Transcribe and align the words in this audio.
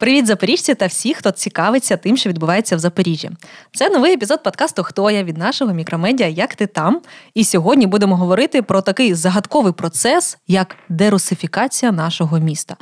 Привіт, 0.00 0.26
запоріжці 0.26 0.74
та 0.74 0.86
всі, 0.86 1.14
хто 1.14 1.30
цікавиться 1.30 1.96
тим, 1.96 2.16
що 2.16 2.30
відбувається 2.30 2.76
в 2.76 2.78
Запоріжжі. 2.78 3.30
Це 3.74 3.88
новий 3.90 4.12
епізод 4.12 4.42
подкасту 4.42 4.82
Хто 4.82 5.10
я 5.10 5.22
від 5.22 5.36
нашого 5.38 5.72
мікромедіа 5.72 6.26
Як 6.26 6.54
ти 6.54 6.66
там? 6.66 7.00
І 7.34 7.44
сьогодні 7.44 7.86
будемо 7.86 8.16
говорити 8.16 8.62
про 8.62 8.82
такий 8.82 9.14
загадковий 9.14 9.72
процес, 9.72 10.38
як 10.48 10.76
дерусифікація 10.88 11.92
нашого 11.92 12.38
міста. 12.38 12.76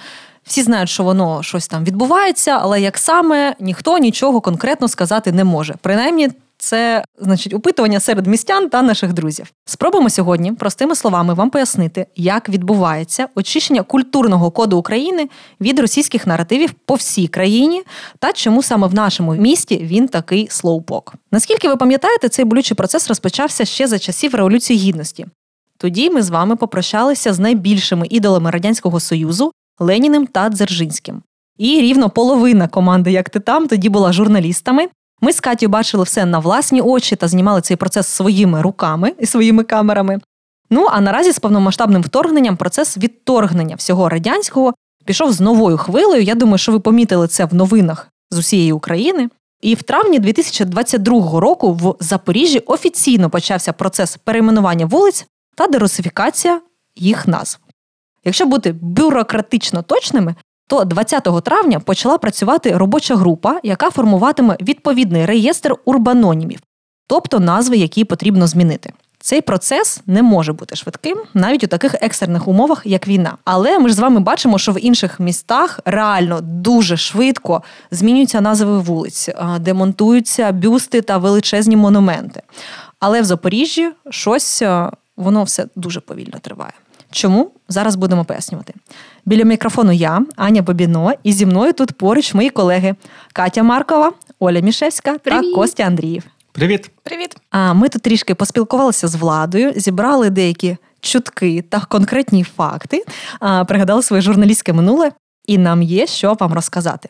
Всі 0.44 0.62
знають, 0.62 0.88
що 0.88 1.04
воно 1.04 1.42
щось 1.42 1.68
там 1.68 1.84
відбувається, 1.84 2.58
але 2.62 2.80
як 2.80 2.98
саме 2.98 3.54
ніхто 3.60 3.98
нічого 3.98 4.40
конкретно 4.40 4.88
сказати 4.88 5.32
не 5.32 5.44
може. 5.44 5.74
Принаймні, 5.82 6.28
це 6.58 7.04
значить 7.18 7.54
опитування 7.54 8.00
серед 8.00 8.26
містян 8.26 8.68
та 8.68 8.82
наших 8.82 9.12
друзів. 9.12 9.52
Спробуємо 9.64 10.10
сьогодні 10.10 10.52
простими 10.52 10.94
словами 10.94 11.34
вам 11.34 11.50
пояснити, 11.50 12.06
як 12.16 12.48
відбувається 12.48 13.28
очищення 13.34 13.82
культурного 13.82 14.50
коду 14.50 14.78
України 14.78 15.28
від 15.60 15.78
російських 15.78 16.26
наративів 16.26 16.72
по 16.72 16.94
всій 16.94 17.28
країні 17.28 17.82
та 18.18 18.32
чому 18.32 18.62
саме 18.62 18.86
в 18.86 18.94
нашому 18.94 19.34
місті 19.34 19.76
він 19.76 20.08
такий 20.08 20.48
слоупок. 20.50 21.14
Наскільки 21.32 21.68
ви 21.68 21.76
пам'ятаєте, 21.76 22.28
цей 22.28 22.44
болючий 22.44 22.74
процес 22.74 23.08
розпочався 23.08 23.64
ще 23.64 23.86
за 23.86 23.98
часів 23.98 24.34
Революції 24.34 24.78
Гідності. 24.78 25.26
Тоді 25.78 26.10
ми 26.10 26.22
з 26.22 26.30
вами 26.30 26.56
попрощалися 26.56 27.32
з 27.32 27.38
найбільшими 27.38 28.06
ідолами 28.10 28.50
радянського 28.50 29.00
союзу 29.00 29.52
Леніним 29.78 30.26
та 30.26 30.48
Дзержинським. 30.48 31.22
І 31.58 31.80
рівно 31.80 32.10
половина 32.10 32.68
команди, 32.68 33.12
як 33.12 33.30
ти 33.30 33.40
там, 33.40 33.68
тоді 33.68 33.88
була 33.88 34.12
журналістами, 34.12 34.88
ми 35.20 35.32
з 35.32 35.40
Катю 35.40 35.68
бачили 35.68 36.04
все 36.04 36.24
на 36.24 36.38
власні 36.38 36.80
очі 36.80 37.16
та 37.16 37.28
знімали 37.28 37.60
цей 37.60 37.76
процес 37.76 38.06
своїми 38.06 38.62
руками 38.62 39.12
і 39.18 39.26
своїми 39.26 39.62
камерами. 39.62 40.20
Ну 40.70 40.86
а 40.90 41.00
наразі 41.00 41.32
з 41.32 41.38
повномасштабним 41.38 42.02
вторгненням 42.02 42.56
процес 42.56 42.98
відторгнення 42.98 43.76
всього 43.76 44.08
радянського 44.08 44.74
пішов 45.04 45.32
з 45.32 45.40
новою 45.40 45.76
хвилею. 45.76 46.22
Я 46.22 46.34
думаю, 46.34 46.58
що 46.58 46.72
ви 46.72 46.80
помітили 46.80 47.28
це 47.28 47.44
в 47.44 47.54
новинах 47.54 48.08
з 48.30 48.38
усієї 48.38 48.72
України. 48.72 49.28
І 49.62 49.74
в 49.74 49.82
травні 49.82 50.18
2022 50.18 51.40
року 51.40 51.72
в 51.72 52.04
Запоріжжі 52.04 52.58
офіційно 52.58 53.30
почався 53.30 53.72
процес 53.72 54.16
перейменування 54.16 54.86
вулиць 54.86 55.26
та 55.56 55.66
дерусифікація 55.66 56.60
їх 56.96 57.28
назв. 57.28 57.58
Якщо 58.24 58.46
бути 58.46 58.72
бюрократично 58.72 59.82
точними, 59.82 60.34
то 60.66 60.84
20 60.84 61.28
травня 61.44 61.80
почала 61.80 62.18
працювати 62.18 62.76
робоча 62.76 63.16
група, 63.16 63.60
яка 63.62 63.90
формуватиме 63.90 64.56
відповідний 64.60 65.26
реєстр 65.26 65.74
урбанонімів, 65.84 66.60
тобто 67.06 67.40
назви, 67.40 67.76
які 67.76 68.04
потрібно 68.04 68.46
змінити. 68.46 68.92
Цей 69.18 69.40
процес 69.40 70.00
не 70.06 70.22
може 70.22 70.52
бути 70.52 70.76
швидким 70.76 71.18
навіть 71.34 71.64
у 71.64 71.66
таких 71.66 71.94
екстрених 71.94 72.48
умовах, 72.48 72.82
як 72.84 73.08
війна. 73.08 73.36
Але 73.44 73.78
ми 73.78 73.88
ж 73.88 73.94
з 73.94 73.98
вами 73.98 74.20
бачимо, 74.20 74.58
що 74.58 74.72
в 74.72 74.84
інших 74.84 75.20
містах 75.20 75.80
реально 75.84 76.40
дуже 76.42 76.96
швидко 76.96 77.62
змінюються 77.90 78.40
назви 78.40 78.78
вулиць, 78.78 79.28
демонтуються 79.60 80.52
бюсти 80.52 81.02
та 81.02 81.18
величезні 81.18 81.76
монументи. 81.76 82.42
Але 83.00 83.20
в 83.20 83.24
Запоріжжі 83.24 83.90
щось 84.10 84.62
воно 85.16 85.42
все 85.42 85.66
дуже 85.76 86.00
повільно 86.00 86.38
триває. 86.42 86.72
Чому 87.16 87.50
зараз 87.68 87.96
будемо 87.96 88.24
пояснювати? 88.24 88.74
Біля 89.24 89.44
мікрофону 89.44 89.92
я, 89.92 90.22
Аня 90.36 90.62
Бобіно, 90.62 91.12
і 91.22 91.32
зі 91.32 91.46
мною 91.46 91.72
тут 91.72 91.92
поруч 91.92 92.34
мої 92.34 92.50
колеги 92.50 92.94
Катя 93.32 93.62
Маркова, 93.62 94.12
Оля 94.38 94.60
Мішевська 94.60 95.18
Привіт. 95.18 95.52
та 95.52 95.60
Костя 95.60 95.82
Андріїв. 95.82 96.22
Привіт, 96.52 96.90
привіт. 97.02 97.36
А 97.50 97.74
ми 97.74 97.88
тут 97.88 98.02
трішки 98.02 98.34
поспілкувалися 98.34 99.08
з 99.08 99.14
владою, 99.14 99.72
зібрали 99.76 100.30
деякі 100.30 100.76
чутки 101.00 101.64
та 101.68 101.80
конкретні 101.80 102.44
факти, 102.44 103.04
а, 103.40 103.64
пригадали 103.64 104.02
своє 104.02 104.22
журналістське 104.22 104.72
минуле, 104.72 105.12
і 105.46 105.58
нам 105.58 105.82
є 105.82 106.06
що 106.06 106.36
вам 106.40 106.52
розказати. 106.52 107.08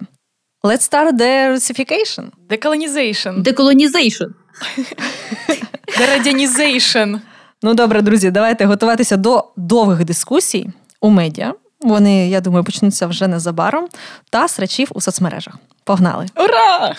Let's 0.63 0.93
start 0.93 1.13
derussification. 1.13 2.25
Decolonization. 2.49 3.43
Decolonization. 3.43 4.25
Дерадянization. 5.99 7.15
Ну 7.67 7.75
добре, 7.75 8.03
друзі, 8.03 8.31
давайте 8.31 8.65
готуватися 8.65 9.17
до 9.17 9.45
довгих 9.57 10.05
дискусій 10.05 10.71
у 11.01 11.11
медіа. 11.11 11.55
Вони, 11.81 12.29
я 12.29 12.41
думаю, 12.41 12.65
почнуться 12.65 13.07
вже 13.07 13.29
незабаром, 13.29 13.89
та 14.31 14.49
срачів 14.49 14.89
у 14.95 15.01
соцмережах. 15.01 15.55
Погнали! 15.85 16.27
Ура! 16.37 16.95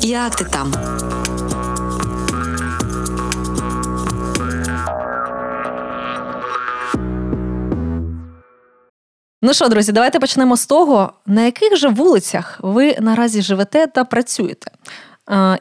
Як 0.00 0.36
ти 0.36 0.44
там? 0.44 0.72
Ну 9.44 9.54
що, 9.54 9.68
друзі, 9.68 9.92
давайте 9.92 10.18
почнемо 10.20 10.56
з 10.56 10.66
того, 10.66 11.12
на 11.26 11.42
яких 11.42 11.76
же 11.76 11.88
вулицях 11.88 12.58
ви 12.62 12.96
наразі 13.00 13.42
живете 13.42 13.86
та 13.86 14.04
працюєте. 14.04 14.70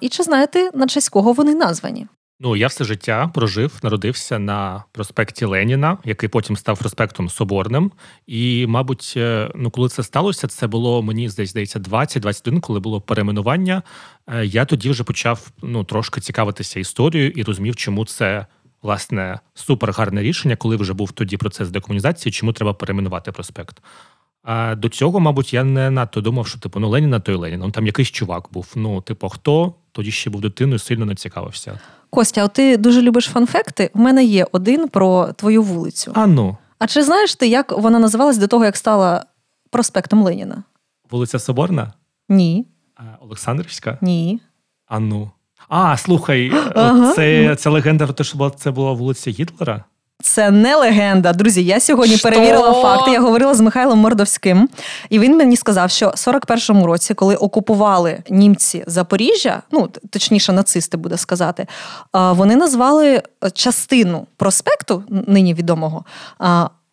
І 0.01 0.09
чи 0.09 0.23
знаєте, 0.23 0.72
на 0.73 0.88
честь 0.88 1.09
кого 1.09 1.33
вони 1.33 1.55
названі? 1.55 2.07
Ну 2.44 2.55
я 2.55 2.67
все 2.67 2.83
життя 2.83 3.31
прожив, 3.33 3.79
народився 3.83 4.39
на 4.39 4.83
проспекті 4.91 5.45
Леніна, 5.45 5.97
який 6.05 6.29
потім 6.29 6.57
став 6.57 6.79
проспектом 6.79 7.29
Соборним. 7.29 7.91
І, 8.27 8.66
мабуть, 8.67 9.13
е, 9.17 9.51
ну 9.55 9.72
коли 9.72 9.89
це 9.89 10.03
сталося, 10.03 10.47
це 10.47 10.67
було 10.67 11.03
мені 11.03 11.29
здається 11.29 11.79
20-21, 11.79 12.59
коли 12.59 12.79
було 12.79 13.01
перейменування. 13.01 13.83
Е, 14.27 14.45
я 14.45 14.66
тоді 14.66 14.89
вже 14.89 15.03
почав 15.03 15.51
ну 15.61 15.83
трошки 15.83 16.22
цікавитися 16.22 16.79
історією 16.79 17.31
і 17.31 17.43
розумів, 17.43 17.75
чому 17.75 18.05
це 18.05 18.45
власне 18.81 19.39
супер 19.53 19.91
гарне 19.91 20.22
рішення, 20.22 20.55
коли 20.55 20.75
вже 20.75 20.93
був 20.93 21.11
тоді 21.11 21.38
процес 21.38 21.69
декомунізації, 21.69 22.33
чому 22.33 22.53
треба 22.53 22.73
перейменувати 22.73 23.31
проспект. 23.31 23.81
А 24.44 24.75
до 24.75 24.90
цього, 24.90 25.19
мабуть, 25.19 25.53
я 25.53 25.63
не 25.63 25.90
надто 25.91 26.22
думав, 26.22 26.47
що 26.47 26.59
типу 26.59 26.79
ну 26.79 26.90
Леніна, 26.90 27.19
то 27.19 27.31
й 27.31 27.35
Леніна. 27.35 27.66
Ну, 27.66 27.72
там 27.72 27.85
якийсь 27.85 28.07
чувак 28.12 28.47
був. 28.52 28.68
Ну, 28.75 29.02
типу, 29.02 29.29
хто 29.29 29.74
тоді 29.91 30.12
ще 30.12 30.29
був 30.29 30.41
дитиною, 30.41 30.79
сильно 30.79 31.06
не 31.06 31.16
цікавився. 31.16 31.79
Костя, 32.09 32.44
от 32.44 32.53
ти 32.53 32.78
дуже 32.78 33.02
любиш 33.02 33.25
фанфекти. 33.25 33.91
У 33.94 34.00
мене 34.00 34.24
є 34.24 34.47
один 34.52 34.88
про 34.88 35.28
твою 35.34 35.63
вулицю. 35.63 36.12
А 36.16 36.28
ну, 36.28 36.57
А 36.79 36.88
чи 36.88 37.03
знаєш 37.03 37.35
ти, 37.35 37.47
як 37.47 37.78
вона 37.78 38.00
називалась 38.00 38.38
до 38.38 38.47
того, 38.47 38.66
як 38.66 38.78
стала 38.78 39.25
проспектом 39.69 40.24
Леніна? 40.24 40.63
вулиця 41.12 41.40
Соборна, 41.40 41.94
Ні, 42.29 42.66
А, 42.96 43.02
Олександрівська. 43.22 43.97
ні. 44.02 44.40
А 44.88 45.00
ну. 45.00 45.31
А, 45.69 45.97
слухай, 45.97 46.52
Ага. 46.75 47.13
це, 47.13 47.56
це 47.56 47.69
легенда 47.69 48.06
про 48.06 48.13
те, 48.13 48.23
що 48.23 48.50
це 48.50 48.72
була 48.72 48.91
вулиця 48.91 49.31
Гітлера. 49.31 49.84
Це 50.22 50.52
не 50.52 50.76
легенда. 50.76 51.34
Друзі, 51.34 51.64
я 51.64 51.80
сьогодні 51.80 52.18
Що? 52.18 52.30
перевірила 52.30 52.82
факти. 52.82 53.12
Я 53.12 53.22
говорила 53.22 53.54
з 53.54 53.62
Михайлом 53.62 54.00
Мордовським, 54.00 54.70
і 55.09 55.20
він 55.20 55.38
мені 55.38 55.58
сказав, 55.58 55.90
що 55.92 56.08
в 56.09 56.12
41-му 56.12 56.86
році, 56.86 57.14
коли 57.14 57.36
окупували 57.36 58.24
німці 58.30 58.84
Запоріжжя, 58.88 59.62
ну 59.72 59.90
точніше, 60.09 60.54
нацисти 60.54 60.98
буде 60.98 61.18
сказати, 61.18 61.68
вони 62.14 62.56
назвали 62.56 63.22
частину 63.54 64.28
проспекту, 64.38 65.04
нині 65.09 65.54
відомого, 65.54 66.06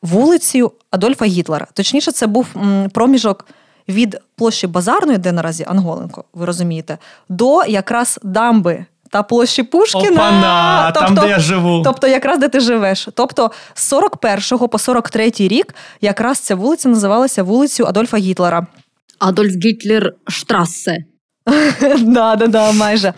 вулицею 0.03 0.73
Адольфа 0.91 1.25
Гітлера. 1.25 1.67
Точніше, 1.73 2.13
це 2.13 2.27
був 2.27 2.47
проміжок. 2.93 3.47
Від 3.91 4.21
площі 4.37 4.67
Базарної, 4.67 5.19
де 5.19 5.33
наразі 5.33 5.65
Анголенко, 5.69 6.25
ви 6.33 6.45
розумієте, 6.45 6.99
до 7.29 7.65
якраз 7.65 8.21
дамби 8.23 8.85
та 9.11 9.23
площі 9.23 9.63
Пушкіна. 9.63 10.11
Опана, 10.11 10.91
там, 10.91 11.15
де 11.15 11.29
я 11.29 11.39
живу. 11.39 11.83
Тобто, 11.85 12.07
якраз 12.07 12.39
де 12.39 12.49
ти 12.49 12.61
живеш. 12.61 13.09
Тобто, 13.15 13.51
з 13.75 13.83
41 13.83 14.69
по 14.69 14.79
43 14.79 15.33
рік 15.39 15.75
якраз 16.01 16.39
ця 16.39 16.55
вулиця 16.55 16.89
називалася 16.89 17.43
вулицею 17.43 17.89
Адольфа 17.89 18.17
Гітлера. 18.17 18.67
Адольф 19.19 19.53
Гітлер 19.65 20.13
Штрассе. 20.29 20.99
да, 21.99 22.37
да, 22.37 22.47
да, 22.47 22.73
майже. 22.73 23.13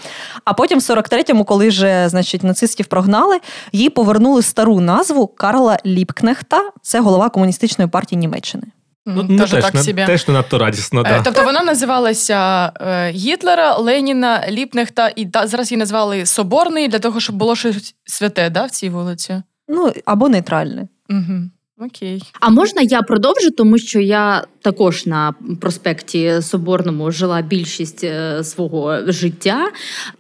А 0.44 0.52
потім, 0.52 0.78
в 0.78 0.82
43-му, 0.82 1.44
коли 1.44 1.68
вже 1.68 2.08
значить, 2.08 2.42
нацистів 2.42 2.86
прогнали, 2.86 3.40
їй 3.72 3.90
повернули 3.90 4.42
стару 4.42 4.80
назву 4.80 5.26
Карла 5.26 5.78
Ліпкнехта. 5.86 6.70
Це 6.82 7.00
голова 7.00 7.28
комуністичної 7.28 7.91
партії 7.91 8.18
Німеччини. 8.18 8.62
Ну, 9.06 9.22
не 9.22 9.38
теж, 9.38 9.50
так 9.50 9.74
не, 9.74 9.82
собі. 9.82 10.04
теж 10.06 10.28
не 10.28 10.34
надто 10.34 10.58
радісно, 10.58 11.00
Е, 11.00 11.02
да. 11.04 11.22
Тобто 11.22 11.44
вона 11.44 11.62
називалася 11.62 12.72
е, 12.80 13.10
Гітлера, 13.10 13.76
Леніна, 13.76 14.44
Ліпнехта, 14.50 15.12
і 15.16 15.26
та, 15.26 15.47
зараз 15.47 15.72
її 15.72 15.78
назвали 15.78 16.26
Соборний 16.26 16.88
для 16.88 16.98
того, 16.98 17.20
щоб 17.20 17.36
було 17.36 17.56
щось 17.56 17.94
святе, 18.04 18.50
да, 18.50 18.64
в 18.64 18.70
цій 18.70 18.88
вулиці. 18.88 19.42
Ну 19.68 19.92
або 20.04 20.28
нейтральне. 20.28 20.88
Угу. 21.10 21.50
Окей. 21.86 22.22
А 22.41 22.50
можна 22.50 22.82
я 22.82 23.02
продовжу, 23.02 23.50
тому 23.50 23.78
що 23.78 24.00
я 24.00 24.44
також 24.62 25.06
на 25.06 25.34
проспекті 25.60 26.42
Соборному 26.42 27.10
жила 27.10 27.42
більшість 27.42 28.04
е, 28.04 28.44
свого 28.44 29.12
життя, 29.12 29.70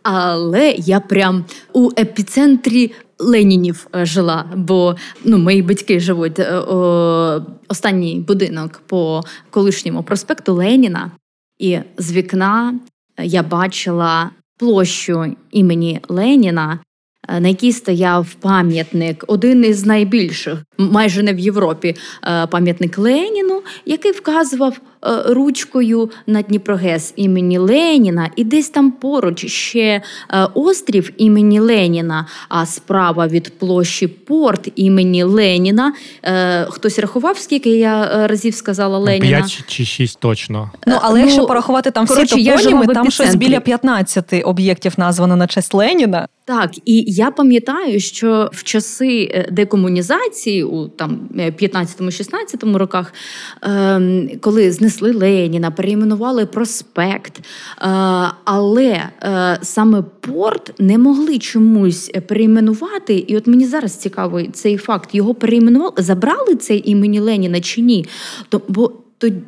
але 0.02 0.70
я 0.70 1.00
прям 1.00 1.44
у 1.72 1.90
епіцентрі 1.98 2.92
Ленінів 3.20 3.86
е, 3.94 4.06
жила, 4.06 4.44
бо 4.56 4.96
ну, 5.24 5.38
мої 5.38 5.62
батьки 5.62 6.00
живуть 6.00 6.38
е, 6.38 6.58
о, 6.58 7.42
останній 7.68 8.20
будинок 8.28 8.82
по 8.86 9.22
колишньому 9.50 10.02
проспекту 10.02 10.54
Леніна, 10.54 11.10
і 11.58 11.78
з 11.98 12.12
вікна 12.12 12.74
я 13.22 13.42
бачила 13.42 14.30
площу 14.58 15.36
імені 15.50 16.00
Леніна. 16.08 16.78
е, 17.28 17.40
На 17.40 17.48
якій 17.48 17.72
стояв 17.72 18.34
пам'ятник, 18.34 19.24
один 19.26 19.64
із 19.64 19.86
найбільших, 19.86 20.58
майже 20.80 21.22
не 21.22 21.32
в 21.32 21.38
Європі, 21.38 21.96
е, 22.24 22.46
пам'ятник 22.46 22.98
Леніну, 22.98 23.62
який 23.86 24.12
вказував 24.12 24.80
е, 25.04 25.08
ручкою 25.26 26.10
на 26.26 26.42
Дніпрогес 26.42 27.12
імені 27.16 27.58
Леніна, 27.58 28.30
і 28.36 28.44
десь 28.44 28.68
там 28.68 28.90
поруч 28.90 29.46
ще 29.46 29.80
е, 29.80 30.02
острів 30.54 31.12
імені 31.16 31.60
Леніна, 31.60 32.26
а 32.48 32.66
справа 32.66 33.26
від 33.26 33.58
площі 33.58 34.06
порт 34.06 34.68
імені 34.76 35.24
Леніна. 35.24 35.92
Хтось 36.68 36.98
рахував, 36.98 37.38
скільки 37.38 37.70
я 37.70 38.26
разів 38.26 38.54
сказала 38.54 38.98
Леніна? 38.98 39.38
П'ять 39.38 39.64
чи 39.66 39.84
шість 39.84 40.20
точно. 40.20 40.70
Ну, 40.86 40.96
але 41.00 41.20
Ну, 41.20 41.26
якщо 41.26 41.46
порахувати 41.46 41.90
там 41.90 42.06
коротше, 42.06 42.36
всі 42.36 42.50
топоніми, 42.50 42.86
там 42.86 43.10
щось 43.10 43.34
біля 43.34 43.60
15 43.60 44.34
об'єктів 44.44 44.92
названо 44.96 45.36
на 45.36 45.46
честь 45.46 45.74
Леніна. 45.74 46.28
Так, 46.44 46.70
і 46.84 47.04
я 47.06 47.30
пам'ятаю, 47.30 48.00
що 48.00 48.50
в 48.52 48.62
часи 48.62 49.44
декомунізації, 49.50 50.64
у 50.70 50.88
там 50.88 51.20
15-16 51.34 52.76
роках, 52.76 53.14
ем, 53.62 54.28
коли 54.40 54.72
знесли 54.72 55.12
Леніна, 55.12 55.70
перейменували 55.70 56.46
проспект, 56.46 57.38
е, 57.38 57.42
але 58.44 59.10
е, 59.22 59.58
саме 59.62 60.02
порт 60.20 60.72
не 60.78 60.98
могли 60.98 61.38
чомусь 61.38 62.10
перейменувати. 62.28 63.14
І 63.14 63.36
от 63.36 63.46
мені 63.46 63.66
зараз 63.66 63.96
цікавий 63.96 64.48
цей 64.48 64.76
факт. 64.76 65.14
Його 65.14 65.34
перейменували, 65.34 65.92
забрали 65.98 66.56
цей 66.56 66.90
імені 66.90 67.20
Леніна 67.20 67.60
чи 67.60 67.80
ні? 67.80 68.06
То 68.48 68.62
бо 68.68 68.92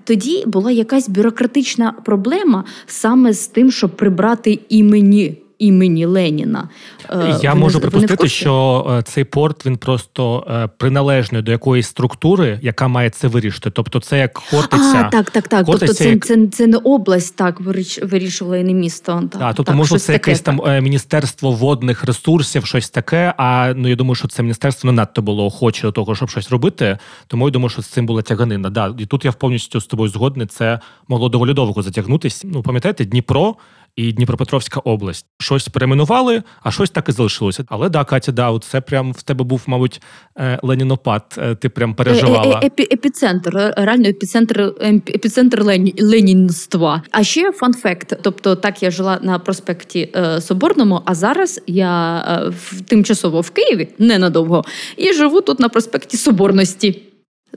тоді 0.05 0.45
була 0.47 0.71
якась 0.71 1.09
бюрократична 1.09 1.93
проблема 2.05 2.65
саме 2.87 3.33
з 3.33 3.47
тим, 3.47 3.71
щоб 3.71 3.97
прибрати 3.97 4.59
імені 4.69 5.42
імені 5.63 6.07
Леніна. 6.07 6.69
Е, 7.11 7.39
Я 7.43 7.53
ви 7.53 7.61
можу 7.61 7.79
не, 7.79 7.81
припустити, 7.81 8.29
що 8.29 8.87
е, 8.99 9.03
цей 9.03 9.25
порт 9.25 9.67
він 9.67 9.77
просто 9.77 10.47
е, 10.51 10.69
приналежний 10.79 11.43
до 11.43 11.51
якоїсь 11.51 11.87
структури, 11.87 12.59
яка 12.63 12.89
має 12.89 13.11
це 13.11 13.29
вирішити. 13.29 13.71
Тобто, 13.71 14.01
це 14.01 14.19
як 14.19 14.39
Хортиця. 14.39 15.05
А, 15.07 15.11
так, 15.11 15.31
так, 15.31 15.49
так. 15.49 15.67
Хортиця 15.67 15.87
тобто, 15.87 16.05
це, 16.05 16.11
як... 16.11 16.27
це 16.27 16.47
це, 16.47 16.67
не 16.67 16.77
область, 16.77 17.37
так 17.37 17.61
вирішувала 18.03 18.57
і 18.57 18.65
не 18.65 18.75
місто. 18.75 19.23
Так, 19.33 19.43
а, 19.45 19.53
тобто, 19.53 19.75
може, 19.75 19.99
це 19.99 20.13
таке, 20.13 20.31
якесь 20.31 20.41
так. 20.41 20.57
там 20.65 20.85
міністерство 20.85 21.51
водних 21.51 22.05
ресурсів, 22.05 22.67
щось 22.67 22.91
таке. 22.91 23.35
А 23.37 23.73
ну 23.77 23.89
я 23.89 23.97
думаю, 23.97 24.15
що 24.15 24.29
це 24.29 24.43
міністерство 24.43 24.91
не 24.91 24.97
надто 24.97 25.23
було 25.23 25.47
охоче 25.47 25.83
до 25.83 25.93
того, 25.93 26.15
щоб 26.15 26.31
щось 26.31 26.51
робити. 26.51 26.99
Тому 27.27 27.45
я 27.49 27.51
думаю, 27.51 27.69
що 27.69 27.83
з 27.83 27.87
цим 27.87 28.07
була 28.07 28.23
тяганина. 28.23 28.71
Да, 28.71 28.95
і 28.99 29.07
тут 29.07 29.25
я 29.25 29.33
повністю 29.33 29.81
з 29.81 29.87
тобою 29.87 30.09
згодний. 30.09 30.47
Це 30.47 30.81
могло 31.09 31.29
доволі 31.29 31.55
довго 31.55 31.83
затягнутися. 31.83 32.49
Ну 32.51 32.63
пам'ятаєте, 32.63 33.05
Дніпро 33.05 33.57
і 33.97 34.13
Дніпропетровська 34.13 34.81
область. 34.81 35.27
Щось 35.41 35.69
перейменували, 35.69 36.43
а 36.63 36.71
щось 36.71 36.91
так 36.91 37.09
і 37.09 37.13
залишилося. 37.13 37.65
Але 37.69 37.89
да, 37.89 38.05
Катя, 38.05 38.33
да, 38.33 38.59
це 38.59 38.81
прям 38.81 39.13
в 39.13 39.23
тебе 39.23 39.45
був, 39.45 39.63
мабуть, 39.67 40.03
е, 40.39 40.59
ленінопад. 40.63 41.35
Е, 41.39 41.55
ти 41.55 41.69
прям 41.69 41.95
переживала. 41.95 42.61
Е, 42.63 42.67
епі, 42.67 42.83
епіцентр, 42.83 43.73
реально 43.77 44.09
епіцентр 44.09 44.75
епіцентр 45.09 45.63
лені, 45.63 45.95
ленінства. 45.99 47.03
А 47.11 47.25
ще 47.25 47.53
фан-факт. 47.53 48.19
Тобто, 48.23 48.57
так 48.57 48.83
я 48.83 48.91
жила 48.91 49.19
на 49.23 49.39
проспекті 49.39 50.15
Соборному, 50.41 51.03
а 51.05 51.15
зараз 51.15 51.61
я 51.67 52.23
в 52.49 52.81
тимчасово 52.81 53.41
в 53.41 53.51
Києві 53.51 53.89
ненадовго 53.99 54.65
і 54.97 55.13
живу 55.13 55.41
тут 55.41 55.61
на 55.61 55.69
проспекті 55.69 56.17
Соборності. 56.17 57.03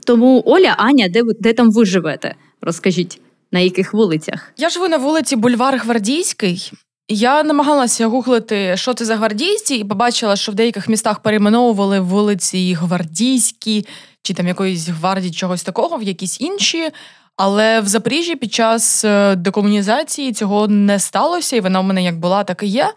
Тому 0.06 0.42
Оля, 0.46 0.74
Аня, 0.78 1.08
де 1.08 1.22
ви 1.22 1.32
де 1.40 1.52
там 1.52 1.70
ви 1.70 1.84
живете? 1.84 2.34
Розкажіть. 2.60 3.20
На 3.52 3.60
яких 3.60 3.94
вулицях? 3.94 4.52
Я 4.56 4.70
живу 4.70 4.88
на 4.88 4.96
вулиці 4.96 5.36
Бульвар 5.36 5.76
Гвардійський. 5.76 6.72
Я 7.08 7.42
намагалася 7.42 8.06
гуглити, 8.06 8.76
що 8.76 8.94
це 8.94 9.04
за 9.04 9.16
гвардійці, 9.16 9.74
і 9.74 9.84
побачила, 9.84 10.36
що 10.36 10.52
в 10.52 10.54
деяких 10.54 10.88
містах 10.88 11.18
перейменовували 11.18 12.00
вулиці 12.00 12.74
Гвардійські 12.74 13.86
чи 14.22 14.34
там 14.34 14.48
якоїсь 14.48 14.88
гвардії 14.88 15.32
чогось 15.32 15.62
такого, 15.62 15.96
в 15.96 16.02
якісь 16.02 16.40
інші. 16.40 16.90
Але 17.36 17.80
в 17.80 17.86
Запоріжжі 17.86 18.36
під 18.36 18.52
час 18.54 19.04
е, 19.04 19.36
декомунізації 19.36 20.32
цього 20.32 20.68
не 20.68 20.98
сталося, 20.98 21.56
і 21.56 21.60
вона 21.60 21.80
в 21.80 21.84
мене 21.84 22.04
як 22.04 22.18
була, 22.18 22.44
так 22.44 22.62
і 22.62 22.66
є. 22.66 22.92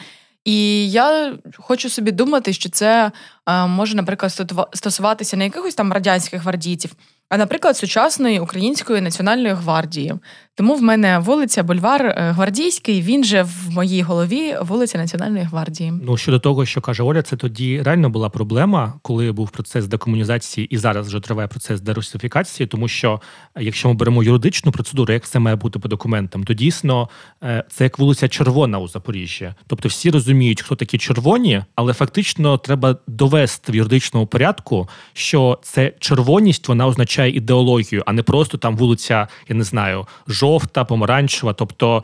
І 0.45 0.91
я 0.91 1.33
хочу 1.57 1.89
собі 1.89 2.11
думати, 2.11 2.53
що 2.53 2.69
це 2.69 3.11
е, 3.49 3.67
може, 3.67 3.95
наприклад, 3.95 4.51
стосуватися 4.73 5.37
не 5.37 5.43
якихось 5.43 5.75
там 5.75 5.93
радянських 5.93 6.41
гвардійців, 6.41 6.91
а, 7.29 7.37
наприклад, 7.37 7.77
сучасної 7.77 8.39
української 8.39 9.01
національної 9.01 9.53
гвардії. 9.53 10.13
Тому 10.59 10.75
в 10.75 10.81
мене 10.81 11.19
вулиця 11.19 11.63
Бульвар 11.63 12.06
е, 12.06 12.31
Гвардійський. 12.31 13.01
Він 13.01 13.23
же 13.23 13.44
в 13.44 13.69
моїй 13.69 14.01
голові 14.01 14.56
вулиця 14.61 14.97
Національної 14.97 15.45
гвардії. 15.45 15.94
Ну 16.03 16.17
щодо 16.17 16.39
того, 16.39 16.65
що 16.65 16.81
каже 16.81 17.03
Оля, 17.03 17.21
це 17.21 17.35
тоді 17.35 17.81
реально 17.81 18.09
була 18.09 18.29
проблема, 18.29 18.94
коли 19.01 19.31
був 19.31 19.50
процес 19.50 19.88
декомунізації, 19.88 20.67
і 20.67 20.77
зараз 20.77 21.07
вже 21.07 21.19
триває 21.19 21.47
процес 21.47 21.81
дерусифікації, 21.81 22.67
тому 22.67 22.88
що 22.88 23.21
е, 23.56 23.63
якщо 23.63 23.88
ми 23.88 23.94
беремо 23.94 24.23
юридичну 24.23 24.71
процедуру, 24.71 25.13
як 25.13 25.25
це 25.25 25.39
має 25.39 25.56
бути 25.56 25.79
по 25.79 25.88
документам, 25.88 26.44
то 26.44 26.53
дійсно 26.53 27.09
е, 27.44 27.63
це 27.69 27.83
як 27.83 28.00
вулиця 28.00 28.27
Червона 28.27 28.79
у 28.79 28.88
Запоріжжі. 28.88 29.53
Тобто 29.67 29.89
всі 29.89 30.11
розуміють, 30.11 30.61
хто 30.61 30.75
такі 30.75 30.97
червоні, 30.97 31.63
але 31.75 31.94
фактично 31.94 32.57
треба 32.57 32.97
довести 33.07 33.71
в 33.71 33.75
юридичному 33.75 34.27
порядку, 34.27 34.89
що 35.13 35.59
це 35.63 35.94
червоність 36.00 36.67
вона 36.67 36.88
означає 36.88 37.31
ідеологію, 37.31 38.03
а 38.06 38.13
не 38.13 38.23
просто 38.23 38.57
там 38.57 38.77
вулиця, 38.77 39.27
я 39.50 39.56
не 39.56 39.63
знаю, 39.63 40.07
жовта 40.27 40.48
жовта, 40.49 40.85
помаранчева. 40.85 41.53
Тобто 41.53 42.03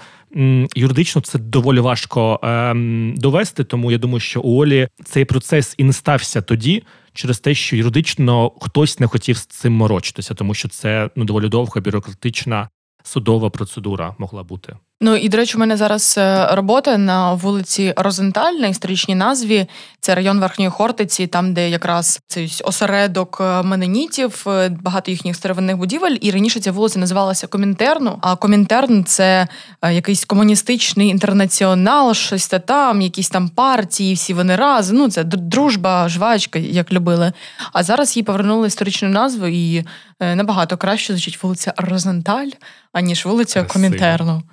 юридично 0.75 1.21
це 1.21 1.39
доволі 1.39 1.79
важко 1.79 2.39
ем, 2.43 3.13
довести. 3.17 3.63
Тому 3.63 3.91
я 3.91 3.97
думаю, 3.97 4.19
що 4.19 4.41
у 4.41 4.61
Олі 4.61 4.87
цей 5.05 5.25
процес 5.25 5.75
і 5.77 5.83
не 5.83 5.93
стався 5.93 6.41
тоді. 6.41 6.83
Через 7.13 7.39
те, 7.39 7.53
що 7.53 7.75
юридично 7.75 8.51
хтось 8.61 8.99
не 8.99 9.07
хотів 9.07 9.37
з 9.37 9.45
цим 9.45 9.73
морочитися, 9.73 10.33
тому 10.33 10.53
що 10.53 10.69
це 10.69 11.09
ну 11.15 11.25
доволі 11.25 11.49
довга 11.49 11.81
бюрократична 11.81 12.69
судова 13.03 13.49
процедура 13.49 14.15
могла 14.17 14.43
бути. 14.43 14.75
Ну 15.01 15.15
і 15.15 15.29
до 15.29 15.37
речі, 15.37 15.57
у 15.57 15.59
мене 15.59 15.77
зараз 15.77 16.15
е, 16.17 16.47
робота 16.51 16.97
на 16.97 17.33
вулиці 17.33 17.93
Розенталь 17.97 18.53
на 18.53 18.67
історичній 18.67 19.15
назві. 19.15 19.67
Це 19.99 20.15
район 20.15 20.39
Верхньої 20.39 20.71
Хортиці, 20.71 21.27
там 21.27 21.53
де 21.53 21.69
якраз 21.69 22.19
цей 22.27 22.61
осередок 22.63 23.37
е, 23.41 23.63
менонітів, 23.63 24.43
е, 24.47 24.69
багато 24.81 25.11
їхніх 25.11 25.35
старовинних 25.35 25.77
будівель. 25.77 26.17
І 26.21 26.31
раніше 26.31 26.59
ця 26.59 26.71
вулиця 26.71 26.99
називалася 26.99 27.47
Комінтерну. 27.47 28.17
А 28.21 28.35
Комінтерн 28.35 29.03
це 29.03 29.47
якийсь 29.91 30.25
комуністичний 30.25 31.09
інтернаціонал, 31.09 32.13
щось 32.13 32.47
та 32.47 32.59
там, 32.59 33.01
якісь 33.01 33.29
там 33.29 33.49
партії, 33.49 34.13
всі 34.13 34.33
вони 34.33 34.55
разом. 34.55 34.97
Ну 34.97 35.09
це 35.09 35.23
дружба, 35.23 36.09
жвачка, 36.09 36.59
як 36.59 36.93
любили. 36.93 37.33
А 37.73 37.83
зараз 37.83 38.17
їй 38.17 38.23
повернули 38.23 38.67
історичну 38.67 39.09
назву, 39.09 39.47
і 39.47 39.85
набагато 40.19 40.77
краще 40.77 41.13
звучить 41.13 41.43
вулиця 41.43 41.73
Розенталь, 41.77 42.49
аніж 42.93 43.25
вулиця 43.25 43.63
Красиво. 43.63 43.73
Комінтерну. 43.73 44.43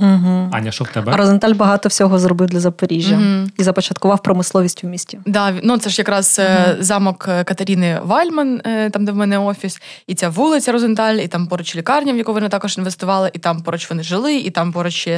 Угу. 0.00 0.48
Аня, 0.52 0.72
що 0.72 0.84
в 0.84 0.88
тебе? 0.88 1.16
Розенталь 1.16 1.52
багато 1.52 1.88
всього 1.88 2.18
зробив 2.18 2.48
для 2.48 2.60
Запоріжжя 2.60 3.14
угу. 3.16 3.50
і 3.58 3.62
започаткував 3.62 4.22
промисловість 4.22 4.84
в 4.84 4.86
місті. 4.86 5.20
Да, 5.26 5.54
ну 5.62 5.78
це 5.78 5.90
ж 5.90 6.00
якраз 6.00 6.40
угу. 6.44 6.76
замок 6.80 7.26
е, 7.28 7.44
Катеріни 7.44 8.00
Вальман, 8.02 8.60
е, 8.64 8.90
там 8.90 9.04
де 9.04 9.12
в 9.12 9.16
мене 9.16 9.38
офіс, 9.38 9.82
і 10.06 10.14
ця 10.14 10.28
вулиця 10.28 10.72
Розенталь, 10.72 11.14
і 11.14 11.28
там 11.28 11.46
поруч 11.46 11.76
лікарня, 11.76 12.12
в 12.12 12.16
яку 12.16 12.32
вони 12.32 12.48
також 12.48 12.78
інвестували, 12.78 13.30
і 13.32 13.38
там 13.38 13.62
поруч 13.62 13.90
вони 13.90 14.02
жили, 14.02 14.36
і 14.36 14.50
там 14.50 14.72
поруч 14.72 15.08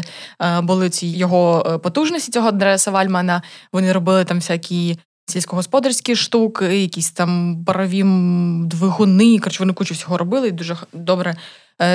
були 0.62 0.90
ці 0.90 1.06
його 1.06 1.80
потужності 1.82 2.32
цього 2.32 2.48
адреса 2.48 2.90
Вальмана. 2.90 3.42
Вони 3.72 3.92
робили 3.92 4.24
там 4.24 4.36
всякі. 4.36 4.98
Сільськогосподарські 5.26 6.16
штуки, 6.16 6.80
якісь 6.82 7.10
там 7.10 7.62
парові 7.66 8.02
двигуни. 8.66 9.38
Коротше, 9.38 9.58
вони 9.58 9.72
кучу 9.72 9.94
всього 9.94 10.18
робили 10.18 10.48
і 10.48 10.50
дуже 10.50 10.76
добре 10.92 11.36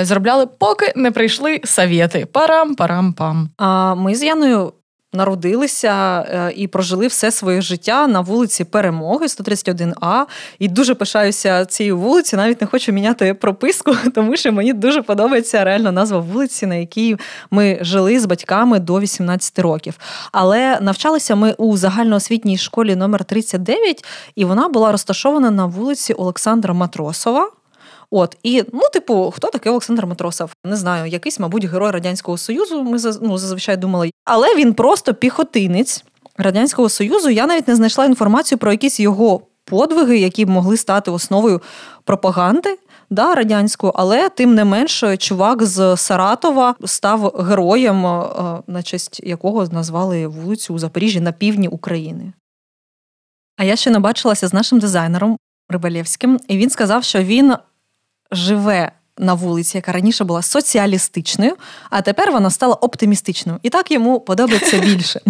заробляли, 0.02 0.46
поки 0.46 0.92
не 0.96 1.10
прийшли 1.10 1.60
совєти. 1.64 2.26
Парам-парам-пам. 2.32 3.46
А 3.56 3.94
ми 3.94 4.14
з 4.14 4.22
Яною. 4.22 4.72
Народилися 5.12 6.20
е, 6.20 6.52
і 6.56 6.68
прожили 6.68 7.06
все 7.06 7.30
своє 7.30 7.60
життя 7.60 8.06
на 8.06 8.20
вулиці 8.20 8.64
Перемоги, 8.64 9.26
131А. 9.26 10.24
І 10.58 10.68
дуже 10.68 10.94
пишаюся 10.94 11.64
цією 11.64 11.98
вулицею. 11.98 12.42
Навіть 12.42 12.60
не 12.60 12.66
хочу 12.66 12.92
міняти 12.92 13.34
прописку, 13.34 13.94
тому 14.14 14.36
що 14.36 14.52
мені 14.52 14.72
дуже 14.72 15.02
подобається 15.02 15.64
реально 15.64 15.92
назва 15.92 16.18
вулиці, 16.18 16.66
на 16.66 16.74
якій 16.74 17.16
ми 17.50 17.78
жили 17.80 18.20
з 18.20 18.26
батьками 18.26 18.78
до 18.78 19.00
18 19.00 19.58
років. 19.58 19.94
Але 20.32 20.78
навчалися 20.80 21.34
ми 21.34 21.52
у 21.52 21.76
загальноосвітній 21.76 22.58
школі 22.58 22.96
номер 22.96 23.24
39 23.24 24.04
і 24.34 24.44
вона 24.44 24.68
була 24.68 24.92
розташована 24.92 25.50
на 25.50 25.66
вулиці 25.66 26.12
Олександра 26.12 26.74
Матросова. 26.74 27.50
От 28.10 28.36
і 28.42 28.64
ну, 28.72 28.80
типу, 28.92 29.32
хто 29.36 29.48
такий 29.48 29.70
Олександр 29.70 30.06
Матросов? 30.06 30.50
Не 30.64 30.76
знаю, 30.76 31.06
якийсь, 31.06 31.40
мабуть, 31.40 31.64
герой 31.64 31.90
радянського 31.90 32.38
союзу. 32.38 32.82
Ми 32.82 32.98
ну, 33.22 33.38
зазвичай 33.38 33.76
думали, 33.76 34.10
але 34.24 34.56
він 34.56 34.74
просто 34.74 35.14
піхотинець 35.14 36.04
радянського 36.38 36.88
союзу. 36.88 37.30
Я 37.30 37.46
навіть 37.46 37.68
не 37.68 37.76
знайшла 37.76 38.04
інформацію 38.04 38.58
про 38.58 38.72
якісь 38.72 39.00
його 39.00 39.40
подвиги, 39.64 40.18
які 40.18 40.44
б 40.44 40.48
могли 40.48 40.76
стати 40.76 41.10
основою 41.10 41.62
пропаганди. 42.04 42.78
Да, 43.10 43.34
радянську, 43.34 43.92
але 43.94 44.28
тим 44.28 44.54
не 44.54 44.64
менш, 44.64 45.04
чувак 45.18 45.62
з 45.62 45.96
Саратова 45.96 46.74
став 46.84 47.34
героєм, 47.38 48.06
е, 48.06 48.22
на 48.66 48.82
честь 48.82 49.20
якого 49.24 49.66
назвали 49.66 50.26
вулицю 50.26 50.74
у 50.74 50.78
Запоріжжі 50.78 51.20
на 51.20 51.32
півдні 51.32 51.68
України. 51.68 52.32
А 53.56 53.64
я 53.64 53.76
ще 53.76 53.90
не 53.90 53.98
бачилася 53.98 54.48
з 54.48 54.52
нашим 54.52 54.78
дизайнером 54.78 55.38
Рибалєвським, 55.68 56.40
і 56.48 56.56
він 56.56 56.70
сказав, 56.70 57.04
що 57.04 57.22
він 57.22 57.54
живе 58.32 58.92
на 59.18 59.34
вулиці, 59.34 59.78
яка 59.78 59.92
раніше 59.92 60.24
була 60.24 60.42
соціалістичною, 60.42 61.56
а 61.90 62.02
тепер 62.02 62.32
вона 62.32 62.50
стала 62.50 62.74
оптимістичною. 62.74 63.58
І 63.62 63.70
так 63.70 63.90
йому 63.90 64.20
подобається 64.20 64.78
більше. 64.78 65.20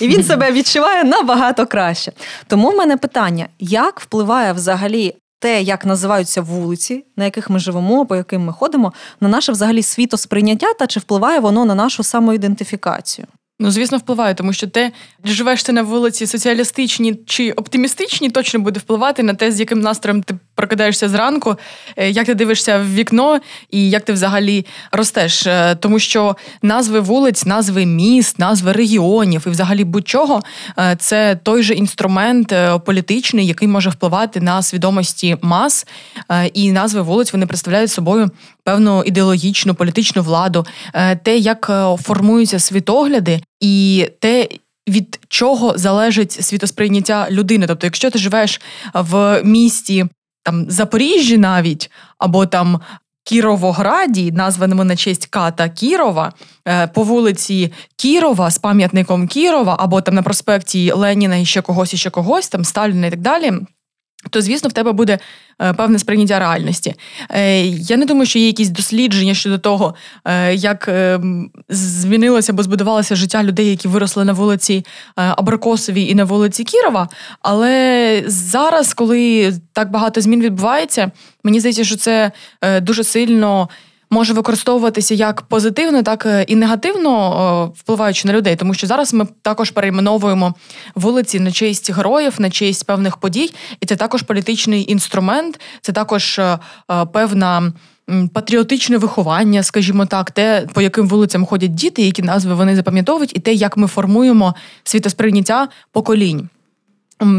І 0.00 0.08
він 0.08 0.24
себе 0.24 0.52
відчуває 0.52 1.04
набагато 1.04 1.66
краще. 1.66 2.12
Тому 2.46 2.70
в 2.70 2.74
мене 2.74 2.96
питання: 2.96 3.48
як 3.58 4.00
впливає 4.00 4.52
взагалі 4.52 5.14
те, 5.38 5.62
як 5.62 5.86
називаються 5.86 6.42
вулиці, 6.42 7.04
на 7.16 7.24
яких 7.24 7.50
ми 7.50 7.58
живемо, 7.58 8.06
по 8.06 8.16
яким 8.16 8.44
ми 8.44 8.52
ходимо, 8.52 8.92
на 9.20 9.28
наше 9.28 9.52
взагалі 9.52 9.82
світосприйняття, 9.82 10.74
та 10.74 10.86
чи 10.86 11.00
впливає 11.00 11.40
воно 11.40 11.64
на 11.64 11.74
нашу 11.74 12.02
самоідентифікацію? 12.02 13.26
Ну, 13.60 13.70
звісно, 13.70 13.98
впливає, 13.98 14.34
тому 14.34 14.52
що 14.52 14.66
те, 14.66 14.92
живеш 15.24 15.62
ти 15.62 15.72
на 15.72 15.82
вулиці 15.82 16.26
соціалістичні 16.26 17.14
чи 17.26 17.52
оптимістичні, 17.52 18.30
точно 18.30 18.60
буде 18.60 18.80
впливати 18.80 19.22
на 19.22 19.34
те, 19.34 19.52
з 19.52 19.60
яким 19.60 19.80
настроєм 19.80 20.22
ти 20.22 20.34
прокидаєшся 20.54 21.08
зранку, 21.08 21.56
е, 21.96 22.10
як 22.10 22.26
ти 22.26 22.34
дивишся 22.34 22.78
в 22.78 22.94
вікно 22.94 23.40
і 23.70 23.90
як 23.90 24.04
ти 24.04 24.12
взагалі 24.12 24.66
ростеш. 24.92 25.46
Е, 25.46 25.74
тому 25.74 25.98
що 25.98 26.36
назви 26.62 27.00
вулиць, 27.00 27.46
назви 27.46 27.86
міст, 27.86 28.38
назви 28.38 28.72
регіонів 28.72 29.44
і 29.46 29.50
взагалі 29.50 29.84
будь-чого 29.84 30.42
е, 30.78 30.96
це 30.98 31.38
той 31.42 31.62
же 31.62 31.74
інструмент 31.74 32.54
політичний, 32.84 33.46
який 33.46 33.68
може 33.68 33.90
впливати 33.90 34.40
на 34.40 34.62
свідомості 34.62 35.36
мас. 35.42 35.86
І 36.54 36.72
назви 36.72 37.02
вулиць 37.02 37.32
вони 37.32 37.46
представляють 37.46 37.90
собою 37.90 38.30
певну 38.64 39.02
ідеологічну 39.02 39.74
політичну 39.74 40.22
владу, 40.22 40.66
те, 41.22 41.38
як 41.38 41.70
формуються 42.02 42.58
світогляди, 42.58 43.40
і 43.60 44.08
те. 44.20 44.48
Від 44.88 45.20
чого 45.28 45.78
залежить 45.78 46.32
світосприйняття 46.32 47.26
людини? 47.30 47.66
Тобто, 47.66 47.86
якщо 47.86 48.10
ти 48.10 48.18
живеш 48.18 48.60
в 48.94 49.42
місті 49.44 50.06
там 50.42 50.70
Запоріжжі 50.70 51.38
навіть, 51.38 51.90
або 52.18 52.46
там 52.46 52.80
Кіровограді, 53.24 54.32
названому 54.32 54.84
на 54.84 54.96
честь 54.96 55.26
Ката 55.26 55.68
Кірова, 55.68 56.32
е, 56.68 56.86
по 56.86 57.02
вулиці 57.02 57.72
Кірова 57.96 58.50
з 58.50 58.58
пам'ятником 58.58 59.28
Кірова, 59.28 59.76
або 59.80 60.00
там 60.00 60.14
на 60.14 60.22
проспекті 60.22 60.92
Леніна 60.92 61.36
і 61.36 61.44
ще 61.44 61.62
когось, 61.62 61.94
і 61.94 61.96
ще 61.96 62.10
когось, 62.10 62.48
там 62.48 62.64
Сталіна 62.64 63.06
і 63.06 63.10
так 63.10 63.20
далі 63.20 63.52
то, 64.30 64.40
звісно, 64.40 64.68
в 64.68 64.72
тебе 64.72 64.92
буде 64.92 65.18
е, 65.62 65.72
певне 65.72 65.98
сприйняття 65.98 66.38
реальності. 66.38 66.94
Е, 67.30 67.62
я 67.66 67.96
не 67.96 68.06
думаю, 68.06 68.26
що 68.26 68.38
є 68.38 68.46
якісь 68.46 68.68
дослідження 68.68 69.34
щодо 69.34 69.58
того, 69.58 69.94
е, 70.24 70.54
як 70.54 70.90
змінилося 71.68 72.52
або 72.52 72.62
збудувалося 72.62 73.16
життя 73.16 73.42
людей, 73.42 73.70
які 73.70 73.88
виросли 73.88 74.24
на 74.24 74.32
вулиці 74.32 74.84
Абракосовій 75.14 76.04
і 76.04 76.14
на 76.14 76.24
вулиці 76.24 76.64
Кірова. 76.64 77.08
Але 77.42 78.22
зараз, 78.26 78.94
коли 78.94 79.52
так 79.72 79.90
багато 79.90 80.20
змін 80.20 80.40
відбувається, 80.40 81.10
мені 81.44 81.60
здається, 81.60 81.84
що 81.84 81.96
це 81.96 82.32
дуже 82.82 83.04
сильно 83.04 83.68
може 84.12 84.32
використовуватися 84.32 85.14
як 85.14 85.42
позитивно, 85.42 86.02
так 86.02 86.26
е, 86.26 86.44
і 86.48 86.56
негативно 86.56 87.72
впливаючи 87.76 88.28
на 88.28 88.34
людей, 88.34 88.56
тому 88.56 88.74
що 88.74 88.86
зараз 88.86 89.14
ми 89.14 89.26
також 89.42 89.70
перейменовуємо 89.70 90.54
вулиці 90.94 91.40
на 91.40 91.52
честь 91.52 91.92
героїв, 91.92 92.34
на 92.38 92.50
честь 92.50 92.86
певних 92.86 93.16
подій, 93.16 93.54
і 93.80 93.86
це 93.86 93.96
також 93.96 94.22
політичний 94.22 94.92
інструмент, 94.92 95.60
це 95.80 95.92
також 95.92 96.38
е, 96.38 96.58
е, 96.90 97.04
певна. 97.04 97.72
Патріотичне 98.32 98.98
виховання, 98.98 99.62
скажімо 99.62 100.06
так, 100.06 100.30
те, 100.30 100.66
по 100.72 100.82
яким 100.82 101.08
вулицям 101.08 101.46
ходять 101.46 101.74
діти, 101.74 102.02
які 102.02 102.22
назви 102.22 102.54
вони 102.54 102.76
запам'ятовують, 102.76 103.36
і 103.36 103.40
те, 103.40 103.52
як 103.52 103.76
ми 103.76 103.86
формуємо 103.86 104.54
світосприйняття 104.84 105.68
поколінь. 105.92 106.48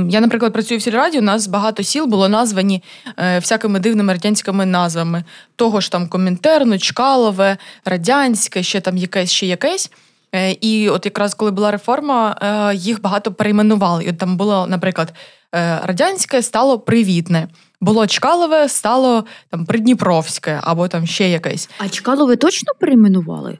Я, 0.09 0.21
наприклад, 0.21 0.53
працюю 0.53 0.79
в 0.79 0.83
сільраді, 0.83 1.19
у 1.19 1.21
нас 1.21 1.47
багато 1.47 1.83
сіл 1.83 2.05
було 2.05 2.29
названі 2.29 2.83
е, 3.17 3.39
всякими 3.39 3.79
дивними 3.79 4.13
радянськими 4.13 4.65
назвами. 4.65 5.23
Того 5.55 5.81
ж 5.81 5.91
там 5.91 6.07
Комінтерно, 6.07 6.77
Чкалове, 6.77 7.57
Радянське, 7.85 8.63
ще 8.63 8.81
там 8.81 8.97
якесь, 8.97 9.31
ще 9.31 9.45
якесь. 9.45 9.91
Е, 10.35 10.51
і 10.51 10.89
от 10.89 11.05
якраз 11.05 11.33
коли 11.33 11.51
була 11.51 11.71
реформа, 11.71 12.37
е, 12.41 12.75
їх 12.75 13.01
багато 13.01 13.33
перейменували. 13.33 14.03
І 14.03 14.09
от 14.09 14.17
там 14.17 14.37
було, 14.37 14.67
наприклад, 14.67 15.13
е, 15.55 15.79
радянське 15.83 16.41
стало 16.41 16.79
привітне. 16.79 17.47
Було 17.81 18.07
Чкалове, 18.07 18.69
стало 18.69 19.25
там 19.49 19.65
Придніпровське 19.65 20.59
або 20.63 20.87
там 20.87 21.07
ще 21.07 21.29
якесь. 21.29 21.69
А 21.77 21.89
Чкалове 21.89 22.35
точно 22.35 22.73
перейменували? 22.79 23.57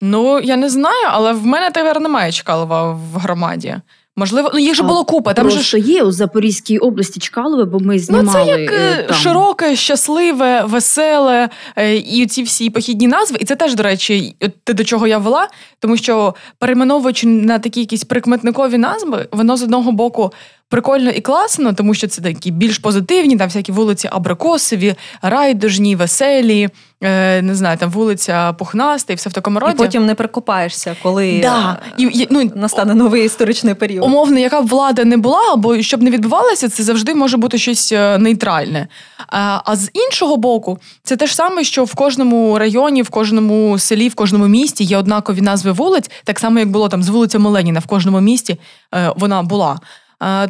Ну, 0.00 0.40
я 0.40 0.56
не 0.56 0.68
знаю, 0.68 1.06
але 1.10 1.32
в 1.32 1.46
мене 1.46 1.70
тепер 1.70 2.00
немає 2.00 2.32
Чкалова 2.32 2.92
в 2.92 3.16
громаді. 3.16 3.76
Можливо, 4.18 4.50
ну 4.54 4.58
їх 4.58 4.74
же 4.74 4.82
було 4.82 5.04
купа. 5.04 5.34
Там 5.34 5.50
же 5.50 5.60
ж 5.60 5.78
є 5.78 6.02
у 6.02 6.12
Запорізькій 6.12 6.78
області 6.78 7.20
Чкалове, 7.20 7.64
бо 7.64 7.78
ми 7.78 7.98
знімали. 7.98 8.26
Ну, 8.26 8.32
це 8.32 8.60
як 8.60 8.72
е, 8.72 9.02
там. 9.08 9.16
широке, 9.16 9.76
щасливе, 9.76 10.64
веселе 10.64 11.48
е, 11.76 11.96
і 11.96 12.26
ці 12.26 12.42
всі 12.42 12.70
похідні 12.70 13.06
назви. 13.06 13.36
І 13.40 13.44
це 13.44 13.56
теж, 13.56 13.74
до 13.74 13.82
речі, 13.82 14.36
те, 14.64 14.72
до 14.72 14.84
чого 14.84 15.06
я 15.06 15.18
вела, 15.18 15.48
тому 15.78 15.96
що 15.96 16.34
перейменовуючи 16.58 17.26
на 17.26 17.58
такі 17.58 17.80
якісь 17.80 18.04
прикметникові 18.04 18.78
назви, 18.78 19.28
воно 19.32 19.56
з 19.56 19.62
одного 19.62 19.92
боку 19.92 20.32
прикольно 20.68 21.10
і 21.10 21.20
класно, 21.20 21.72
тому 21.72 21.94
що 21.94 22.08
це 22.08 22.22
такі 22.22 22.50
більш 22.50 22.78
позитивні, 22.78 23.36
там 23.36 23.48
всякі 23.48 23.72
вулиці 23.72 24.08
Абрикосові, 24.12 24.94
райдужні, 25.22 25.96
веселі, 25.96 26.68
е, 27.00 27.42
не 27.42 27.54
знаю, 27.54 27.78
там 27.78 27.90
вулиця 27.90 28.52
Пухнаста 28.52 29.12
і 29.12 29.16
все 29.16 29.30
в 29.30 29.32
такому 29.32 29.58
роді. 29.58 29.72
І 29.74 29.76
потім 29.76 30.06
не 30.06 30.14
прикопаєшся, 30.14 30.96
коли 31.02 31.40
да. 31.42 31.78
і, 31.98 32.02
і, 32.02 32.28
ну, 32.30 32.50
настане 32.54 32.94
новий 32.94 33.24
історичний 33.24 33.74
період. 33.74 34.04
Умовно, 34.04 34.38
яка 34.38 34.60
б 34.60 34.66
влада 34.66 35.04
не 35.04 35.16
була, 35.16 35.40
або 35.52 35.82
щоб 35.82 36.02
не 36.02 36.10
відбувалося, 36.10 36.68
це 36.68 36.82
завжди 36.82 37.14
може 37.14 37.36
бути 37.36 37.58
щось 37.58 37.92
е, 37.92 38.18
нейтральне. 38.18 38.88
А, 39.28 39.60
а 39.64 39.76
з 39.76 39.90
іншого 39.92 40.36
боку, 40.36 40.78
це 41.02 41.16
те 41.16 41.26
ж 41.26 41.34
саме, 41.34 41.64
що 41.64 41.84
в 41.84 41.94
кожному 41.94 42.58
районі, 42.58 43.02
в 43.02 43.08
кожному 43.08 43.78
селі, 43.78 44.08
в 44.08 44.14
кожному 44.14 44.46
місті 44.46 44.84
є 44.84 44.98
однакові 44.98 45.40
назви 45.40 45.72
вулиць, 45.72 46.10
так 46.24 46.38
само 46.38 46.58
як 46.58 46.70
було 46.70 46.88
там 46.88 47.02
з 47.02 47.08
вулицями 47.08 47.50
Леніна 47.50 47.80
в 47.80 47.86
кожному 47.86 48.20
місті 48.20 48.56
е, 48.94 49.12
вона 49.16 49.42
була. 49.42 49.80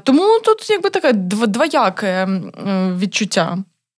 Тому 0.05 0.41
тут 0.45 0.71
якби 0.71 0.91
таке 0.91 1.13
двояке 1.13 2.29
відчуття. 2.99 3.59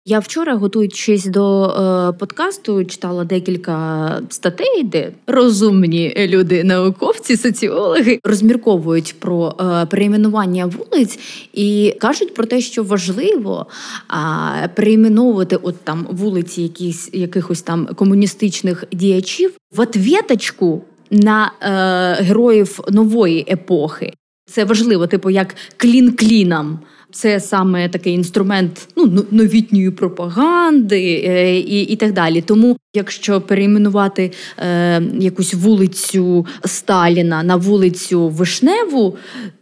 Я 0.09 0.19
вчора, 0.19 0.55
готуючись 0.55 1.25
до 1.25 1.65
е, 1.65 2.13
подкасту, 2.19 2.85
читала 2.85 3.25
декілька 3.25 4.19
статей, 4.29 4.83
де 4.85 5.13
розумні 5.27 6.15
люди, 6.19 6.65
науковці, 6.65 7.37
соціологи 7.37 8.21
розмірковують 8.25 9.15
про 9.19 9.55
е, 9.61 9.87
перейменування 9.87 10.67
вулиць 10.67 11.19
і 11.53 11.97
кажуть 12.01 12.35
про 12.35 12.47
те, 12.47 12.61
що 12.61 12.83
важливо 12.83 13.67
е, 14.11 14.69
перейменовувати 14.69 15.57
от 15.57 15.77
там 15.85 16.07
вулиці, 16.11 16.63
якісь 16.63 17.11
якихось 17.13 17.63
там 17.63 17.87
комуністичних 17.87 18.85
діячів 18.93 19.53
в 19.77 19.81
отвіточку 19.81 20.83
на 21.11 21.53
е, 21.61 22.23
героїв 22.23 22.81
нової 22.89 23.47
епохи. 23.51 24.13
Це 24.47 24.65
важливо, 24.65 25.07
типу, 25.07 25.31
як 25.31 25.55
клін 25.77 26.13
кліном. 26.13 26.79
Це 27.13 27.41
саме 27.41 27.89
такий 27.89 28.13
інструмент 28.13 28.89
ну, 28.97 29.27
новітньої 29.31 29.91
пропаганди 29.91 31.25
е, 31.27 31.59
і 31.59 31.83
і 31.83 31.97
так 31.97 32.13
далі. 32.13 32.41
Тому, 32.41 32.77
якщо 32.95 33.41
перейменувати 33.41 34.33
е, 34.59 35.03
якусь 35.21 35.55
вулицю 35.55 36.47
Сталіна 36.65 37.43
на 37.43 37.57
вулицю 37.57 38.29
Вишневу, 38.29 39.17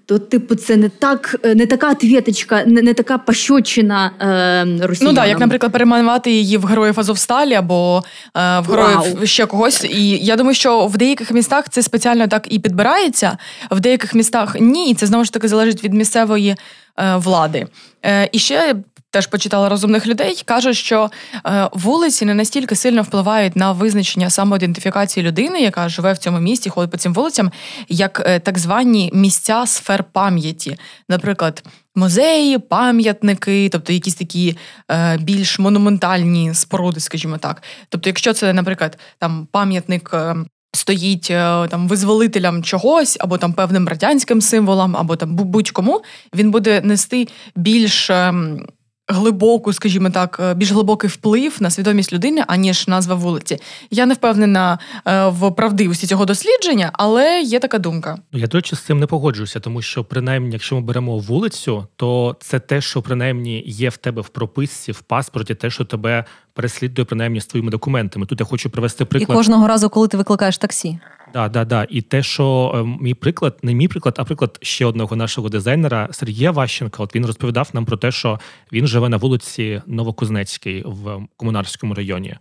то, 0.06 0.18
типу, 0.18 0.54
це 0.54 0.76
не 0.76 0.88
так, 0.88 1.36
не 1.44 1.66
така 1.66 1.90
отвіточка, 1.90 2.64
не, 2.64 2.82
не 2.82 2.94
така 2.94 3.18
пощочина 3.18 4.10
е, 4.20 4.86
росіянам. 4.86 5.14
Ну 5.14 5.20
так, 5.20 5.28
як, 5.28 5.40
наприклад, 5.40 5.72
перейменувати 5.72 6.30
її 6.30 6.56
в 6.56 6.64
героїв 6.64 7.00
Азовсталі 7.00 7.54
або 7.54 8.04
е, 8.36 8.60
в 8.60 8.70
героїв 8.70 8.98
Вау. 8.98 9.26
ще 9.26 9.46
когось. 9.46 9.84
І 9.84 10.10
я 10.10 10.36
думаю, 10.36 10.54
що 10.54 10.86
в 10.86 10.96
деяких 10.96 11.30
містах 11.30 11.68
це 11.68 11.82
спеціально 11.82 12.26
так 12.26 12.46
і 12.50 12.58
підбирається, 12.58 13.38
в 13.70 13.80
деяких 13.80 14.14
містах 14.14 14.56
ні. 14.60 14.90
І 14.90 14.94
це 14.94 15.06
знову 15.06 15.24
ж 15.24 15.32
таки 15.32 15.48
залежить 15.48 15.84
від 15.84 15.94
місцевої 15.94 16.50
е, 16.50 17.16
влади. 17.16 17.66
Е, 18.04 18.28
І 18.32 18.38
ще 18.38 18.74
теж 19.14 19.26
почитала 19.26 19.68
розумних 19.68 20.06
людей, 20.06 20.42
кажуть, 20.44 20.76
що 20.76 21.10
е, 21.46 21.68
вулиці 21.72 22.24
не 22.24 22.34
настільки 22.34 22.76
сильно 22.76 23.02
впливають 23.02 23.56
на 23.56 23.72
визначення 23.72 24.30
самоідентифікації 24.30 25.26
людини, 25.26 25.60
яка 25.60 25.88
живе 25.88 26.12
в 26.12 26.18
цьому 26.18 26.40
місті, 26.40 26.70
ходить 26.70 26.90
по 26.90 26.96
цим 26.96 27.14
вулицям, 27.14 27.52
як 27.88 28.22
е, 28.26 28.40
так 28.40 28.58
звані 28.58 29.10
місця 29.14 29.66
сфер 29.66 30.04
пам'яті, 30.04 30.76
наприклад. 31.08 31.62
Музеї, 31.96 32.58
пам'ятники, 32.58 33.68
тобто 33.72 33.92
якісь 33.92 34.14
такі 34.14 34.56
е, 34.90 35.18
більш 35.18 35.58
монументальні 35.58 36.54
споруди, 36.54 37.00
скажімо 37.00 37.38
так. 37.38 37.62
Тобто, 37.88 38.08
якщо 38.08 38.32
це, 38.32 38.52
наприклад, 38.52 38.98
там 39.18 39.48
пам'ятник 39.52 40.10
е, 40.14 40.36
стоїть 40.72 41.30
е, 41.30 41.68
там 41.68 41.88
визволителям 41.88 42.62
чогось, 42.62 43.16
або 43.20 43.38
там 43.38 43.52
певним 43.52 43.88
радянським 43.88 44.40
символом, 44.40 44.96
або 44.96 45.16
там 45.16 45.36
будь-кому, 45.36 46.02
він 46.34 46.50
буде 46.50 46.80
нести 46.80 47.28
більш 47.56 48.10
ем, 48.10 48.66
глибоку, 49.08 49.72
скажімо 49.72 50.10
так, 50.10 50.40
е, 50.40 50.54
більш 50.54 50.72
глибокий 50.72 51.10
вплив 51.10 51.56
на 51.60 51.70
свідомість 51.70 52.12
людини, 52.12 52.44
аніж 52.46 52.88
назва 52.88 53.14
вулиці. 53.14 53.58
Я 53.90 54.06
не 54.06 54.14
впевнена 54.14 54.78
е, 55.06 55.26
в 55.28 55.50
правдивості 55.50 56.06
цього 56.06 56.24
дослідження, 56.24 56.90
але 56.92 57.42
є 57.42 57.58
така 57.60 57.78
думка. 57.78 58.18
Я, 58.32 58.46
до 58.46 58.58
речі, 58.58 58.76
з 58.76 58.80
цим 58.80 58.98
не 58.98 59.06
погоджуюся, 59.06 59.60
тому 59.60 59.82
що, 59.82 60.04
принаймні, 60.04 60.52
якщо 60.52 60.74
ми 60.74 60.80
беремо 60.80 61.18
вулицю, 61.18 61.86
то 61.96 62.36
це 62.40 62.60
те, 62.60 62.80
що 62.80 63.02
принаймні 63.02 63.62
є 63.66 63.88
в 63.88 63.96
тебе 63.96 64.22
в 64.22 64.28
прописці, 64.28 64.92
в 64.92 65.00
паспорті, 65.00 65.54
те, 65.54 65.70
що 65.70 65.84
тебе 65.84 66.24
переслідує 66.54 67.04
принаймні 67.04 67.40
з 67.40 67.46
твоїми 67.46 67.70
документами. 67.70 68.26
Тут 68.26 68.40
я 68.40 68.46
хочу 68.46 68.70
привести 68.70 69.04
приклад. 69.04 69.36
І 69.36 69.38
кожного 69.38 69.68
разу, 69.68 69.90
коли 69.90 70.08
ти 70.08 70.16
викликаєш 70.16 70.58
таксі. 70.58 70.98
Да, 71.32 71.48
да, 71.48 71.64
да. 71.64 71.86
І 71.90 72.02
те, 72.02 72.22
що 72.22 72.72
е, 72.74 73.02
мій 73.02 73.14
приклад, 73.14 73.58
не 73.62 73.74
мій 73.74 73.88
приклад, 73.88 74.14
а 74.18 74.24
приклад 74.24 74.58
ще 74.62 74.86
одного 74.86 75.16
нашого 75.16 75.48
дизайнера 75.48 76.08
Сергія 76.12 76.50
Ващенка. 76.50 77.02
От 77.02 77.14
він 77.14 77.26
розповідав 77.26 77.70
нам 77.72 77.84
про 77.84 77.96
те, 77.96 78.12
що 78.12 78.40
він 78.72 78.86
живе 78.86 79.08
на 79.08 79.16
вулиці 79.16 79.82
Новокузнецькій 79.86 80.82
в 80.86 81.18
комунарському 81.36 81.94
районі. 81.94 82.36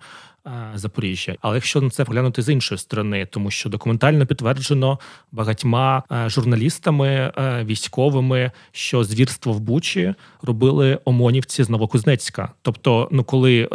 Е, 0.47 0.71
Запоріжжя, 0.75 1.35
але 1.41 1.55
якщо 1.55 1.81
на 1.81 1.89
це 1.89 2.05
поглянути 2.05 2.41
з 2.41 2.49
іншої 2.49 2.79
сторони, 2.79 3.27
тому 3.31 3.51
що 3.51 3.69
документально 3.69 4.25
підтверджено 4.25 4.99
багатьма 5.31 6.03
е, 6.11 6.29
журналістами 6.29 7.07
е, 7.07 7.63
військовими, 7.63 8.51
що 8.71 9.03
звірство 9.03 9.53
в 9.53 9.59
Бучі 9.59 10.13
робили 10.41 10.99
омонівці 11.05 11.63
з 11.63 11.69
Новокузнецька. 11.69 12.51
Тобто, 12.61 13.09
ну 13.11 13.23
коли 13.23 13.69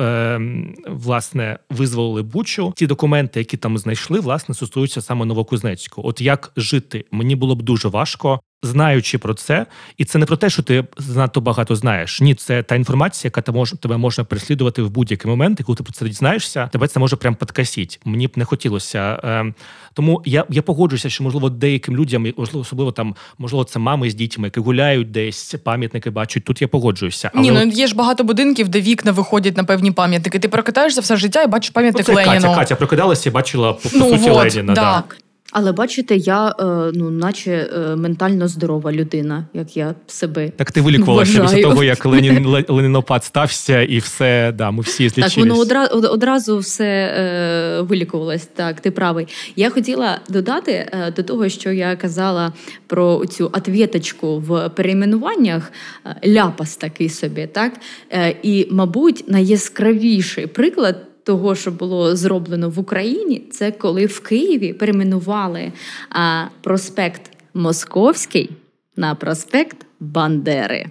власне 0.88 1.58
визволили 1.70 2.22
Бучу, 2.22 2.72
ті 2.76 2.86
документи, 2.86 3.40
які 3.40 3.56
там 3.56 3.78
знайшли, 3.78 4.20
власне 4.20 4.54
стосуються 4.54 5.02
саме 5.02 5.24
Новокузнецьку. 5.24 6.02
От 6.04 6.20
як 6.20 6.52
жити, 6.56 7.04
мені 7.10 7.36
було 7.36 7.56
б 7.56 7.62
дуже 7.62 7.88
важко 7.88 8.40
знаючи 8.62 9.18
про 9.18 9.34
це, 9.34 9.66
і 9.96 10.04
це 10.04 10.18
не 10.18 10.26
про 10.26 10.36
те, 10.36 10.50
що 10.50 10.62
ти 10.62 10.84
занадто 10.96 11.40
багато 11.40 11.76
знаєш. 11.76 12.20
Ні, 12.20 12.34
це 12.34 12.62
та 12.62 12.74
інформація, 12.74 13.32
яка 13.36 13.52
може 13.52 13.76
тебе 13.76 13.96
можна 13.96 14.24
переслідувати 14.24 14.82
в 14.82 14.90
будь-який 14.90 15.30
момент, 15.30 15.60
і 15.60 15.62
коли 15.62 15.76
ти 15.76 15.82
про 15.82 15.92
це 15.92 16.04
дізнаєшся, 16.04 16.66
тебе 16.66 16.88
це 16.88 17.00
може 17.00 17.16
прям 17.16 17.34
подкасіть. 17.34 18.00
Мені 18.04 18.26
б 18.26 18.30
не 18.36 18.44
хотілося. 18.44 19.20
Е, 19.24 19.52
тому 19.94 20.22
я 20.24 20.44
я 20.48 20.62
погоджуюся, 20.62 21.10
що 21.10 21.24
можливо 21.24 21.50
деяким 21.50 21.96
людям, 21.96 22.32
можливо, 22.36 22.60
особливо 22.60 22.92
там, 22.92 23.14
можливо, 23.38 23.64
це 23.64 23.78
мами 23.78 24.10
з 24.10 24.14
дітьми, 24.14 24.46
які 24.46 24.60
гуляють 24.60 25.10
десь, 25.10 25.54
пам'ятники 25.64 26.10
бачать. 26.10 26.44
Тут 26.44 26.62
я 26.62 26.68
погоджуюся. 26.68 27.30
Але 27.34 27.42
Ні, 27.42 27.50
ну 27.50 27.66
є 27.66 27.86
ж 27.86 27.94
багато 27.94 28.24
будинків, 28.24 28.68
де 28.68 28.80
вікна 28.80 29.12
виходять 29.12 29.56
на 29.56 29.64
певні 29.64 29.92
пам'ятники. 29.92 30.38
Ти 30.38 30.48
прокидаєшся 30.48 31.00
все 31.00 31.16
життя 31.16 31.42
і 31.42 31.46
бачиш 31.46 31.70
пам'ятник 31.70 32.08
ну, 32.08 32.14
це 32.14 32.24
Леніну. 32.24 32.42
Катя, 32.42 32.54
Катя 32.54 32.74
прокидалася 32.74 33.28
і 33.28 33.32
бачила 33.32 33.72
по, 33.72 33.88
ну, 33.94 34.10
суті 34.10 34.30
вот, 34.30 34.54
Леніна. 34.54 34.74
Да. 34.74 35.04
Да. 35.08 35.27
Але 35.52 35.72
бачите, 35.72 36.16
я 36.16 36.48
е, 36.48 36.64
ну, 36.94 37.10
наче 37.10 37.52
е, 37.52 37.96
ментально 37.96 38.48
здорова 38.48 38.92
людина, 38.92 39.46
як 39.54 39.76
я 39.76 39.94
себе. 40.06 40.48
Так 40.56 40.72
ти 40.72 40.80
вилікувалася 40.80 41.42
після 41.42 41.62
того, 41.62 41.84
як 41.84 42.06
Ленін 42.06 42.64
Ленінопад 42.68 43.24
стався, 43.24 43.82
і 43.82 43.98
все 43.98 44.52
да, 44.52 44.70
ми 44.70 44.82
всі 44.82 45.08
злічились. 45.08 45.34
Так, 45.34 45.44
воно 45.44 45.60
одразу 45.60 46.08
одразу 46.08 46.58
все 46.58 46.84
е, 46.84 47.82
вилікувалось. 47.82 48.46
Так, 48.46 48.80
ти 48.80 48.90
правий. 48.90 49.28
Я 49.56 49.70
хотіла 49.70 50.20
додати 50.28 50.72
е, 50.72 51.12
до 51.16 51.22
того, 51.22 51.48
що 51.48 51.72
я 51.72 51.96
казала 51.96 52.52
про 52.86 53.26
цю 53.26 53.50
отвіточку 53.52 54.38
в 54.38 54.68
перейменуваннях. 54.68 55.72
Е, 56.06 56.30
ляпас 56.30 56.76
такий 56.76 57.08
собі, 57.08 57.48
так 57.52 57.72
е, 58.12 58.36
і, 58.42 58.68
мабуть, 58.70 59.24
найяскравіший 59.28 60.46
приклад 60.46 61.07
того, 61.28 61.54
що 61.54 61.70
було 61.70 62.16
зроблено 62.16 62.70
в 62.70 62.78
Україні, 62.78 63.42
це 63.52 63.70
коли 63.70 64.06
в 64.06 64.20
Києві 64.20 64.72
перейменували 64.72 65.72
а, 66.10 66.44
проспект 66.60 67.22
Московський 67.54 68.50
на 68.96 69.14
проспект 69.14 69.76
Бандери. 70.00 70.86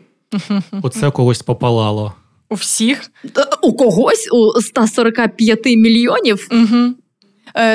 Оце 0.82 1.12
когось 1.12 1.42
попалало. 1.42 2.14
У 2.50 2.56
всіх? 2.56 3.12
У 3.62 3.74
когось 3.74 4.30
у 4.32 4.62
145 4.62 5.66
мільйонів. 5.66 6.48
Угу. 6.52 6.94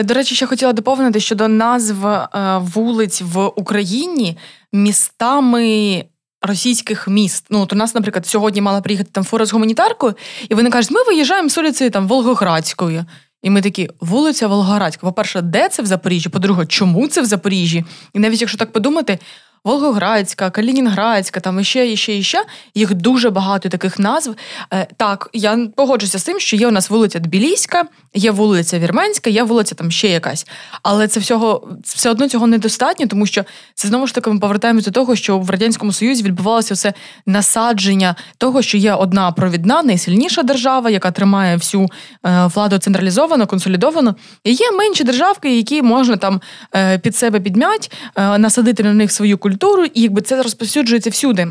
До 0.05 0.15
речі, 0.15 0.35
ще 0.35 0.47
хотіла 0.47 0.73
доповнити 0.73 1.21
щодо 1.21 1.49
назв 1.49 2.07
е, 2.07 2.29
вулиць 2.59 3.23
в 3.23 3.47
Україні 3.47 4.39
містами 4.73 6.05
російських 6.43 7.09
міст. 7.09 7.47
Ну, 7.51 7.61
от 7.61 7.73
у 7.73 7.77
нас, 7.77 7.95
наприклад, 7.95 8.27
сьогодні 8.27 8.61
мала 8.61 8.81
приїхати 8.81 9.11
там 9.13 9.25
фура 9.25 9.47
з 9.47 9.53
гуманітаркою, 9.53 10.15
і 10.49 10.55
вони 10.55 10.71
кажуть, 10.71 10.91
ми 10.91 11.03
виїжджаємо 11.03 11.49
з 11.49 11.57
вулиці 11.57 11.91
там 11.91 12.09
Волгоградської. 12.09 13.05
І 13.43 13.51
ми 13.51 13.63
такі, 13.63 13.91
вулиця 14.01 14.47
Волгоградська. 14.47 15.07
По-перше, 15.07 15.43
де 15.43 15.69
це 15.69 15.83
в 15.83 15.87
Запоріжжі? 15.87 16.29
По-друге, 16.29 16.67
чому 16.67 17.09
це 17.09 17.23
в 17.23 17.25
Запоріжжі? 17.25 17.85
І 18.13 18.19
навіть 18.19 18.41
якщо 18.41 18.59
так 18.59 18.73
подумати, 18.73 19.19
Волгоградська, 19.65 20.51
Калінінградська, 20.51 21.41
там 21.41 21.61
іще, 21.61 21.93
іще, 21.93 22.17
іще. 22.17 22.45
Їх 22.75 22.95
дуже 22.95 23.31
багато 23.31 23.69
таких 23.69 23.99
назв. 23.99 24.35
Е, 24.73 24.87
так, 24.97 25.31
я 25.33 25.59
погоджуся 25.77 26.19
з 26.19 26.25
тим, 26.25 26.41
що 26.41 26.57
є 26.57 26.69
у 26.69 26.71
нас 26.71 26.91
вулиця 26.91 27.19
Тбіліська, 27.19 27.85
є 28.15 28.31
вулиця 28.31 28.79
Вірменська, 28.79 29.31
є 29.31 29.43
вулиця 29.43 29.75
там 29.75 29.91
ще 29.91 30.09
якась. 30.09 30.47
Але 30.83 31.09
це 31.09 31.21
всього 31.21 31.69
все 31.85 32.11
одно 32.11 32.29
цього 32.29 32.47
недостатньо, 32.47 33.07
тому 33.07 33.27
що 33.27 33.45
це 33.75 33.89
знову 33.89 34.07
ж 34.07 34.15
таки 34.15 34.31
ми 34.31 34.39
повертаємося 34.39 34.91
до 34.91 35.01
того, 35.01 35.17
що 35.17 35.39
в 35.39 35.51
радянському 35.51 35.93
союзі 35.93 36.23
відбувалося 36.23 36.75
все 36.75 36.93
насадження 37.27 38.17
того, 38.39 38.63
що 38.63 38.79
є 38.79 38.95
одна 38.95 39.33
провідна, 39.33 39.83
найсильніша 39.83 40.43
держава, 40.43 40.91
яка 40.91 41.11
тримає 41.11 41.57
всю 41.57 41.89
е, 42.27 42.47
владу 42.55 42.79
централізовано, 42.79 43.47
консолідовано. 43.47 44.15
І 44.45 44.53
є 44.53 44.71
менші 44.71 45.05
державки, 45.05 45.57
які 45.57 45.83
можна 45.83 46.17
там 46.17 46.41
е, 46.75 46.99
під 46.99 47.17
себе 47.17 47.41
підмять, 47.41 47.93
насадити 48.17 48.83
на 48.83 48.95
них 48.95 49.13
свою 49.13 49.39
культуру 49.39 49.52
культуру, 49.53 49.85
і 49.85 50.03
якби 50.03 50.21
це 50.21 50.43
розповсюджується 50.43 51.11
всюди. 51.11 51.49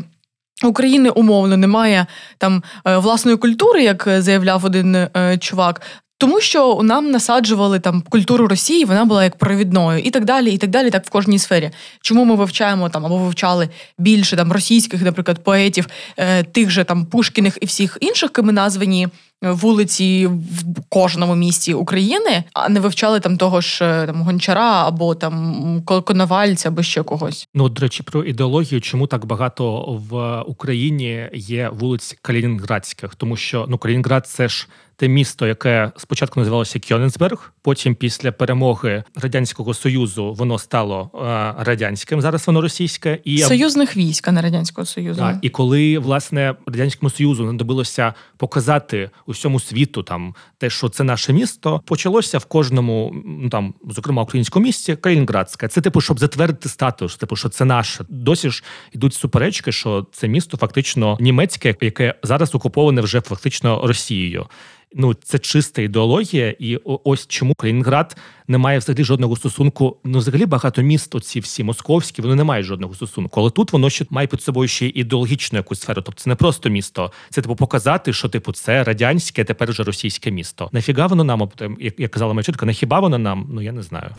України 0.64 1.10
умовно 1.10 1.56
немає 1.56 2.06
там 2.38 2.62
е, 2.86 2.96
власної 2.96 3.36
культури, 3.36 3.82
як 3.82 4.08
заявляв 4.18 4.64
один 4.64 4.94
е, 4.94 5.38
чувак. 5.40 5.80
Тому 6.18 6.40
що 6.40 6.80
нам 6.82 7.10
насаджували 7.10 7.80
там 7.80 8.02
культуру 8.08 8.48
Росії, 8.48 8.84
вона 8.84 9.04
була 9.04 9.24
як 9.24 9.36
провідною, 9.36 9.98
і 9.98 10.10
так 10.10 10.24
далі, 10.24 10.50
і 10.50 10.58
так 10.58 10.70
далі, 10.70 10.90
так 10.90 11.06
в 11.06 11.10
кожній 11.10 11.38
сфері. 11.38 11.70
Чому 12.00 12.24
ми 12.24 12.34
вивчаємо 12.34 12.88
там 12.88 13.06
або 13.06 13.18
вивчали 13.18 13.68
більше 13.98 14.36
там 14.36 14.52
російських, 14.52 15.02
наприклад, 15.02 15.44
поетів, 15.44 15.86
е, 16.16 16.42
тих 16.42 16.70
же 16.70 16.84
там 16.84 17.06
Пушкіних 17.06 17.58
і 17.60 17.66
всіх 17.66 17.98
інших, 18.00 18.30
кими 18.32 18.52
названі 18.52 19.08
вулиці 19.42 20.26
в 20.26 20.82
кожному 20.88 21.34
місті 21.34 21.74
України, 21.74 22.44
а 22.52 22.68
не 22.68 22.80
вивчали 22.80 23.20
там 23.20 23.36
того 23.36 23.60
ж 23.60 23.84
е, 23.84 24.06
там 24.06 24.22
гончара 24.22 24.88
або 24.88 25.14
там 25.14 25.82
коновальця, 25.84 26.68
або 26.68 26.82
ще 26.82 27.02
когось. 27.02 27.48
Ну 27.54 27.68
до 27.68 27.82
речі, 27.82 28.02
про 28.02 28.24
ідеологію, 28.24 28.80
чому 28.80 29.06
так 29.06 29.26
багато 29.26 29.82
в 30.10 30.42
Україні 30.42 31.28
є 31.32 31.70
вулиць 31.72 32.16
Калінінградських, 32.22 33.14
тому 33.14 33.36
що 33.36 33.66
ну 33.68 33.78
Калінінград 33.78 34.26
це 34.26 34.48
ж 34.48 34.68
те 34.96 35.08
місто, 35.08 35.46
яке 35.46 35.92
спочатку 35.96 36.40
називалося 36.40 36.80
Кьоненсберг, 36.88 37.52
потім 37.62 37.94
після 37.94 38.32
перемоги 38.32 39.04
радянського 39.14 39.74
союзу 39.74 40.32
воно 40.32 40.58
стало 40.58 41.10
е, 41.14 41.64
радянським. 41.64 42.20
Зараз 42.20 42.46
воно 42.46 42.60
російське 42.60 43.18
і 43.24 43.38
союзних 43.38 43.96
військ, 43.96 44.28
а 44.28 44.32
не 44.32 44.42
радянського 44.42 44.84
союзу. 44.86 45.20
Так, 45.20 45.38
І 45.42 45.48
коли 45.48 45.98
власне 45.98 46.54
радянському 46.66 47.10
союзу 47.10 47.44
не 47.44 47.52
добилося 47.52 48.14
показати 48.36 49.10
усьому 49.32 49.60
світу 49.60 50.02
там 50.02 50.34
те, 50.58 50.70
що 50.70 50.88
це 50.88 51.04
наше 51.04 51.32
місто, 51.32 51.80
почалося 51.86 52.38
в 52.38 52.44
кожному, 52.44 53.14
ну 53.24 53.48
там, 53.48 53.74
зокрема, 53.90 54.22
українському 54.22 54.66
місті 54.66 54.96
Калінінградське. 54.96 55.68
Це 55.68 55.80
типу, 55.80 56.00
щоб 56.00 56.18
затвердити 56.18 56.68
статус, 56.68 57.16
типу, 57.16 57.36
що 57.36 57.48
це 57.48 57.64
наше. 57.64 58.04
Досі 58.08 58.50
ж 58.50 58.64
йдуть 58.92 59.14
суперечки, 59.14 59.72
що 59.72 60.06
це 60.12 60.28
місто 60.28 60.56
фактично 60.56 61.16
німецьке, 61.20 61.74
яке 61.80 62.14
зараз 62.22 62.54
окуповане 62.54 63.00
вже 63.00 63.20
фактично 63.20 63.86
Росією. 63.86 64.46
Ну, 64.94 65.14
це 65.14 65.38
чиста 65.38 65.82
ідеологія, 65.82 66.54
і 66.58 66.76
ось 66.84 67.26
чому 67.26 67.54
Калінінград 67.54 68.16
не 68.48 68.58
має 68.58 68.78
взагалі 68.78 69.04
жодного 69.04 69.36
стосунку. 69.36 69.96
Ну, 70.04 70.18
взагалі 70.18 70.46
багато 70.46 70.82
міст, 70.82 71.14
оці 71.14 71.40
всі 71.40 71.64
московські, 71.64 72.22
вони 72.22 72.34
не 72.34 72.44
мають 72.44 72.66
жодного 72.66 72.94
стосунку. 72.94 73.40
Але 73.40 73.50
тут 73.50 73.72
воно 73.72 73.90
ще 73.90 74.06
має 74.10 74.26
під 74.26 74.42
собою 74.42 74.68
ще 74.68 74.86
ідеологічну 74.86 75.58
якусь 75.58 75.80
сферу. 75.80 76.02
Тобто 76.02 76.22
це 76.22 76.30
не 76.30 76.36
просто 76.36 76.68
місто, 76.68 77.12
це 77.30 77.42
типу 77.42 77.56
показати, 77.56 78.12
що 78.12 78.28
типу 78.28 78.52
це 78.52 78.84
радянське, 78.84 79.44
тепер 79.44 79.70
вже 79.70 79.82
російське 79.82 80.30
місто. 80.30 80.68
Нафіга 80.72 81.06
воно 81.06 81.24
нам, 81.24 81.50
як, 81.80 82.00
як 82.00 82.10
казала 82.10 82.32
моя 82.32 82.44
чітка, 82.44 82.66
нахіба 82.66 83.00
воно 83.00 83.18
нам? 83.18 83.46
Ну 83.52 83.62
я 83.62 83.72
не 83.72 83.82
знаю. 83.82 84.10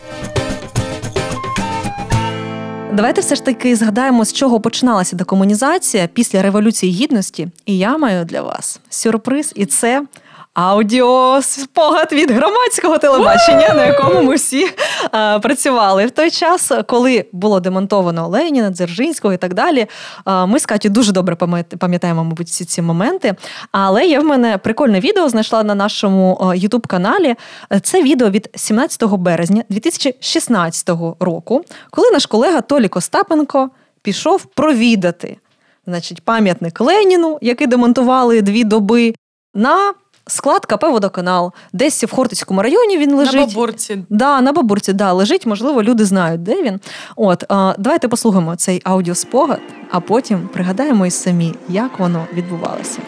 Давайте 2.93 3.21
все 3.21 3.35
ж 3.35 3.45
таки 3.45 3.75
згадаємо, 3.75 4.25
з 4.25 4.33
чого 4.33 4.61
починалася 4.61 5.15
декомунізація 5.15 6.07
після 6.07 6.41
революції 6.41 6.91
гідності. 6.91 7.47
І 7.65 7.77
я 7.77 7.97
маю 7.97 8.25
для 8.25 8.41
вас 8.41 8.79
сюрприз, 8.89 9.53
і 9.55 9.65
це 9.65 10.05
аудіоспогад 10.53 12.13
від 12.13 12.31
громадського 12.31 12.97
телебачення, 12.97 13.73
на 13.73 13.85
якому 13.85 14.21
ми 14.21 14.35
всі 14.35 14.69
а, 15.11 15.39
працювали 15.39 16.05
в 16.05 16.11
той 16.11 16.31
час, 16.31 16.71
коли 16.87 17.25
було 17.31 17.59
демонтовано 17.59 18.27
Леніна, 18.27 18.69
Дзержинського 18.69 19.33
і 19.33 19.37
так 19.37 19.53
далі. 19.53 19.87
А, 20.25 20.45
ми 20.45 20.59
з 20.59 20.65
Каті 20.65 20.89
дуже 20.89 21.11
добре 21.11 21.35
пам'ятаємо, 21.79 22.23
мабуть, 22.23 22.47
всі 22.47 22.65
ці 22.65 22.81
моменти. 22.81 23.35
Але 23.71 24.05
є 24.05 24.19
в 24.19 24.23
мене 24.23 24.57
прикольне 24.57 24.99
відео, 24.99 25.29
знайшла 25.29 25.63
на 25.63 25.75
нашому 25.75 26.53
Ютуб 26.55 26.87
каналі. 26.87 27.35
Це 27.81 28.03
відео 28.03 28.29
від 28.29 28.49
17 28.55 29.03
березня 29.03 29.63
2016 29.69 30.89
року, 31.19 31.63
коли 31.91 32.11
наш 32.11 32.25
колега 32.25 32.61
Толік 32.61 32.95
Остапенко 32.95 33.69
пішов 34.01 34.45
провідати 34.45 35.37
значить, 35.85 36.21
пам'ятник 36.21 36.81
Леніну, 36.81 37.39
який 37.41 37.67
демонтували 37.67 38.41
дві 38.41 38.63
доби, 38.63 39.13
на 39.53 39.93
склад 40.27 40.65
КП 40.65 40.83
Водоканал. 40.83 41.53
Десь 41.73 42.03
в 42.03 42.11
Хортицькому 42.15 42.61
районі 42.61 42.97
він 42.97 43.15
лежить. 43.15 43.35
На 43.35 43.45
бабурці. 43.45 44.03
Да, 44.09 44.41
на 44.41 44.51
бабурці, 44.51 44.93
да, 44.93 45.13
лежить, 45.13 45.45
можливо, 45.45 45.83
люди 45.83 46.05
знають, 46.05 46.43
де 46.43 46.63
він. 46.63 46.79
От, 47.15 47.43
а, 47.49 47.75
давайте 47.77 48.07
послухаємо 48.07 48.55
цей 48.55 48.81
аудіоспогад, 48.83 49.61
а 49.91 49.99
потім 49.99 50.49
пригадаємо 50.53 51.05
і 51.05 51.11
самі, 51.11 51.55
як 51.69 51.99
воно 51.99 52.27
відбувалося. 52.33 52.99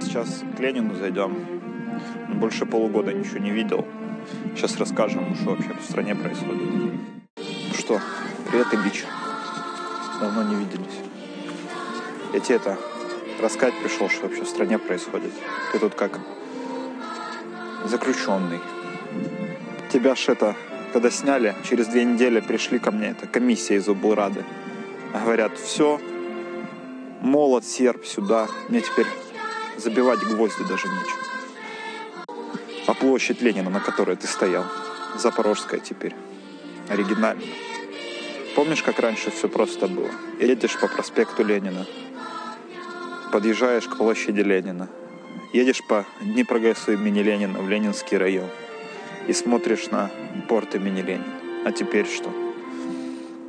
Сейчас 0.00 0.44
к 0.56 0.62
Ленину 0.62 0.94
зайдем. 0.94 1.36
Больше 2.34 2.66
полугода 2.66 3.12
ничего 3.12 3.38
не 3.38 3.50
видел. 3.50 3.84
Сейчас 4.54 4.76
расскажем, 4.78 5.34
что 5.34 5.50
вообще 5.50 5.74
в 5.74 5.84
стране 5.84 6.14
происходит. 6.14 6.62
Что, 7.78 8.00
привет, 8.48 8.66
Ильич. 8.72 9.04
Давно 10.20 10.42
не 10.44 10.54
виделись. 10.54 11.00
Я 12.32 12.40
тебе 12.40 12.56
это 12.56 12.78
рассказать 13.40 13.74
пришел, 13.82 14.08
что 14.08 14.22
вообще 14.22 14.42
в 14.42 14.48
стране 14.48 14.78
происходит. 14.78 15.32
Ты 15.72 15.78
тут 15.78 15.94
как 15.94 16.18
заключенный. 17.84 18.60
Тебя 19.92 20.14
ж 20.14 20.28
это, 20.28 20.56
когда 20.92 21.10
сняли, 21.10 21.54
через 21.68 21.86
две 21.86 22.04
недели 22.04 22.40
пришли 22.40 22.78
ко 22.78 22.90
мне, 22.90 23.08
это 23.08 23.26
комиссия 23.26 23.76
из 23.76 23.88
облрады. 23.88 24.44
Говорят, 25.12 25.56
все, 25.58 26.00
молот, 27.20 27.64
серп 27.64 28.04
сюда. 28.04 28.48
Мне 28.68 28.80
теперь 28.80 29.06
забивать 29.76 30.20
гвозди 30.20 30.62
даже 30.68 30.88
нечего. 30.88 31.25
А 32.86 32.94
площадь 32.94 33.40
Ленина, 33.40 33.68
на 33.68 33.80
которой 33.80 34.16
ты 34.16 34.26
стоял, 34.26 34.64
Запорожская 35.18 35.80
теперь, 35.80 36.14
оригинально. 36.88 37.42
Помнишь, 38.54 38.82
как 38.82 39.00
раньше 39.00 39.30
все 39.30 39.48
просто 39.48 39.88
было? 39.88 40.10
Едешь 40.40 40.78
по 40.78 40.86
проспекту 40.86 41.44
Ленина, 41.44 41.84
подъезжаешь 43.32 43.88
к 43.88 43.96
площади 43.96 44.40
Ленина, 44.40 44.88
едешь 45.52 45.82
по 45.86 46.06
Днепрогэсу 46.20 46.92
имени 46.92 47.20
Ленина 47.20 47.58
в 47.58 47.68
Ленинский 47.68 48.16
район 48.16 48.48
и 49.26 49.32
смотришь 49.32 49.90
на 49.90 50.10
порт 50.48 50.76
имени 50.76 51.02
Ленина. 51.02 51.34
А 51.64 51.72
теперь 51.72 52.06
что? 52.06 52.32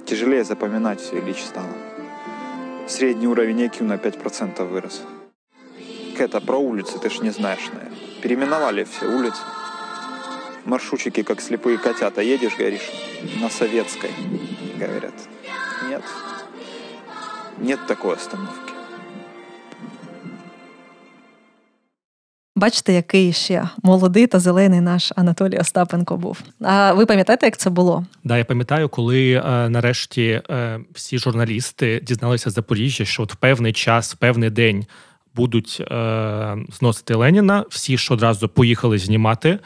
Тяжелее 0.08 0.44
запоминать 0.44 1.00
все 1.00 1.20
Ильич 1.20 1.44
стало. 1.44 1.74
Средний 2.88 3.28
уровень 3.28 3.62
IQ 3.64 3.84
на 3.84 3.96
5% 3.98 4.66
вырос. 4.66 5.04
Это 6.18 6.42
про 6.42 6.58
улицы 6.58 6.98
ты 6.98 7.10
ж 7.10 7.20
не 7.20 7.30
знаешь, 7.30 7.68
наверное. 7.72 8.07
Переименовали 8.22 8.84
все 8.84 9.06
улицы. 9.08 9.42
Маршрутчики, 10.66 11.24
как 11.24 11.42
слепые 11.42 11.78
котята. 11.78 12.22
Едешь, 12.22 12.58
говоришь, 12.58 12.92
на 13.42 13.50
Советской, 13.50 14.12
говорят. 14.78 15.14
Нет. 15.90 16.04
Нет 17.60 17.80
такой 17.88 18.16
остановки. 18.16 18.68
Бачите, 22.58 22.94
який 22.94 23.34
ще 23.34 23.70
молодий 23.84 24.28
та 24.28 24.40
зелений 24.40 24.82
наш 24.82 25.14
Анатолій 25.16 25.58
Остапенко 25.58 26.18
був. 26.18 26.42
А 26.62 26.94
ви 26.94 27.06
пам'ятаєте, 27.06 27.46
як 27.46 27.58
це 27.58 27.70
було? 27.70 28.06
Да, 28.24 28.38
я 28.38 28.46
пам'ятаю, 28.46 28.90
коли 28.90 29.32
е, 29.32 29.70
нарешті 29.70 30.42
е, 30.50 30.80
всі 30.94 31.18
журналісти 31.18 32.00
дізналися 32.04 32.50
з 32.50 32.54
Запоріжжя, 32.54 33.06
що 33.06 33.24
от 33.24 33.34
в 33.34 33.36
певний 33.36 33.74
час, 33.74 34.14
в 34.14 34.18
певний 34.18 34.50
день 34.50 34.86
будуть 35.38 35.82
е, 35.82 36.58
зносити 36.80 37.16
Леніна, 37.16 37.66
всі 37.70 37.98
ж 37.98 38.14
одразу 38.14 38.50
поїхали 38.50 38.98
знімати. 38.98 39.60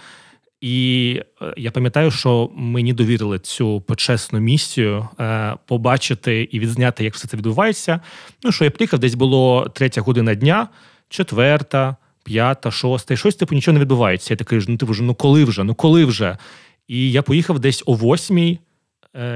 І 0.61 1.19
е, 1.41 1.53
я 1.57 1.71
пам'ятаю, 1.71 2.11
що 2.11 2.49
мені 2.55 2.93
довірили 2.93 3.39
цю 3.39 3.81
почесну 3.81 4.39
місію 4.39 5.07
е, 5.19 5.55
побачити 5.65 6.49
і 6.51 6.59
відзняти, 6.59 7.03
як 7.03 7.13
все 7.13 7.27
це 7.27 7.37
відбувається. 7.37 7.99
Ну 8.43 8.51
що 8.51 8.63
я 8.63 8.71
приїхав, 8.71 8.99
десь 8.99 9.15
було 9.15 9.71
третя 9.73 10.01
година 10.01 10.35
дня, 10.35 10.67
четверта, 11.09 11.95
п'ята, 12.23 12.71
шоста, 12.71 13.13
і 13.13 13.17
щось 13.17 13.35
типу 13.35 13.55
нічого 13.55 13.73
не 13.73 13.79
відбувається. 13.79 14.33
Я 14.33 14.37
такий 14.37 14.59
ну 14.67 14.77
типу, 14.77 14.93
ну 15.01 15.15
коли 15.15 15.43
вже? 15.43 15.63
Ну 15.63 15.75
коли 15.75 16.05
вже? 16.05 16.37
І 16.87 17.11
я 17.11 17.21
поїхав 17.21 17.59
десь 17.59 17.83
о 17.85 17.93
восьмій 17.93 18.59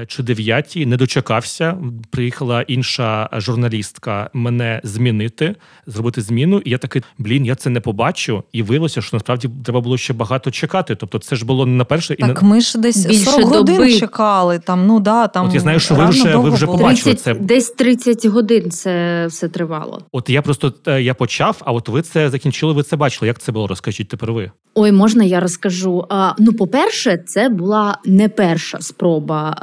чи 0.06 0.22
дев'ятій, 0.22 0.86
не 0.86 0.96
дочекався. 0.96 1.76
Приїхала 2.10 2.62
інша 2.62 3.28
журналістка 3.32 4.30
мене 4.32 4.80
змінити, 4.84 5.54
зробити 5.86 6.20
зміну. 6.22 6.58
І 6.64 6.70
я 6.70 6.78
такий, 6.78 7.02
блін, 7.18 7.46
я 7.46 7.54
це 7.54 7.70
не 7.70 7.80
побачу. 7.80 8.42
І 8.52 8.62
виявилося, 8.62 9.02
що 9.02 9.16
насправді 9.16 9.50
треба 9.64 9.80
було 9.80 9.98
ще 9.98 10.12
багато 10.12 10.50
чекати. 10.50 10.94
Тобто, 10.94 11.18
це 11.18 11.36
ж 11.36 11.44
було 11.44 11.66
не 11.66 11.72
на 11.76 11.84
перше 11.84 12.14
і 12.14 12.16
Так 12.16 12.42
на 12.42 12.48
ми 12.48 12.60
ж 12.60 12.78
десь 12.78 13.06
Більше 13.06 13.24
40 13.30 13.48
годин 13.48 13.76
доби. 13.76 13.98
чекали. 13.98 14.58
Там, 14.58 14.86
ну 14.86 15.00
да, 15.00 15.26
там 15.26 15.46
От 15.46 15.54
я 15.54 15.60
знаю, 15.60 15.80
що 15.80 15.94
ви 15.94 16.06
вже- 16.06 16.36
ви 16.36 16.50
вже 16.50 16.66
було. 16.66 16.78
побачили. 16.78 17.14
30, 17.14 17.20
це- 17.20 17.34
Десь 17.34 17.70
30 17.70 18.26
годин 18.26 18.70
це 18.70 19.26
все 19.26 19.48
тривало. 19.48 20.02
от 20.12 20.30
я 20.30 20.42
просто 20.42 20.72
е, 20.86 21.02
я 21.02 21.14
почав. 21.14 21.56
А 21.64 21.72
от 21.72 21.88
ви 21.88 22.02
це 22.02 22.30
закінчили, 22.30 22.72
ви 22.72 22.82
це 22.82 22.96
бачили. 22.96 23.26
Як 23.26 23.38
це 23.38 23.52
було? 23.52 23.66
Розкажіть 23.66 24.08
тепер 24.08 24.32
ви. 24.32 24.50
Ой, 24.74 24.92
можна 24.92 25.24
я 25.24 25.40
розкажу? 25.40 26.06
А, 26.08 26.32
ну, 26.38 26.52
по-перше, 26.52 27.16
це 27.26 27.48
була 27.48 27.98
не 28.04 28.28
перша 28.28 28.78
спроба 28.80 29.58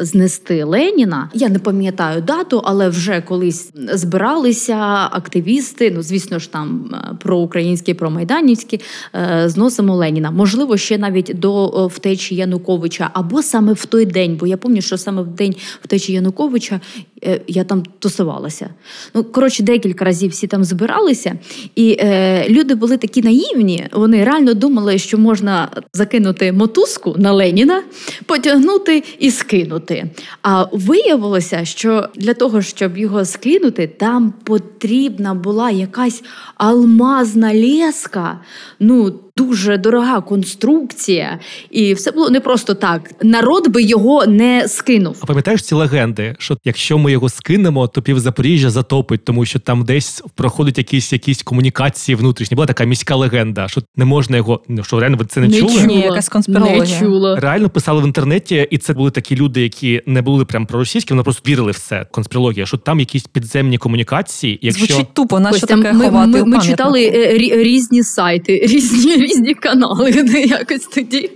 знести 0.00 0.64
Леніна. 0.64 1.30
Я 1.34 1.48
не 1.48 1.58
пам'ятаю 1.58 2.22
дату, 2.22 2.62
але 2.64 2.88
вже 2.88 3.20
колись 3.20 3.72
збиралися 3.74 4.76
активісти. 5.10 5.92
Ну, 5.94 6.02
звісно 6.02 6.38
ж, 6.38 6.52
там 6.52 6.90
е, 6.94 7.14
проукраїнські, 7.20 7.94
промайданівські, 7.94 8.80
е, 9.14 9.48
зносимо 9.48 9.96
Леніна. 9.96 10.30
Можливо, 10.30 10.76
ще 10.76 10.98
навіть 10.98 11.32
до 11.34 11.66
е, 11.66 11.86
втечі 11.86 12.34
Януковича, 12.34 13.10
або 13.12 13.42
саме 13.42 13.72
в 13.72 13.86
той 13.86 14.06
день, 14.06 14.36
бо 14.40 14.46
я 14.46 14.56
пам'ятаю, 14.56 14.82
що 14.82 14.98
саме 14.98 15.22
в 15.22 15.26
день 15.26 15.54
втечі 15.82 16.12
Януковича 16.12 16.80
е, 17.24 17.40
я 17.48 17.64
там 17.64 17.82
тусувалася. 17.98 18.70
Ну, 19.14 19.24
коротше, 19.24 19.62
декілька 19.62 20.04
разів 20.04 20.30
всі 20.30 20.46
там 20.46 20.64
збиралися, 20.64 21.38
і 21.74 21.96
е, 22.00 22.48
люди 22.48 22.74
були 22.74 22.96
такі 22.96 23.22
наївні. 23.22 23.86
Вони 23.92 24.24
реально 24.24 24.54
думали, 24.54 24.98
що 24.98 25.18
можна 25.18 25.68
закинути 25.92 26.52
мотузку 26.52 27.14
на 27.18 27.32
Леніна, 27.32 27.82
потягнути 28.26 29.02
і 29.18 29.30
скинути. 29.40 30.10
А 30.42 30.64
виявилося, 30.72 31.64
що 31.64 32.08
для 32.14 32.34
того, 32.34 32.62
щоб 32.62 32.98
його 32.98 33.24
скинути, 33.24 33.86
там 33.86 34.32
потрібна 34.44 35.34
була 35.34 35.70
якась 35.70 36.22
алмазна 36.54 37.54
леска. 37.54 38.40
Ну, 38.80 39.14
дуже 39.40 39.76
дорога 39.78 40.20
конструкція, 40.20 41.38
і 41.70 41.94
все 41.94 42.10
було 42.10 42.30
не 42.30 42.40
просто 42.40 42.74
так. 42.74 43.10
Народ 43.22 43.68
би 43.68 43.82
його 43.82 44.26
не 44.26 44.68
скинув. 44.68 45.16
А 45.20 45.26
пам'ятаєш 45.26 45.62
ці 45.62 45.74
легенди, 45.74 46.34
що 46.38 46.56
якщо 46.64 46.98
ми 46.98 47.12
його 47.12 47.28
скинемо, 47.28 47.86
то 47.88 48.02
пів 48.02 48.20
Запоріжжя 48.20 48.70
затопить, 48.70 49.24
тому 49.24 49.44
що 49.44 49.58
там 49.58 49.84
десь 49.84 50.22
проходять 50.34 50.78
якісь 50.78 51.12
якісь 51.12 51.42
комунікації 51.42 52.16
внутрішні. 52.16 52.54
Була 52.54 52.66
така 52.66 52.84
міська 52.84 53.16
легенда, 53.16 53.68
що 53.68 53.82
не 53.96 54.04
можна 54.04 54.36
його. 54.36 54.62
Ну 54.68 54.84
що 54.84 55.00
реально 55.00 55.16
ви 55.16 55.24
це 55.24 55.40
не, 55.40 55.48
Не 55.48 55.58
чули? 55.60 55.72
чула. 55.72 55.84
Ні, 55.86 56.00
якась 56.00 56.28
конспірологія. 56.28 56.78
Не 56.78 57.00
чула. 57.00 57.36
Реально 57.40 57.68
писали 57.70 58.02
в 58.02 58.06
інтернеті, 58.06 58.68
і 58.70 58.78
це 58.78 58.92
були 58.92 59.10
такі 59.10 59.36
люди, 59.36 59.62
які 59.62 60.02
не 60.06 60.22
були 60.22 60.44
прям 60.44 60.66
проросійські, 60.66 61.14
вони 61.14 61.22
просто 61.22 61.50
вірили 61.50 61.72
в 61.72 61.78
це. 61.78 62.06
Конспірологія, 62.10 62.66
що 62.66 62.76
там 62.76 63.00
якісь 63.00 63.22
підземні 63.22 63.78
комунікації. 63.78 64.58
Якщо 64.62 64.86
Звучить 64.86 65.14
тупо, 65.14 65.40
на 65.40 65.52
що 65.52 65.66
таке 65.66 65.92
ми, 65.92 66.04
ховати 66.04 66.30
ми, 66.30 66.42
у 66.42 66.46
ми 66.46 66.60
читали 66.60 67.04
е, 67.14 67.38
рі- 67.38 67.56
різні 67.62 68.02
сайти, 68.02 68.58
різні, 68.66 69.16
різні 69.30 69.54
канали. 69.54 70.10
Якось 70.46 70.86
тоді 70.86 71.30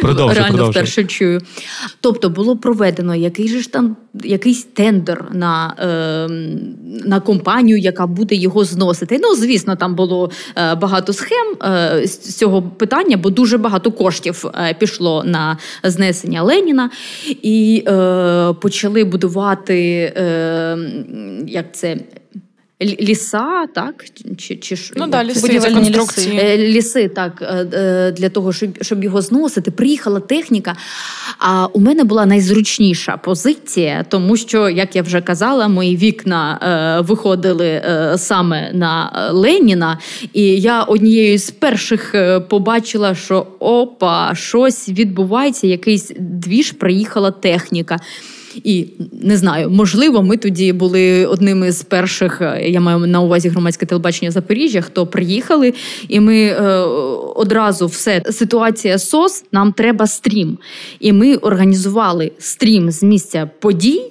продовжуй, 0.00 0.34
реально 0.34 0.56
продовжуй. 0.56 0.82
вперше 0.82 1.04
чую. 1.04 1.40
Тобто 2.00 2.30
було 2.30 2.56
проведено 2.56 3.14
який 3.14 3.48
же 3.48 3.60
ж 3.60 3.72
там 3.72 3.96
якийсь 4.24 4.64
тендер 4.64 5.24
на, 5.32 5.74
е, 5.78 6.28
на 7.08 7.20
компанію, 7.20 7.78
яка 7.78 8.06
буде 8.06 8.34
його 8.34 8.64
зносити. 8.64 9.20
Ну, 9.22 9.34
звісно, 9.34 9.76
там 9.76 9.94
було 9.94 10.30
е, 10.56 10.74
багато 10.74 11.12
схем 11.12 11.56
е, 11.62 12.02
з 12.06 12.28
з 12.28 12.36
цього 12.36 12.62
питання, 12.62 13.16
бо 13.16 13.30
дуже 13.30 13.58
багато 13.58 13.92
коштів 13.92 14.44
е, 14.54 14.74
пішло 14.78 15.24
на 15.24 15.58
знесення 15.82 16.42
Леніна, 16.42 16.90
і 17.42 17.84
е, 17.86 18.52
почали 18.52 19.04
будувати 19.04 20.12
е, 20.16 20.78
як 21.46 21.74
це. 21.74 21.96
Лі- 22.80 23.00
Ліса, 23.02 23.66
так? 23.74 24.04
Чи, 24.36 24.56
чи, 24.56 24.76
Ну 24.96 25.06
да, 25.06 25.24
ліси, 25.24 25.58
це 25.58 25.72
конструкції. 25.72 26.38
Е, 26.38 26.56
ліси, 26.56 27.08
так, 27.08 27.42
е, 27.42 27.66
е, 27.72 28.12
для 28.12 28.28
того, 28.28 28.52
щоб, 28.52 28.70
щоб 28.82 29.04
його 29.04 29.22
зносити, 29.22 29.70
приїхала 29.70 30.20
техніка. 30.20 30.76
А 31.38 31.66
у 31.66 31.80
мене 31.80 32.04
була 32.04 32.26
найзручніша 32.26 33.16
позиція, 33.16 34.04
тому 34.08 34.36
що, 34.36 34.68
як 34.68 34.96
я 34.96 35.02
вже 35.02 35.20
казала, 35.20 35.68
мої 35.68 35.96
вікна 35.96 37.04
виходили 37.08 37.82
саме 38.16 38.72
на 38.72 39.12
Леніна, 39.32 39.98
і 40.32 40.42
я 40.60 40.82
однією 40.82 41.38
з 41.38 41.50
перших 41.50 42.14
побачила, 42.48 43.14
що 43.14 43.46
опа, 43.58 44.34
щось 44.34 44.88
відбувається, 44.88 45.66
якийсь 45.66 46.12
двіж, 46.18 46.72
приїхала 46.72 47.30
техніка. 47.30 47.98
І 48.64 48.86
не 49.22 49.36
знаю, 49.36 49.70
можливо, 49.70 50.22
ми 50.22 50.36
тоді 50.36 50.72
були 50.72 51.26
одними 51.26 51.72
з 51.72 51.82
перших. 51.82 52.40
е, 52.40 52.62
Я 52.70 52.80
маю 52.80 52.98
на 52.98 53.20
увазі 53.20 53.48
громадське 53.48 53.86
телебачення 53.86 54.30
Запоріжжя, 54.30 54.80
хто 54.80 55.06
приїхали, 55.06 55.74
і 56.08 56.20
ми 56.20 56.36
е, 56.38 56.62
одразу 57.36 57.86
все 57.86 58.22
ситуація 58.30 58.98
СОС. 58.98 59.44
Нам 59.52 59.72
треба 59.72 60.06
стрім. 60.06 60.58
І 61.00 61.12
ми 61.12 61.34
організували 61.36 62.32
стрім 62.38 62.90
з 62.90 63.02
місця 63.02 63.50
подій. 63.60 64.02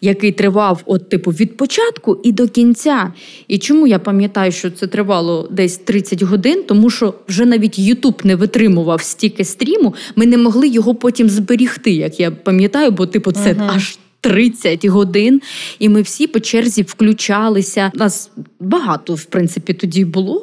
Який 0.00 0.32
тривав 0.32 0.82
от 0.86 1.08
типу 1.08 1.30
від 1.30 1.56
початку 1.56 2.20
і 2.22 2.32
до 2.32 2.48
кінця. 2.48 3.12
І 3.48 3.58
чому 3.58 3.86
я 3.86 3.98
пам'ятаю, 3.98 4.52
що 4.52 4.70
це 4.70 4.86
тривало 4.86 5.48
десь 5.50 5.76
30 5.76 6.22
годин, 6.22 6.64
тому 6.68 6.90
що 6.90 7.14
вже 7.28 7.44
навіть 7.44 7.78
Ютуб 7.78 8.20
не 8.24 8.36
витримував 8.36 9.02
стільки 9.02 9.44
стріму, 9.44 9.94
ми 10.16 10.26
не 10.26 10.38
могли 10.38 10.68
його 10.68 10.94
потім 10.94 11.28
зберігти, 11.28 11.90
як 11.90 12.20
я 12.20 12.30
пам'ятаю, 12.30 12.90
бо 12.90 13.06
типу 13.06 13.32
це 13.32 13.54
Мгм. 13.54 13.70
аж 13.70 13.98
30 14.22 14.84
годин, 14.86 15.40
і 15.78 15.88
ми 15.88 16.02
всі 16.02 16.26
по 16.26 16.40
черзі 16.40 16.82
включалися. 16.82 17.90
Нас 17.94 18.30
багато, 18.60 19.14
в 19.14 19.24
принципі, 19.24 19.72
тоді 19.72 20.04
було 20.04 20.40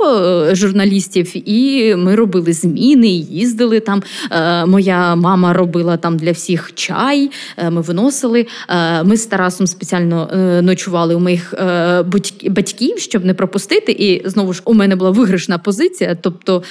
е, 0.49 0.55
журналістів, 0.55 1.49
і 1.49 1.95
ми 1.95 2.15
робили 2.15 2.53
зміни, 2.53 3.07
їздили 3.07 3.79
там. 3.79 4.03
Е, 4.31 4.65
Моя 4.65 5.15
мама 5.15 5.53
робила 5.53 5.97
там 5.97 6.17
для 6.17 6.31
всіх 6.31 6.71
чай. 6.75 7.31
е, 7.57 7.69
Ми 7.69 7.81
виносили. 7.81 8.45
Ми 9.03 9.17
з 9.17 9.25
Тарасом 9.25 9.67
спеціально 9.67 10.29
ночували 10.61 11.15
у 11.15 11.19
моїх 11.19 11.53
батьків, 12.49 12.99
щоб 12.99 13.25
не 13.25 13.33
пропустити. 13.33 13.91
І 13.91 14.29
знову 14.29 14.53
ж 14.53 14.61
у 14.65 14.73
мене 14.73 14.95
була 14.95 15.11
виграшна 15.11 15.57
позиція. 15.57 16.17
Тобто 16.21 16.63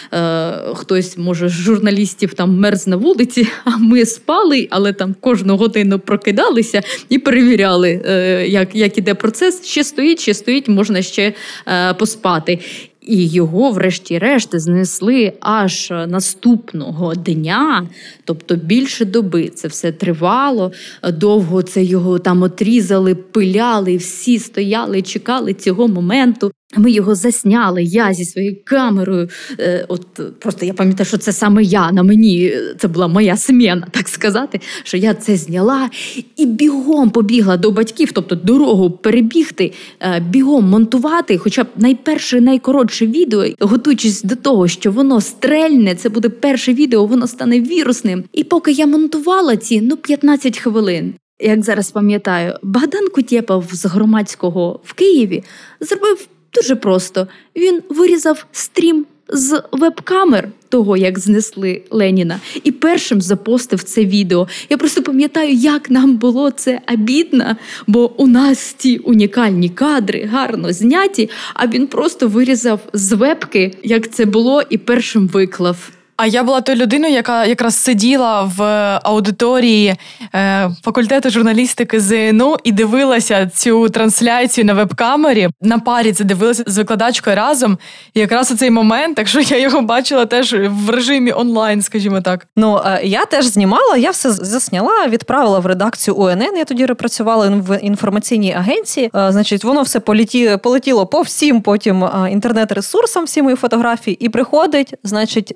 хтось 0.74 1.18
може 1.18 1.48
з 1.48 1.52
журналістів 1.52 2.34
там 2.34 2.58
мерз 2.58 2.86
на 2.86 2.96
вулиці, 2.96 3.48
а 3.64 3.76
ми 3.76 4.06
спали, 4.06 4.68
але 4.70 4.92
там 4.92 5.14
кожну 5.20 5.56
годину 5.56 5.98
прокидалися 5.98 6.82
і 7.08 7.18
перевіряли, 7.18 8.02
е, 8.04 8.46
як, 8.48 8.74
як 8.74 8.98
іде 8.98 9.14
процес. 9.14 9.64
Ще 9.64 9.84
стоїть, 9.84 10.20
ще 10.20 10.34
стоїть, 10.34 10.68
можна 10.68 11.02
ще 11.02 11.32
е, 11.66 11.94
поспати. 11.94 12.58
І 13.00 13.26
його, 13.26 13.70
врешті-решт, 13.70 14.48
знесли 14.52 15.32
аж 15.40 15.90
наступного 15.90 17.14
дня, 17.14 17.88
тобто 18.24 18.56
більше 18.56 19.04
доби. 19.04 19.48
Це 19.48 19.68
все 19.68 19.92
тривало. 19.92 20.72
Довго 21.12 21.62
це 21.62 21.82
його 21.84 22.18
там 22.18 22.42
отрізали, 22.42 23.14
пиляли, 23.14 23.96
всі 23.96 24.38
стояли, 24.38 25.02
чекали 25.02 25.54
цього 25.54 25.88
моменту. 25.88 26.52
Ми 26.76 26.90
його 26.90 27.14
засняли. 27.14 27.82
Я 27.82 28.14
зі 28.14 28.24
своєю 28.24 28.56
камерою. 28.64 29.28
Е, 29.60 29.84
от 29.88 30.06
просто 30.38 30.66
я 30.66 30.74
пам'ятаю, 30.74 31.06
що 31.06 31.16
це 31.18 31.32
саме 31.32 31.62
я 31.62 31.92
на 31.92 32.02
мені. 32.02 32.44
е, 32.44 32.74
Це 32.78 32.88
була 32.88 33.08
моя 33.08 33.36
смена, 33.36 33.86
так 33.90 34.08
сказати. 34.08 34.60
Що 34.82 34.96
я 34.96 35.14
це 35.14 35.36
зняла 35.36 35.90
і 36.36 36.46
бігом 36.46 37.10
побігла 37.10 37.56
до 37.56 37.70
батьків, 37.70 38.12
тобто 38.12 38.34
дорогу 38.34 38.90
перебігти, 38.90 39.72
е, 40.00 40.20
бігом 40.20 40.64
монтувати, 40.64 41.38
хоча 41.38 41.64
б 41.64 41.66
найперше, 41.76 42.40
найкоротше 42.40 43.06
відео, 43.06 43.44
готуючись 43.60 44.22
до 44.22 44.36
того, 44.36 44.68
що 44.68 44.92
воно 44.92 45.20
стрельне, 45.20 45.94
це 45.94 46.08
буде 46.08 46.28
перше 46.28 46.72
відео, 46.72 47.06
воно 47.06 47.26
стане 47.26 47.60
вірусним. 47.60 48.24
І 48.32 48.44
поки 48.44 48.72
я 48.72 48.86
монтувала 48.86 49.56
ці 49.56 49.80
ну 49.80 49.96
15 49.96 50.58
хвилин. 50.58 51.14
Як 51.40 51.62
зараз 51.64 51.90
пам'ятаю, 51.90 52.54
Богдан 52.62 53.08
Кутєпов 53.14 53.64
з 53.72 53.84
громадського 53.86 54.80
в 54.84 54.92
Києві 54.92 55.44
зробив 55.80 56.28
дуже 56.54 56.76
просто: 56.76 57.28
він 57.56 57.82
вирізав 57.88 58.46
стрім 58.52 59.06
з 59.28 59.62
веб-камер 59.72 60.48
того, 60.68 60.96
як 60.96 61.18
знесли 61.18 61.82
Леніна, 61.90 62.40
і 62.64 62.72
першим 62.72 63.20
запостив 63.20 63.82
це 63.82 64.04
відео. 64.04 64.48
Я 64.70 64.76
просто 64.76 65.02
пам'ятаю, 65.02 65.52
як 65.52 65.90
нам 65.90 66.16
було 66.16 66.50
це 66.50 66.80
обідно, 66.92 67.56
бо 67.86 68.12
у 68.16 68.26
нас 68.26 68.72
ті 68.72 68.98
унікальні 68.98 69.68
кадри 69.68 70.28
гарно 70.32 70.72
зняті, 70.72 71.30
а 71.54 71.66
він 71.66 71.86
просто 71.86 72.28
вирізав 72.28 72.80
з 72.92 73.12
вебки, 73.12 73.74
як 73.82 74.12
це 74.12 74.24
було, 74.24 74.62
і 74.70 74.78
першим 74.78 75.28
виклав. 75.28 75.97
А 76.18 76.26
я 76.26 76.42
була 76.42 76.60
тою 76.60 76.78
людиною, 76.78 77.14
яка 77.14 77.44
якраз 77.44 77.76
сиділа 77.76 78.42
в 78.42 78.62
аудиторії 79.02 79.96
е, 80.34 80.70
факультету 80.84 81.30
журналістики 81.30 82.00
ЗНУ 82.00 82.56
і 82.64 82.72
дивилася 82.72 83.50
цю 83.54 83.88
трансляцію 83.88 84.64
на 84.64 84.74
веб-камері. 84.74 85.48
На 85.62 85.78
парі 85.78 86.12
це 86.12 86.24
дивилася 86.24 86.64
з 86.66 86.78
викладачкою 86.78 87.36
разом. 87.36 87.78
І 88.14 88.20
якраз 88.20 88.50
у 88.50 88.56
цей 88.56 88.70
момент, 88.70 89.16
так 89.16 89.28
що 89.28 89.40
я 89.40 89.58
його 89.58 89.80
бачила 89.80 90.26
теж 90.26 90.54
в 90.68 90.90
режимі 90.90 91.32
онлайн, 91.32 91.82
скажімо 91.82 92.20
так. 92.20 92.46
Ну 92.56 92.80
е, 92.86 93.00
я 93.04 93.24
теж 93.24 93.44
знімала, 93.44 93.96
я 93.96 94.10
все 94.10 94.30
засняла, 94.30 95.06
відправила 95.08 95.58
в 95.58 95.66
редакцію 95.66 96.14
УНН. 96.14 96.56
Я 96.56 96.64
тоді 96.64 96.86
працювала 96.86 97.48
в 97.48 97.78
інформаційній 97.78 98.54
агенції. 98.54 99.10
Е, 99.14 99.32
Значить, 99.32 99.64
воно 99.64 99.82
все 99.82 100.00
полеті, 100.00 100.56
полетіло 100.62 101.06
по 101.06 101.20
всім 101.20 101.60
потім 101.60 102.04
е, 102.04 102.28
інтернет-ресурсам, 102.30 103.24
всі 103.24 103.42
мої 103.42 103.56
фотографії, 103.56 104.16
і 104.20 104.28
приходить, 104.28 104.94
значить, 105.04 105.54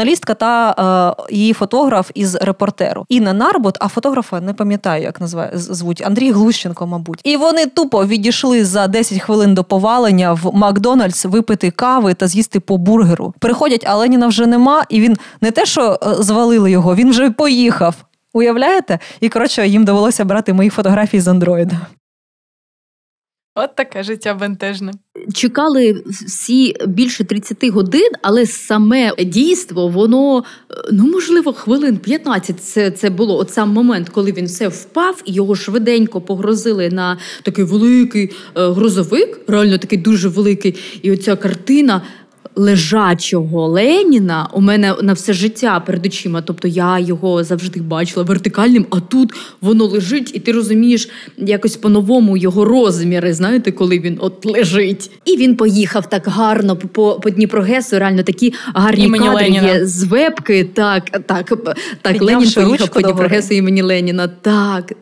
журналістка 0.00 0.34
та 0.34 1.14
е, 1.30 1.34
її 1.34 1.52
фотограф 1.52 2.10
із 2.14 2.34
репортеру. 2.34 3.04
Інна 3.08 3.32
Нарбут, 3.32 3.76
а 3.80 3.88
фотографа 3.88 4.40
не 4.40 4.54
пам'ятаю, 4.54 5.02
як 5.02 5.20
називає 5.20 5.50
звуть 5.54 6.02
Андрій 6.06 6.32
Глущенко, 6.32 6.86
мабуть. 6.86 7.20
І 7.24 7.36
вони 7.36 7.66
тупо 7.66 8.06
відійшли 8.06 8.64
за 8.64 8.86
10 8.86 9.20
хвилин 9.20 9.54
до 9.54 9.64
повалення 9.64 10.32
в 10.32 10.50
Макдональдс 10.54 11.24
випити 11.24 11.70
кави 11.70 12.14
та 12.14 12.26
з'їсти 12.26 12.60
по 12.60 12.76
бургеру. 12.76 13.34
Приходять, 13.38 13.84
а 13.86 13.96
Леніна 13.96 14.26
вже 14.26 14.46
нема, 14.46 14.84
і 14.88 15.00
він 15.00 15.16
не 15.40 15.50
те, 15.50 15.66
що 15.66 15.98
е, 16.02 16.14
звалили 16.22 16.70
його, 16.70 16.94
він 16.94 17.10
вже 17.10 17.30
поїхав. 17.30 17.94
Уявляєте? 18.32 18.98
І 19.20 19.28
коротше, 19.28 19.68
їм 19.68 19.84
довелося 19.84 20.24
брати 20.24 20.52
мої 20.52 20.70
фотографії 20.70 21.20
з 21.20 21.28
андроїда. 21.28 21.76
От 23.54 23.76
таке 23.76 24.02
життя 24.02 24.34
бентежне. 24.34 24.92
чекали 25.34 26.02
всі 26.26 26.76
більше 26.86 27.24
30 27.24 27.68
годин, 27.68 28.10
але 28.22 28.46
саме 28.46 29.14
дійство, 29.24 29.88
воно 29.88 30.38
е, 30.38 30.74
ну 30.92 31.10
можливо 31.10 31.52
хвилин 31.52 31.98
15 31.98 32.60
Це, 32.64 32.90
це 32.90 33.10
було 33.10 33.38
от 33.38 33.50
сам 33.50 33.70
момент, 33.70 34.08
коли 34.08 34.32
він 34.32 34.46
все 34.46 34.68
впав, 34.68 35.22
і 35.24 35.32
його 35.32 35.54
швиденько 35.54 36.20
погрозили 36.20 36.90
на 36.90 37.18
такий 37.42 37.64
великий 37.64 38.24
е, 38.24 38.32
грозовик, 38.54 39.40
реально 39.46 39.78
такий 39.78 39.98
дуже 39.98 40.28
великий. 40.28 40.78
І 41.02 41.12
оця 41.12 41.36
картина. 41.36 42.02
Лежачого 42.56 43.66
Леніна 43.66 44.48
у 44.52 44.60
мене 44.60 44.94
на 45.02 45.12
все 45.12 45.32
життя 45.32 45.80
перед 45.80 46.06
очима. 46.06 46.42
Тобто 46.42 46.68
я 46.68 46.98
його 46.98 47.44
завжди 47.44 47.80
бачила 47.80 48.22
вертикальним, 48.22 48.86
а 48.90 49.00
тут 49.00 49.32
воно 49.60 49.84
лежить, 49.84 50.30
і 50.34 50.38
ти 50.40 50.52
розумієш 50.52 51.08
якось 51.36 51.76
по-новому 51.76 52.36
його 52.36 52.64
розміри. 52.64 53.32
Знаєте, 53.34 53.72
коли 53.72 53.98
він 53.98 54.18
от 54.20 54.46
лежить. 54.46 55.10
І 55.24 55.36
він 55.36 55.56
поїхав 55.56 56.08
так 56.10 56.22
гарно 56.26 56.76
по, 56.76 57.20
по 57.22 57.30
Дніпрогесу. 57.30 57.98
Реально 57.98 58.22
такі 58.22 58.54
гарні 58.74 59.04
Імені 59.04 59.24
кадри 59.24 59.44
Леніна. 59.44 59.68
є 59.68 59.86
з 59.86 60.04
вебки. 60.04 60.64
Так, 60.64 61.10
так, 61.26 61.52
так. 62.02 62.22
Ленін 62.22 62.50
поїхав 62.50 62.88
по. 62.88 63.00
Дніпрогесу 63.00 63.54
імені 63.54 63.82
Леніна. 63.82 64.28
Так. 64.28 64.92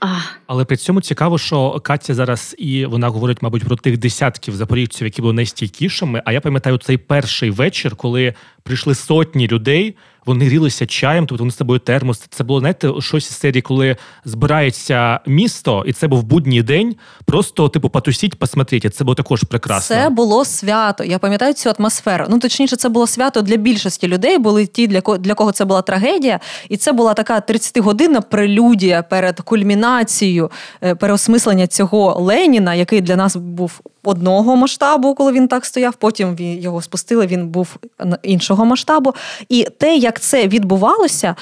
Ах. 0.00 0.40
Але 0.46 0.64
при 0.64 0.76
цьому 0.76 1.00
цікаво, 1.00 1.38
що 1.38 1.80
Катя 1.80 2.14
зараз 2.14 2.54
і 2.58 2.86
вона 2.86 3.08
говорить, 3.08 3.42
мабуть, 3.42 3.64
про 3.64 3.76
тих 3.76 3.98
десятків 3.98 4.56
запоріжців, 4.56 5.06
які 5.06 5.22
були 5.22 5.34
найстійкішими. 5.34 6.22
А 6.24 6.32
я 6.32 6.40
пам'ятаю 6.40 6.78
цей 6.78 6.96
перший 6.96 7.50
вечір, 7.50 7.96
коли 7.96 8.34
прийшли 8.62 8.94
сотні 8.94 9.48
людей. 9.48 9.94
Вони 10.28 10.44
грілися 10.44 10.86
чаєм, 10.86 11.26
тобто 11.26 11.44
вони 11.44 11.50
з 11.52 11.56
собою 11.56 11.80
термос. 11.80 12.18
Це 12.30 12.44
було 12.44 12.60
знаєте, 12.60 12.92
щось 13.00 13.30
із 13.30 13.36
серії, 13.36 13.62
коли 13.62 13.96
збирається 14.24 15.20
місто, 15.26 15.84
і 15.86 15.92
це 15.92 16.08
був 16.08 16.22
будній 16.22 16.62
день. 16.62 16.96
Просто 17.24 17.68
типу 17.68 17.88
потусіть, 17.90 18.38
посмотрите. 18.38 18.90
Це 18.90 19.04
було 19.04 19.14
також 19.14 19.42
прекрасно. 19.42 19.96
Це 19.96 20.10
було 20.10 20.44
свято. 20.44 21.04
Я 21.04 21.18
пам'ятаю 21.18 21.52
цю 21.52 21.72
атмосферу. 21.78 22.24
Ну 22.28 22.38
точніше, 22.38 22.76
це 22.76 22.88
було 22.88 23.06
свято 23.06 23.42
для 23.42 23.56
більшості 23.56 24.08
людей. 24.08 24.38
Були 24.38 24.66
ті, 24.66 24.86
для 24.86 25.00
кого 25.00 25.18
для 25.18 25.34
кого 25.34 25.52
це 25.52 25.64
була 25.64 25.82
трагедія, 25.82 26.40
і 26.68 26.76
це 26.76 26.92
була 26.92 27.14
така 27.14 27.38
30-годинна 27.38 28.20
прелюдія 28.20 29.02
перед 29.02 29.40
кульмінацією 29.40 30.50
е, 30.82 30.94
переосмислення 30.94 31.66
цього 31.66 32.20
Леніна, 32.20 32.74
який 32.74 33.00
для 33.00 33.16
нас 33.16 33.36
був 33.36 33.80
одного 34.08 34.56
масштабу, 34.56 35.14
коли 35.14 35.32
він 35.32 35.48
так 35.48 35.64
стояв. 35.64 35.94
Потім 35.94 36.36
його 36.38 36.82
спустили. 36.82 37.26
Він 37.26 37.48
був 37.48 37.76
іншого 38.22 38.64
масштабу. 38.64 39.14
І 39.48 39.66
те, 39.78 39.96
як 39.96 40.20
це 40.20 40.48
відбувалося. 40.48 41.34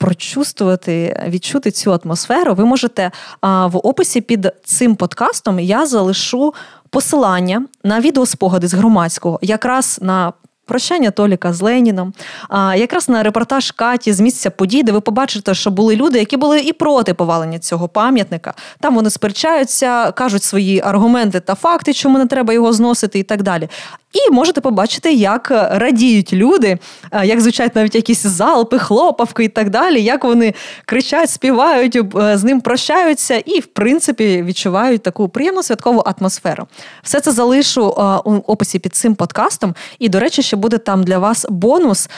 Прочувствувати, 0.00 1.22
відчути 1.28 1.70
цю 1.70 2.00
атмосферу, 2.04 2.54
ви 2.54 2.64
можете 2.64 3.10
а, 3.40 3.66
в 3.66 3.76
описі 3.76 4.20
під 4.20 4.52
цим 4.64 4.96
подкастом 4.96 5.60
я 5.60 5.86
залишу 5.86 6.54
посилання 6.90 7.66
на 7.84 8.00
відеоспогади 8.00 8.68
з 8.68 8.74
громадського, 8.74 9.38
якраз 9.42 9.98
на 10.02 10.32
прощання 10.68 11.10
Толіка 11.10 11.52
з 11.52 11.60
Леніном, 11.60 12.12
а, 12.48 12.76
якраз 12.76 13.08
на 13.08 13.22
репортаж 13.22 13.70
Каті 13.70 14.12
з 14.12 14.20
місця 14.20 14.50
подій, 14.50 14.82
де 14.82 14.92
ви 14.92 15.00
побачите, 15.00 15.54
що 15.54 15.70
були 15.70 15.96
люди, 15.96 16.18
які 16.18 16.36
були 16.36 16.60
і 16.60 16.72
проти 16.72 17.14
повалення 17.14 17.58
цього 17.58 17.88
пам'ятника. 17.88 18.54
Там 18.80 18.94
вони 18.94 19.10
сперечаються, 19.10 20.12
кажуть 20.12 20.42
свої 20.42 20.80
аргументи 20.80 21.40
та 21.40 21.54
факти, 21.54 21.92
чому 21.92 22.18
не 22.18 22.26
треба 22.26 22.52
його 22.54 22.72
зносити, 22.72 23.18
і 23.18 23.22
так 23.22 23.42
далі. 23.42 23.68
І 24.12 24.30
можете 24.30 24.60
побачити, 24.60 25.12
як 25.12 25.50
радіють 25.70 26.32
люди, 26.32 26.78
е, 27.12 27.26
як 27.26 27.40
звучать 27.40 27.76
навіть 27.76 27.94
якісь 27.94 28.22
залпи, 28.22 28.78
хлопавки 28.78 29.44
і 29.44 29.48
так 29.48 29.70
далі, 29.70 30.02
як 30.02 30.24
вони 30.24 30.54
кричать, 30.84 31.30
співають, 31.30 31.96
е, 31.96 32.38
з 32.38 32.44
ним 32.44 32.60
прощаються 32.60 33.36
і, 33.36 33.60
в 33.60 33.66
принципі, 33.66 34.42
відчувають 34.42 35.02
таку 35.02 35.28
приємну 35.28 35.62
святкову 35.62 36.04
атмосферу. 36.06 36.66
Все 37.02 37.20
це 37.20 37.32
залишу 37.32 37.86
у 38.24 38.30
описі 38.30 38.78
під 38.78 38.94
цим 38.94 39.14
подкастом. 39.14 39.74
І, 39.98 40.08
до 40.08 40.20
речі, 40.20 40.42
ще 40.42 40.56
буде 40.56 40.78
там 40.78 41.04
для 41.04 41.18
вас 41.18 41.46
бонус. 41.48 42.10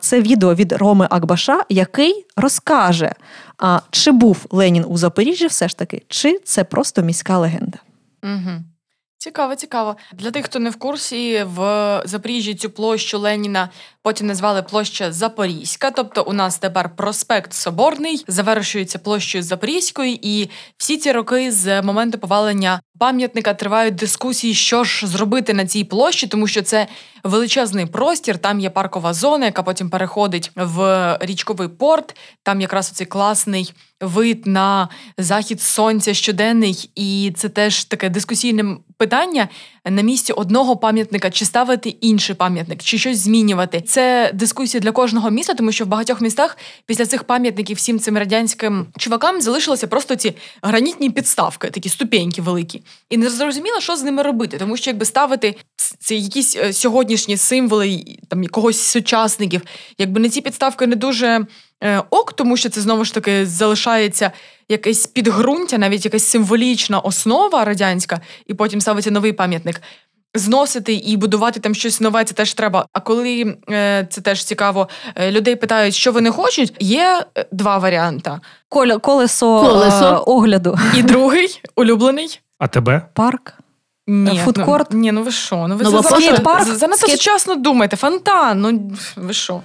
Це 0.00 0.20
відео 0.20 0.54
від 0.54 0.72
Роми 0.72 1.06
Акбаша, 1.10 1.60
який 1.68 2.26
розкаже, 2.36 3.12
чи 3.90 4.10
був 4.10 4.46
Ленін 4.50 4.84
у 4.88 4.96
Запоріжжі, 4.96 5.46
все 5.46 5.68
ж 5.68 5.78
таки, 5.78 6.02
чи 6.08 6.38
це 6.44 6.64
просто 6.64 7.02
міська 7.02 7.38
легенда. 7.38 7.78
Угу. 8.22 8.50
Цікаво, 9.20 9.56
цікаво. 9.56 9.96
Для 10.12 10.30
тих, 10.30 10.44
хто 10.44 10.58
не 10.58 10.70
в 10.70 10.76
курсі, 10.76 11.42
в 11.42 12.02
Запоріжжі 12.04 12.54
цю 12.54 12.70
площу 12.70 13.18
Леніна 13.18 13.68
потім 14.02 14.26
назвали 14.26 14.62
площа 14.62 15.12
Запорізька. 15.12 15.90
Тобто, 15.90 16.22
у 16.22 16.32
нас 16.32 16.58
тепер 16.58 16.96
проспект 16.96 17.52
Соборний 17.52 18.24
завершується 18.28 18.98
площею 18.98 19.44
Запорізькою, 19.44 20.18
і 20.22 20.48
всі 20.76 20.96
ці 20.96 21.12
роки 21.12 21.52
з 21.52 21.82
моменту 21.82 22.18
повалення 22.18 22.80
пам'ятника 22.98 23.54
тривають 23.54 23.94
дискусії, 23.94 24.54
що 24.54 24.84
ж 24.84 25.06
зробити 25.06 25.54
на 25.54 25.66
цій 25.66 25.84
площі, 25.84 26.26
тому 26.26 26.46
що 26.46 26.62
це 26.62 26.86
величезний 27.24 27.86
простір. 27.86 28.38
Там 28.38 28.60
є 28.60 28.70
паркова 28.70 29.12
зона, 29.12 29.46
яка 29.46 29.62
потім 29.62 29.90
переходить 29.90 30.50
в 30.56 31.18
річковий 31.20 31.68
порт. 31.68 32.16
Там 32.42 32.60
якраз 32.60 32.90
оцей 32.92 33.06
класний 33.06 33.72
вид 34.00 34.46
на 34.46 34.88
захід 35.18 35.60
сонця 35.60 36.14
щоденний, 36.14 36.90
і 36.94 37.32
це 37.36 37.48
теж 37.48 37.84
таке 37.84 38.08
дискусійне 38.08 38.76
питання 38.96 39.48
на 39.84 40.02
місці 40.02 40.32
одного 40.32 40.76
пам'ятника, 40.76 41.30
чи 41.30 41.44
ставити 41.44 41.88
інший 41.88 42.34
пам'ятник, 42.34 42.82
чи 42.82 42.98
щось 42.98 43.18
змінювати. 43.18 43.80
Це 43.80 44.30
дискусія 44.34 44.80
для 44.80 44.92
кожного 44.92 45.30
міста, 45.30 45.54
тому 45.54 45.72
що 45.72 45.84
в 45.84 45.88
багатьох 45.88 46.20
містах 46.20 46.58
після 46.86 47.06
цих 47.06 47.24
пам'ятників 47.24 47.76
всім 47.76 47.98
цим 47.98 48.18
радянським 48.18 48.86
чувакам 48.98 49.40
залишилися 49.40 49.86
просто 49.86 50.16
ці 50.16 50.34
гранітні 50.62 51.10
підставки, 51.10 51.70
такі 51.70 51.88
ступеньки 51.88 52.42
великі, 52.42 52.82
і 53.10 53.16
не 53.16 53.30
зрозуміло, 53.30 53.80
що 53.80 53.96
з 53.96 54.02
ними 54.02 54.22
робити, 54.22 54.58
тому 54.58 54.76
що 54.76 54.90
якби 54.90 55.04
ставити 55.04 55.54
ці 55.98 56.14
якісь 56.14 56.56
е, 56.56 56.72
сьогоднішні 56.72 57.36
символи 57.36 58.04
там 58.28 58.42
якогось 58.42 58.80
сучасників, 58.80 59.62
якби 59.98 60.20
на 60.20 60.28
ці 60.28 60.40
підставки 60.40 60.86
не 60.86 60.96
дуже. 60.96 61.46
Е, 61.84 62.02
ок, 62.10 62.32
тому 62.32 62.56
що 62.56 62.68
це 62.68 62.80
знову 62.80 63.04
ж 63.04 63.14
таки 63.14 63.46
залишається 63.46 64.30
якесь 64.68 65.06
підґрунтя, 65.06 65.78
навіть 65.78 66.04
якась 66.04 66.24
символічна 66.24 66.98
основа 66.98 67.64
радянська, 67.64 68.20
і 68.46 68.54
потім 68.54 68.80
ставиться 68.80 69.10
новий 69.10 69.32
пам'ятник. 69.32 69.82
Зносити 70.34 70.94
і 70.94 71.16
будувати 71.16 71.60
там 71.60 71.74
щось 71.74 72.00
нове, 72.00 72.24
це 72.24 72.34
теж 72.34 72.54
треба. 72.54 72.86
А 72.92 73.00
коли 73.00 73.56
е, 73.70 74.06
це 74.10 74.20
теж 74.20 74.44
цікаво, 74.44 74.88
е, 75.14 75.30
людей 75.30 75.56
питають, 75.56 75.94
що 75.94 76.12
вони 76.12 76.30
хочуть, 76.30 76.74
є 76.80 77.26
два 77.52 77.78
варіанти: 77.78 78.30
Колесо, 78.68 79.60
Колесо. 79.60 80.22
огляду. 80.26 80.78
І 80.96 81.02
другий 81.02 81.60
улюблений. 81.76 82.40
А 82.58 82.66
тебе? 82.66 83.02
Парк. 83.14 83.57
Ні, 84.08 84.40
Фудкорт. 84.44 84.86
Ну, 84.90 84.98
ні, 84.98 85.12
ну 85.12 85.22
ви 85.22 85.30
що? 85.30 85.66
Ну 85.68 85.76
ви 85.76 85.84
ну, 85.84 85.90
занадто, 85.90 86.64
занадто 86.64 86.96
скейт... 86.96 87.18
сучасно 87.18 87.54
думаєте. 87.54 87.96
Фонтан, 87.96 88.60
ну 88.60 88.92
ви 89.16 89.32
що? 89.32 89.60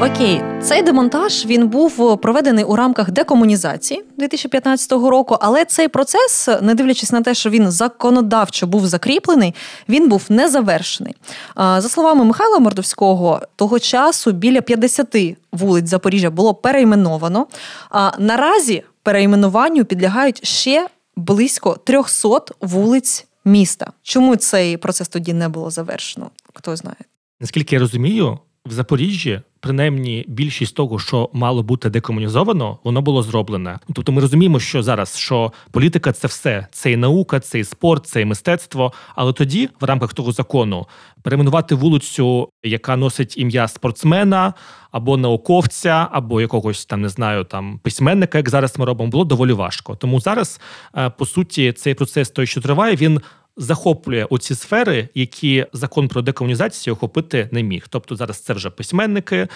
Окей, 0.00 0.42
цей 0.62 0.82
демонтаж 0.82 1.46
він 1.46 1.68
був 1.68 2.20
проведений 2.20 2.64
у 2.64 2.76
рамках 2.76 3.10
декомунізації 3.10 4.04
2015 4.18 4.92
року, 4.92 5.38
але 5.40 5.64
цей 5.64 5.88
процес, 5.88 6.48
не 6.62 6.74
дивлячись 6.74 7.12
на 7.12 7.22
те, 7.22 7.34
що 7.34 7.50
він 7.50 7.70
законодавчо 7.70 8.66
був 8.66 8.86
закріплений, 8.86 9.54
він 9.88 10.08
був 10.08 10.22
не 10.28 10.48
завершений. 10.48 11.14
За 11.56 11.88
словами 11.88 12.24
Михайла 12.24 12.58
Мордовського, 12.58 13.40
того 13.56 13.78
часу 13.78 14.32
біля 14.32 14.60
50 14.60 15.16
вулиць 15.52 15.88
Запоріжжя 15.88 16.30
було 16.30 16.54
перейменовано. 16.54 17.46
А 17.90 18.10
наразі 18.18 18.82
перейменуванню 19.02 19.84
підлягають 19.84 20.46
ще 20.46 20.86
близько 21.16 21.76
300 21.84 22.40
вулиць 22.60 23.26
міста. 23.44 23.92
Чому 24.02 24.36
цей 24.36 24.76
процес 24.76 25.08
тоді 25.08 25.32
не 25.32 25.48
було 25.48 25.70
завершено? 25.70 26.30
Хто 26.54 26.76
знає? 26.76 26.96
Наскільки 27.40 27.76
я 27.76 27.80
розумію, 27.80 28.38
в 28.66 28.72
Запоріжжі 28.72 29.42
принаймні 29.62 30.24
більшість 30.28 30.74
того, 30.74 30.98
що 30.98 31.30
мало 31.32 31.62
бути 31.62 31.90
декомунізовано, 31.90 32.78
воно 32.84 33.02
було 33.02 33.22
зроблене. 33.22 33.78
Тобто, 33.92 34.12
ми 34.12 34.20
розуміємо, 34.20 34.60
що 34.60 34.82
зараз 34.82 35.18
що 35.18 35.52
політика 35.70 36.12
це 36.12 36.28
все, 36.28 36.66
це 36.70 36.92
і 36.92 36.96
наука, 36.96 37.40
це 37.40 37.58
і 37.58 37.64
спорт, 37.64 38.06
це 38.06 38.20
і 38.20 38.24
мистецтво. 38.24 38.92
Але 39.14 39.32
тоді, 39.32 39.68
в 39.80 39.84
рамках 39.84 40.14
того 40.14 40.32
закону, 40.32 40.86
перейменувати 41.22 41.74
вулицю, 41.74 42.48
яка 42.62 42.96
носить 42.96 43.38
ім'я 43.38 43.68
спортсмена 43.68 44.54
або 44.90 45.16
науковця, 45.16 46.08
або 46.12 46.40
якогось 46.40 46.86
там 46.86 47.02
не 47.02 47.08
знаю, 47.08 47.44
там 47.44 47.80
письменника, 47.82 48.38
як 48.38 48.48
зараз 48.48 48.78
ми 48.78 48.84
робимо, 48.84 49.10
було 49.10 49.24
доволі 49.24 49.52
важко. 49.52 49.96
Тому 49.96 50.20
зараз, 50.20 50.60
е, 50.96 51.10
по 51.10 51.26
суті, 51.26 51.72
цей 51.72 51.94
процес 51.94 52.30
той, 52.30 52.46
що 52.46 52.60
триває, 52.60 52.96
він 52.96 53.20
захоплює 53.56 54.26
оці 54.30 54.54
сфери, 54.54 55.08
які 55.14 55.66
закон 55.72 56.08
про 56.08 56.22
декомунізацію 56.22 56.94
охопити 56.94 57.48
не 57.52 57.62
міг. 57.62 57.86
Тобто 57.88 58.16
зараз 58.16 58.40
це 58.40 58.52
вже 58.52 58.70
письменники, 58.70 59.36
е, 59.36 59.48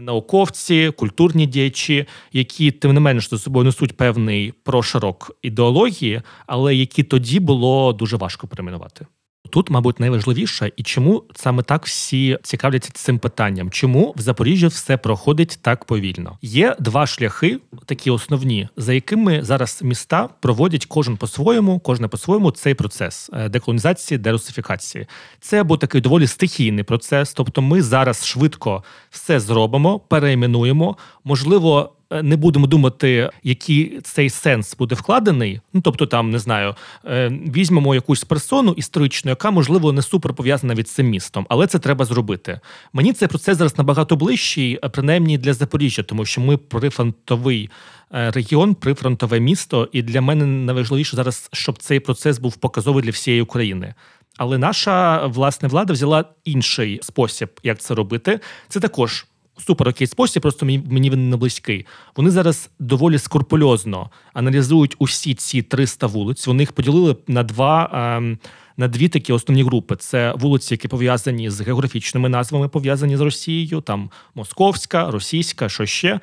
науковці, 0.00 0.92
культурні 0.96 1.46
діячі, 1.46 2.06
які 2.32 2.70
тим 2.70 2.94
не 2.94 3.00
менш 3.00 3.30
за 3.30 3.38
собою 3.38 3.64
несуть 3.64 3.96
певний 3.96 4.52
прошарок 4.52 5.36
ідеології, 5.42 6.22
але 6.46 6.74
які 6.74 7.02
тоді 7.02 7.40
було 7.40 7.92
дуже 7.92 8.16
важко 8.16 8.46
перейменувати. 8.46 9.06
Тут, 9.50 9.70
мабуть, 9.70 10.00
найважливіше, 10.00 10.72
і 10.76 10.82
чому 10.82 11.24
саме 11.34 11.62
так 11.62 11.86
всі 11.86 12.38
цікавляться 12.42 12.90
цим 12.94 13.18
питанням, 13.18 13.70
чому 13.70 14.14
в 14.16 14.20
Запоріжжі 14.20 14.66
все 14.66 14.96
проходить 14.96 15.58
так 15.62 15.84
повільно? 15.84 16.38
Є 16.42 16.76
два 16.78 17.06
шляхи, 17.06 17.58
такі 17.86 18.10
основні, 18.10 18.68
за 18.76 18.92
якими 18.92 19.44
зараз 19.44 19.80
міста 19.82 20.28
проводять 20.40 20.86
кожен 20.86 21.16
по-своєму, 21.16 21.78
кожне 21.78 22.08
по-своєму 22.08 22.50
цей 22.50 22.74
процес 22.74 23.30
е, 23.32 23.48
деколонізації, 23.48 24.18
дерусифікації. 24.18 25.06
Це 25.40 25.60
або 25.60 25.76
такий 25.76 26.00
доволі 26.00 26.26
стихійний 26.26 26.84
процес, 26.84 27.32
тобто 27.32 27.62
ми 27.62 27.82
зараз 27.82 28.26
швидко 28.26 28.84
все 29.10 29.40
зробимо, 29.40 29.98
перейменуємо, 29.98 30.96
можливо. 31.24 31.92
Е, 32.12 32.22
не 32.22 32.36
будемо 32.36 32.66
думати, 32.66 33.30
який 33.42 34.00
цей 34.00 34.30
сенс 34.30 34.76
буде 34.76 34.94
вкладений. 34.94 35.60
Ну 35.72 35.80
тобто, 35.80 36.06
там 36.06 36.30
не 36.30 36.38
знаю, 36.38 36.74
е, 37.04 37.28
візьмемо 37.28 37.94
якусь 37.94 38.24
персону 38.24 38.72
історичну, 38.72 39.28
яка 39.28 39.50
можливо 39.50 39.92
не 39.92 40.02
супер 40.02 40.34
пов'язана 40.34 40.74
від 40.74 40.88
цим 40.88 41.06
містом, 41.06 41.46
але 41.48 41.66
це 41.66 41.78
треба 41.78 42.04
зробити. 42.04 42.60
Мені 42.92 43.12
цей 43.12 43.28
процес 43.28 43.58
зараз 43.58 43.78
набагато 43.78 44.16
ближчий, 44.16 44.78
е, 44.84 44.88
принаймні 44.88 45.38
для 45.38 45.54
Запоріжжя, 45.54 46.02
тому 46.02 46.24
що 46.24 46.40
ми 46.40 46.56
прифронтовий 46.56 47.70
регіон, 48.10 48.74
прифронтове 48.74 49.40
місто, 49.40 49.88
і 49.92 50.02
для 50.02 50.20
мене 50.20 50.46
найважливіше 50.46 51.16
зараз, 51.16 51.48
щоб 51.52 51.78
цей 51.78 52.00
процес 52.00 52.38
був 52.38 52.56
показовий 52.56 53.04
для 53.04 53.10
всієї 53.10 53.42
України. 53.42 53.94
Але 54.36 54.58
наша 54.58 55.26
власне 55.26 55.68
влада 55.68 55.92
взяла 55.92 56.24
інший 56.44 57.00
спосіб, 57.02 57.48
як 57.62 57.78
це 57.78 57.94
робити. 57.94 58.40
Це 58.68 58.80
також 58.80 59.26
супер 59.66 59.88
окей 59.88 60.06
спосіб, 60.06 60.42
просто 60.42 60.66
мені 60.66 61.10
він 61.10 61.30
не 61.30 61.36
близький. 61.36 61.86
Вони 62.16 62.30
зараз 62.30 62.70
доволі 62.78 63.18
скрупульозно 63.18 64.10
аналізують 64.32 64.96
усі 64.98 65.34
ці 65.34 65.62
300 65.62 66.06
вулиць. 66.06 66.46
Вони 66.46 66.62
їх 66.62 66.72
поділили 66.72 67.16
на 67.26 67.42
два. 67.42 67.90
Ем, 68.16 68.38
на 68.80 68.88
дві 68.88 69.08
такі 69.08 69.32
основні 69.32 69.62
групи: 69.62 69.96
це 69.96 70.34
вулиці, 70.36 70.74
які 70.74 70.88
пов'язані 70.88 71.50
з 71.50 71.60
географічними 71.60 72.28
назвами, 72.28 72.68
пов'язані 72.68 73.16
з 73.16 73.20
Росією, 73.20 73.80
там 73.80 74.10
Московська, 74.34 75.10
Російська, 75.10 75.68
що 75.68 75.86
ще. 75.86 76.20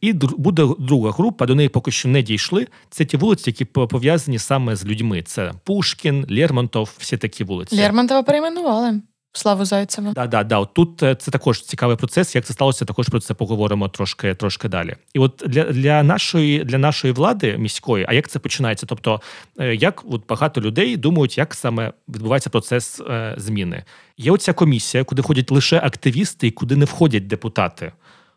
І 0.00 0.12
буде 0.12 0.66
друга 0.78 1.10
група, 1.10 1.46
до 1.46 1.54
неї 1.54 1.68
поки 1.68 1.90
що 1.90 2.08
не 2.08 2.22
дійшли. 2.22 2.66
Це 2.90 3.04
ті 3.04 3.16
вулиці, 3.16 3.50
які 3.50 3.64
пов'язані 3.64 4.38
саме 4.38 4.76
з 4.76 4.84
людьми. 4.84 5.22
Це 5.22 5.52
Пушкін, 5.64 6.26
Лермонтов, 6.30 6.94
всі 6.98 7.16
такі 7.16 7.44
вулиці. 7.44 7.76
Лермонтова 7.76 8.22
перейменували. 8.22 9.00
Славу 9.36 9.64
Зайцева. 9.64 10.12
Да, 10.12 10.26
да, 10.26 10.44
да. 10.44 10.58
От 10.58 10.74
тут 10.74 11.02
е, 11.02 11.14
це 11.14 11.30
також 11.30 11.62
цікавий 11.62 11.96
процес. 11.96 12.34
Як 12.34 12.44
це 12.44 12.52
сталося, 12.52 12.84
також 12.84 13.08
про 13.08 13.20
це 13.20 13.34
поговоримо 13.34 13.88
трошки 13.88 14.34
трошки 14.34 14.68
далі. 14.68 14.96
І 15.14 15.18
от 15.18 15.42
для 15.46 15.64
для 15.64 16.02
нашої 16.02 16.64
для 16.64 16.78
нашої 16.78 17.12
влади 17.12 17.58
міської, 17.58 18.06
а 18.08 18.14
як 18.14 18.28
це 18.28 18.38
починається? 18.38 18.86
Тобто, 18.86 19.20
е, 19.58 19.74
як 19.74 20.04
от 20.10 20.26
багато 20.28 20.60
людей 20.60 20.96
думають, 20.96 21.38
як 21.38 21.54
саме 21.54 21.92
відбувається 22.08 22.50
процес 22.50 23.00
е, 23.00 23.34
зміни? 23.36 23.84
Є 24.18 24.32
оця 24.32 24.52
комісія, 24.52 25.04
куди 25.04 25.22
входять 25.22 25.50
лише 25.50 25.76
активісти 25.78 26.46
і 26.46 26.50
куди 26.50 26.76
не 26.76 26.84
входять 26.84 27.26
депутати. 27.26 27.92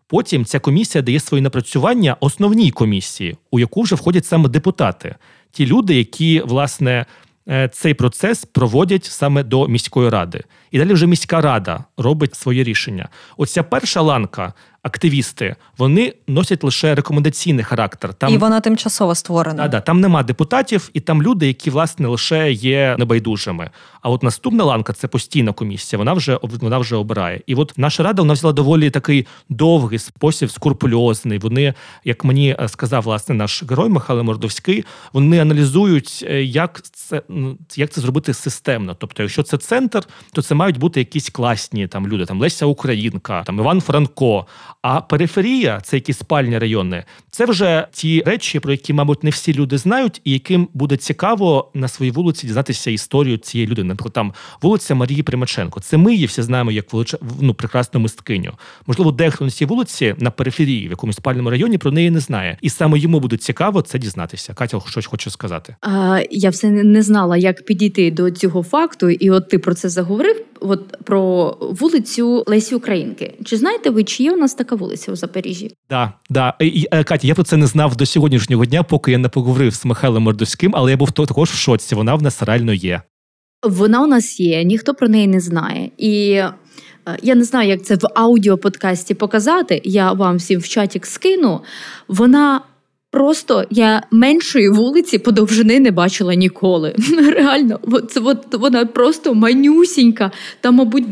Потім 0.07 0.45
ця 0.45 0.59
комісія 0.59 1.01
дає 1.01 1.19
свої 1.19 1.43
напрацювання 1.43 2.17
основній 2.19 2.71
комісії, 2.71 3.37
у 3.51 3.59
яку 3.59 3.81
вже 3.81 3.95
входять 3.95 4.25
саме 4.25 4.49
депутати, 4.49 5.15
ті 5.51 5.65
люди, 5.65 5.95
які 5.95 6.41
власне 6.41 7.05
цей 7.71 7.93
процес 7.93 8.45
проводять 8.45 9.05
саме 9.05 9.43
до 9.43 9.67
міської 9.67 10.09
ради. 10.09 10.43
і 10.71 10.79
далі 10.79 10.93
вже 10.93 11.07
міська 11.07 11.41
рада 11.41 11.83
робить 11.97 12.35
своє 12.35 12.63
рішення. 12.63 13.09
Оця 13.37 13.63
перша 13.63 14.01
ланка. 14.01 14.53
Активісти 14.83 15.55
вони 15.77 16.13
носять 16.27 16.63
лише 16.63 16.95
рекомендаційний 16.95 17.63
характер. 17.63 18.13
Там 18.13 18.33
І 18.33 18.37
вона 18.37 18.59
тимчасово 18.59 19.15
створена. 19.15 19.67
Да, 19.67 19.81
там 19.81 19.99
нема 20.01 20.23
депутатів, 20.23 20.89
і 20.93 20.99
там 20.99 21.23
люди, 21.23 21.47
які 21.47 21.69
власне 21.69 22.07
лише 22.07 22.51
є 22.51 22.95
небайдужими. 22.99 23.69
А 24.01 24.09
от 24.09 24.23
наступна 24.23 24.63
ланка 24.63 24.93
це 24.93 25.07
постійна 25.07 25.53
комісія. 25.53 25.97
Вона 25.97 26.13
вже 26.13 26.39
вона 26.41 26.77
вже 26.77 26.95
обирає. 26.95 27.41
І 27.47 27.55
от 27.55 27.73
наша 27.77 28.03
рада 28.03 28.21
вона 28.21 28.33
взяла 28.33 28.53
доволі 28.53 28.89
такий 28.89 29.27
довгий 29.49 29.99
спосіб, 29.99 30.51
скрупульозний. 30.51 31.39
Вони, 31.39 31.73
як 32.05 32.23
мені 32.23 32.55
е, 32.59 32.67
сказав 32.67 33.03
власне 33.03 33.35
наш 33.35 33.63
герой 33.63 33.89
Михайло 33.89 34.23
Мордовський, 34.23 34.85
вони 35.13 35.39
аналізують, 35.39 36.25
е, 36.29 36.43
як 36.43 36.81
це 36.81 37.21
ну, 37.29 37.57
як 37.75 37.89
це 37.89 38.01
зробити 38.01 38.33
системно. 38.33 38.95
Тобто, 38.99 39.23
якщо 39.23 39.43
це 39.43 39.57
центр, 39.57 40.03
то 40.33 40.41
це 40.41 40.55
мають 40.55 40.77
бути 40.77 40.99
якісь 40.99 41.29
класні 41.29 41.87
там 41.87 42.07
люди, 42.07 42.25
там 42.25 42.41
Леся 42.41 42.65
Українка, 42.65 43.43
там 43.43 43.59
Іван 43.59 43.81
Франко. 43.81 44.45
А 44.81 45.01
периферія, 45.01 45.81
це 45.83 45.97
якісь 45.97 46.17
спальні 46.17 46.57
райони, 46.57 47.03
це 47.31 47.45
вже 47.45 47.87
ті 47.91 48.23
речі, 48.25 48.59
про 48.59 48.71
які, 48.71 48.93
мабуть, 48.93 49.23
не 49.23 49.29
всі 49.29 49.53
люди 49.53 49.77
знають, 49.77 50.21
і 50.23 50.31
яким 50.31 50.67
буде 50.73 50.97
цікаво 50.97 51.71
на 51.73 51.87
своїй 51.87 52.11
вулиці 52.11 52.47
дізнатися 52.47 52.91
історію 52.91 53.37
цієї 53.37 53.67
людини. 53.67 53.87
Наприклад, 53.87 54.13
там 54.13 54.33
вулиця 54.61 54.95
Марії 54.95 55.23
Примаченко. 55.23 55.79
Це 55.79 55.97
ми 55.97 56.13
її 56.13 56.25
всі 56.25 56.41
знаємо 56.41 56.71
як 56.71 56.93
велич... 56.93 57.15
ну, 57.41 57.53
прекрасну 57.53 57.99
мисткиню. 57.99 58.51
Можливо, 58.87 59.11
дехто 59.11 59.45
на 59.45 59.51
цій 59.51 59.65
вулиці 59.65 60.15
на 60.17 60.31
периферії, 60.31 60.87
в 60.87 60.91
якомусь 60.91 61.15
спальному 61.15 61.49
районі, 61.49 61.77
про 61.77 61.91
неї 61.91 62.11
не 62.11 62.19
знає. 62.19 62.57
І 62.61 62.69
саме 62.69 62.99
йому 62.99 63.19
буде 63.19 63.37
цікаво 63.37 63.81
це 63.81 63.99
дізнатися. 63.99 64.53
Катя, 64.53 64.79
щось 64.85 65.05
хочу 65.05 65.29
сказати. 65.29 65.75
А, 65.81 66.21
Я 66.31 66.49
все 66.49 66.69
не 66.69 67.01
знала, 67.01 67.37
як 67.37 67.65
підійти 67.65 68.11
до 68.11 68.31
цього 68.31 68.63
факту, 68.63 69.09
і 69.09 69.29
от 69.29 69.49
ти 69.49 69.59
про 69.59 69.73
це 69.73 69.89
заговорив. 69.89 70.45
От 70.59 70.97
про 71.03 71.57
вулицю 71.61 72.43
Лесі 72.47 72.75
Українки. 72.75 73.33
Чи 73.45 73.57
знаєте 73.57 73.89
ви, 73.89 74.03
чи 74.03 74.23
є 74.23 74.31
у 74.31 74.37
нас 74.37 74.53
така 74.53 74.75
вулиця 74.75 75.11
у 75.11 75.15
Запоріжжі? 75.15 75.71
Да, 75.89 76.13
да. 76.29 76.53
І, 76.59 76.87
е, 76.91 77.03
Катя, 77.03 77.27
я 77.27 77.35
про 77.35 77.43
це 77.43 77.57
не 77.57 77.67
знав 77.67 77.95
до 77.95 78.05
сьогоднішнього 78.05 78.65
дня, 78.65 78.83
поки 78.83 79.11
я 79.11 79.17
не 79.17 79.29
поговорив 79.29 79.73
з 79.73 79.85
Михайлом 79.85 80.23
Мордовським, 80.23 80.71
але 80.75 80.91
я 80.91 80.97
був 80.97 81.11
також 81.11 81.49
в 81.49 81.55
шоці. 81.55 81.95
Вона 81.95 82.15
в 82.15 82.21
нас 82.21 82.43
реально 82.43 82.73
є. 82.73 83.01
Вона 83.63 84.03
у 84.03 84.07
нас 84.07 84.39
є, 84.39 84.63
ніхто 84.63 84.93
про 84.93 85.07
неї 85.07 85.27
не 85.27 85.39
знає. 85.39 85.89
І 85.97 86.31
е, 86.31 86.53
я 87.23 87.35
не 87.35 87.43
знаю, 87.43 87.69
як 87.69 87.83
це 87.83 87.95
в 87.95 88.07
аудіоподкасті 88.15 89.13
показати. 89.13 89.81
Я 89.83 90.11
вам 90.11 90.37
всім 90.37 90.59
в 90.59 90.67
чаті 90.67 91.01
скину. 91.03 91.61
Вона 92.07 92.61
просто 93.11 93.65
я 93.69 94.03
меншої 94.11 94.69
вулиці 94.69 95.19
подовжини 95.19 95.79
не 95.79 95.91
бачила 95.91 96.35
ніколи. 96.35 96.95
Реально, 97.35 97.79
це 98.09 98.19
от 98.19 98.53
вона 98.53 98.85
просто 98.85 99.33
манюсінька, 99.33 100.31
там, 100.61 100.75
мабуть, 100.75 101.05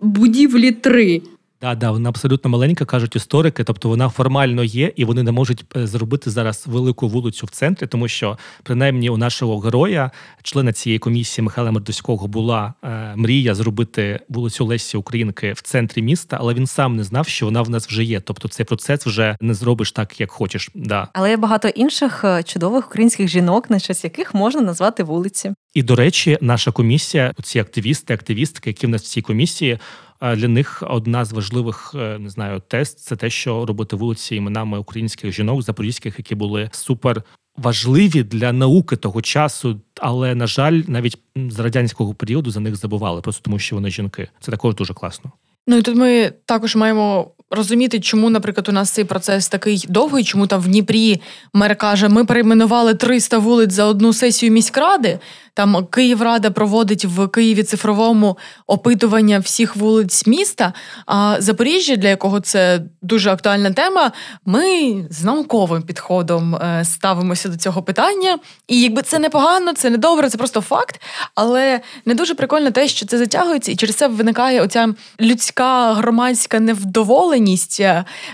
будівлі 0.00 0.72
три. 0.72 1.22
Да, 1.64 1.74
да, 1.74 1.90
вона 1.90 2.08
абсолютно 2.08 2.50
маленька, 2.50 2.84
кажуть 2.84 3.16
історики. 3.16 3.64
Тобто 3.64 3.88
вона 3.88 4.08
формально 4.08 4.64
є, 4.64 4.92
і 4.96 5.04
вони 5.04 5.22
не 5.22 5.32
можуть 5.32 5.64
е, 5.76 5.86
зробити 5.86 6.30
зараз 6.30 6.64
велику 6.66 7.08
вулицю 7.08 7.46
в 7.46 7.50
центрі, 7.50 7.86
тому 7.86 8.08
що 8.08 8.38
принаймні 8.62 9.10
у 9.10 9.16
нашого 9.16 9.58
героя, 9.58 10.10
члена 10.42 10.72
цієї 10.72 10.98
комісії 10.98 11.44
Михайла 11.44 11.70
Мордоського, 11.70 12.26
була 12.26 12.74
е, 12.84 13.12
мрія 13.16 13.54
зробити 13.54 14.20
вулицю 14.28 14.64
Лесі 14.64 14.96
Українки 14.96 15.52
в 15.52 15.62
центрі 15.62 16.02
міста, 16.02 16.36
але 16.40 16.54
він 16.54 16.66
сам 16.66 16.96
не 16.96 17.04
знав, 17.04 17.28
що 17.28 17.46
вона 17.46 17.62
в 17.62 17.70
нас 17.70 17.88
вже 17.88 18.04
є. 18.04 18.20
Тобто 18.20 18.48
цей 18.48 18.66
процес 18.66 19.06
вже 19.06 19.36
не 19.40 19.54
зробиш 19.54 19.92
так, 19.92 20.20
як 20.20 20.30
хочеш. 20.30 20.70
Да. 20.74 21.08
Але 21.12 21.30
є 21.30 21.36
багато 21.36 21.68
інших 21.68 22.24
е, 22.24 22.42
чудових 22.42 22.88
українських 22.88 23.28
жінок, 23.28 23.70
на 23.70 23.80
честь 23.80 24.04
яких 24.04 24.34
можна 24.34 24.60
назвати 24.60 25.02
вулиці. 25.02 25.52
І 25.74 25.82
до 25.82 25.96
речі, 25.96 26.38
наша 26.40 26.72
комісія, 26.72 27.34
ці 27.42 27.58
активісти, 27.58 28.14
активістки, 28.14 28.70
які 28.70 28.86
в 28.86 28.90
нас 28.90 29.02
в 29.02 29.06
цій 29.06 29.22
комісії. 29.22 29.78
Для 30.24 30.48
них 30.48 30.82
одна 30.86 31.24
з 31.24 31.32
важливих 31.32 31.92
е, 31.94 32.18
не 32.18 32.30
знаю 32.30 32.62
тест 32.68 32.98
це 32.98 33.16
те, 33.16 33.30
що 33.30 33.66
робити 33.66 33.96
вулиці 33.96 34.36
іменами 34.36 34.78
українських 34.78 35.32
жінок, 35.32 35.62
запорізьких, 35.62 36.18
які 36.18 36.34
були 36.34 36.70
супер 36.72 37.22
важливі 37.56 38.22
для 38.22 38.52
науки 38.52 38.96
того 38.96 39.22
часу, 39.22 39.80
але 40.00 40.34
на 40.34 40.46
жаль, 40.46 40.82
навіть 40.88 41.18
з 41.36 41.58
радянського 41.58 42.14
періоду 42.14 42.50
за 42.50 42.60
них 42.60 42.76
забували, 42.76 43.20
просто 43.20 43.42
тому 43.42 43.58
що 43.58 43.76
вони 43.76 43.90
жінки. 43.90 44.28
Це 44.40 44.50
також 44.50 44.74
дуже 44.74 44.94
класно. 44.94 45.32
Ну 45.66 45.76
і 45.76 45.82
тут 45.82 45.96
ми 45.96 46.32
також 46.44 46.76
маємо 46.76 47.30
розуміти, 47.50 48.00
чому, 48.00 48.30
наприклад, 48.30 48.68
у 48.68 48.72
нас 48.72 48.90
цей 48.90 49.04
процес 49.04 49.48
такий 49.48 49.84
довгий, 49.88 50.24
чому 50.24 50.46
там 50.46 50.60
в 50.60 50.68
Дніпрі 50.68 51.20
мер 51.52 51.76
каже, 51.76 52.08
ми 52.08 52.24
перейменували 52.24 52.94
300 52.94 53.38
вулиць 53.38 53.72
за 53.72 53.84
одну 53.84 54.12
сесію 54.12 54.52
міськради. 54.52 55.18
Там 55.56 55.86
Київрада 55.86 56.50
проводить 56.50 57.04
в 57.04 57.28
Києві 57.28 57.62
цифровому 57.62 58.38
опитування 58.66 59.38
всіх 59.38 59.76
вулиць 59.76 60.26
міста. 60.26 60.72
А 61.06 61.36
Запоріжжя, 61.38 61.96
для 61.96 62.08
якого 62.08 62.40
це 62.40 62.80
дуже 63.02 63.30
актуальна 63.30 63.70
тема, 63.70 64.12
ми 64.46 64.94
з 65.10 65.24
науковим 65.24 65.82
підходом 65.82 66.54
е, 66.54 66.84
ставимося 66.84 67.48
до 67.48 67.56
цього 67.56 67.82
питання. 67.82 68.38
І 68.68 68.80
якби 68.80 69.02
це 69.02 69.18
не 69.18 69.30
погано, 69.30 69.72
це 69.72 69.90
не 69.90 69.96
добре, 69.96 70.28
це 70.28 70.38
просто 70.38 70.60
факт. 70.60 71.00
Але 71.34 71.80
не 72.04 72.14
дуже 72.14 72.34
прикольно 72.34 72.70
те, 72.70 72.88
що 72.88 73.06
це 73.06 73.18
затягується, 73.18 73.72
і 73.72 73.76
через 73.76 73.96
це 73.96 74.08
виникає 74.08 74.62
оця 74.62 74.94
людська 75.20 75.92
громадська 75.92 76.60
невдоволеність, 76.60 77.33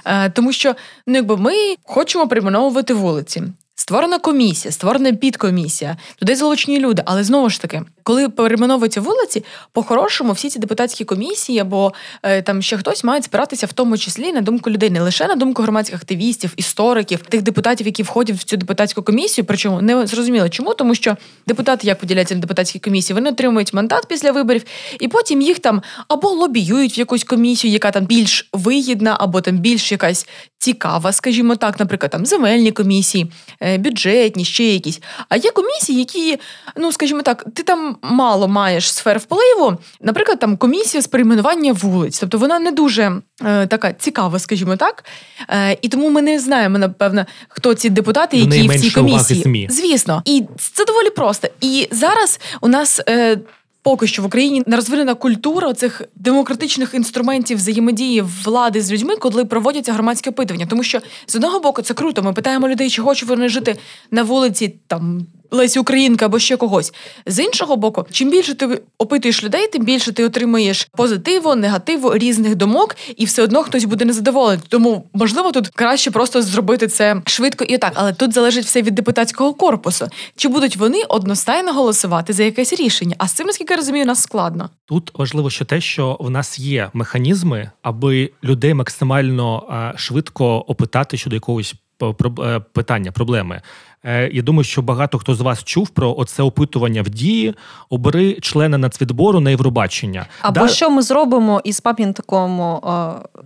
е, 0.04 0.30
тому 0.30 0.52
що 0.52 0.74
ну, 1.06 1.14
якби 1.14 1.36
ми 1.36 1.52
хочемо 1.82 2.28
перейменовувати 2.28 2.94
вулиці. 2.94 3.42
Створена 3.74 4.18
комісія, 4.18 4.72
створена 4.72 5.12
підкомісія, 5.12 5.96
туди 6.18 6.36
залучені 6.36 6.78
люди. 6.78 7.02
Але 7.06 7.24
знову 7.24 7.50
ж 7.50 7.62
таки, 7.62 7.82
коли 8.02 8.28
перейменовуються 8.28 9.00
вулиці, 9.00 9.44
по-хорошому 9.72 10.32
всі 10.32 10.50
ці 10.50 10.58
депутатські 10.58 11.04
комісії 11.04 11.58
або 11.58 11.92
е, 12.22 12.42
там 12.42 12.62
ще 12.62 12.78
хтось 12.78 13.04
мають 13.04 13.24
спиратися 13.24 13.66
в 13.66 13.72
тому 13.72 13.98
числі 13.98 14.32
на 14.32 14.40
думку 14.40 14.70
людей, 14.70 14.90
не 14.90 15.00
лише 15.00 15.26
на 15.26 15.34
думку 15.34 15.62
громадських 15.62 15.96
активістів, 15.96 16.52
істориків, 16.56 17.18
тих 17.18 17.42
депутатів, 17.42 17.86
які 17.86 18.02
входять 18.02 18.36
в 18.36 18.44
цю 18.44 18.56
депутатську 18.56 19.02
комісію. 19.02 19.44
Причому 19.44 19.82
не 19.82 20.06
зрозуміло 20.06 20.48
чому, 20.48 20.74
тому 20.74 20.94
що 20.94 21.16
депутати 21.46 21.86
як 21.86 21.98
поділяються 21.98 22.34
на 22.34 22.40
депутатській 22.40 22.78
комісії, 22.78 23.14
вони 23.14 23.30
отримують 23.30 23.72
мандат 23.72 24.06
після 24.08 24.32
виборів, 24.32 24.62
і 25.00 25.08
потім 25.08 25.40
їх 25.40 25.58
там 25.58 25.82
або 26.08 26.28
лобіюють 26.28 26.98
в 26.98 26.98
якусь 26.98 27.24
комісію, 27.24 27.72
яка 27.72 27.90
там 27.90 28.04
більш 28.04 28.48
вигідна, 28.52 29.16
або 29.20 29.40
там 29.40 29.58
більш 29.58 29.92
якась 29.92 30.26
цікава, 30.58 31.12
скажімо 31.12 31.56
так, 31.56 31.80
наприклад, 31.80 32.12
там 32.12 32.26
земельні 32.26 32.72
комісії, 32.72 33.32
е, 33.62 33.78
бюджетні, 33.78 34.44
ще 34.44 34.64
якісь. 34.64 35.00
А 35.28 35.36
є 35.36 35.50
комісії, 35.50 35.98
які, 35.98 36.38
ну 36.76 36.92
скажімо 36.92 37.22
так, 37.22 37.44
ти 37.54 37.62
там 37.62 37.96
мало 38.02 38.48
маєш 38.48 38.92
сфер 38.92 39.18
впливу. 39.18 39.78
Наприклад, 40.00 40.38
там 40.38 40.56
комісія 40.56 41.02
з 41.02 41.06
перейменування 41.06 41.72
вулиць, 41.72 42.18
тобто 42.18 42.38
вона 42.38 42.58
не 42.58 42.72
дуже 42.72 43.12
е, 43.44 43.66
така 43.66 43.92
цікава, 43.92 44.38
скажімо 44.38 44.76
так. 44.76 45.04
Е, 45.48 45.78
І 45.82 45.88
тому 45.88 46.10
ми 46.10 46.22
не 46.22 46.38
знаємо, 46.38 46.78
напевно, 46.78 47.26
хто 47.48 47.74
ці 47.74 47.90
депутати, 47.90 48.36
які 48.36 48.68
в 48.68 48.80
цій 48.80 48.90
комісії. 48.90 49.42
СМІ. 49.42 49.68
Звісно, 49.70 50.22
і 50.24 50.44
це 50.74 50.84
доволі 50.84 51.10
просто. 51.10 51.48
І 51.60 51.88
зараз 51.90 52.40
у 52.60 52.68
нас. 52.68 53.00
Е, 53.08 53.38
Поки 53.82 54.06
що 54.06 54.22
в 54.22 54.24
Україні 54.24 54.62
не 54.66 54.76
розвинена 54.76 55.14
культура 55.14 55.74
цих 55.74 56.02
демократичних 56.16 56.94
інструментів 56.94 57.58
взаємодії 57.58 58.24
влади 58.44 58.82
з 58.82 58.92
людьми, 58.92 59.16
коли 59.16 59.44
проводяться 59.44 59.92
громадські 59.92 60.30
опитування. 60.30 60.66
Тому 60.66 60.82
що 60.82 60.98
з 61.26 61.36
одного 61.36 61.60
боку 61.60 61.82
це 61.82 61.94
круто. 61.94 62.22
Ми 62.22 62.32
питаємо 62.32 62.68
людей, 62.68 62.90
чи 62.90 63.02
хочуть 63.02 63.28
вони 63.28 63.48
жити 63.48 63.76
на 64.10 64.22
вулиці 64.22 64.74
там 64.86 65.26
Лесі 65.50 65.78
Українка 65.78 66.26
або 66.26 66.38
ще 66.38 66.56
когось. 66.56 66.92
З 67.26 67.44
іншого 67.44 67.76
боку, 67.76 68.06
чим 68.10 68.30
більше 68.30 68.54
ти 68.54 68.82
опитуєш 68.98 69.44
людей, 69.44 69.66
тим 69.66 69.84
більше 69.84 70.12
ти 70.12 70.24
отримуєш 70.24 70.88
позитиву, 70.96 71.54
негативу, 71.54 72.14
різних 72.14 72.54
думок, 72.54 72.96
і 73.16 73.24
все 73.24 73.42
одно 73.42 73.62
хтось 73.62 73.84
буде 73.84 74.04
незадоволений. 74.04 74.64
Тому 74.68 75.04
можливо 75.14 75.52
тут 75.52 75.68
краще 75.68 76.10
просто 76.10 76.42
зробити 76.42 76.88
це 76.88 77.22
швидко 77.26 77.64
і 77.64 77.78
так. 77.78 77.92
Але 77.94 78.12
тут 78.12 78.32
залежить 78.32 78.64
все 78.64 78.82
від 78.82 78.94
депутатського 78.94 79.54
корпусу. 79.54 80.08
Чи 80.36 80.48
будуть 80.48 80.76
вони 80.76 81.02
одностайно 81.08 81.72
голосувати 81.72 82.32
за 82.32 82.42
якесь 82.42 82.72
рішення? 82.72 83.14
А 83.18 83.28
з 83.28 83.32
цим 83.32 83.46
наскільки 83.46 83.74
я 83.74 83.76
розумію, 83.76 84.06
нас 84.06 84.22
складно. 84.22 84.70
Тут 84.86 85.12
важливо 85.14 85.50
ще 85.50 85.64
те, 85.64 85.80
що 85.80 86.16
в 86.20 86.30
нас 86.30 86.58
є 86.58 86.90
механізми, 86.92 87.70
аби 87.82 88.30
людей 88.44 88.74
максимально 88.74 89.62
швидко 89.96 90.58
опитати 90.58 91.16
щодо 91.16 91.36
якогось 91.36 91.74
е, 92.02 92.60
питання, 92.72 93.12
проблеми. 93.12 93.62
Е, 94.04 94.30
я 94.32 94.42
думаю, 94.42 94.64
що 94.64 94.82
багато 94.82 95.18
хто 95.18 95.34
з 95.34 95.40
вас 95.40 95.64
чув 95.64 95.88
про 95.88 96.14
оце 96.18 96.42
опитування 96.42 97.02
в 97.02 97.08
дії. 97.08 97.54
Обери 97.90 98.32
члена 98.40 98.78
нацвідбору 98.78 99.40
на 99.40 99.50
Євробачення. 99.50 100.26
Або 100.42 100.60
да. 100.60 100.68
що 100.68 100.90
ми 100.90 101.02
зробимо 101.02 101.60
із 101.64 101.80
пам'ятником 101.80 102.60
е, 102.60 102.80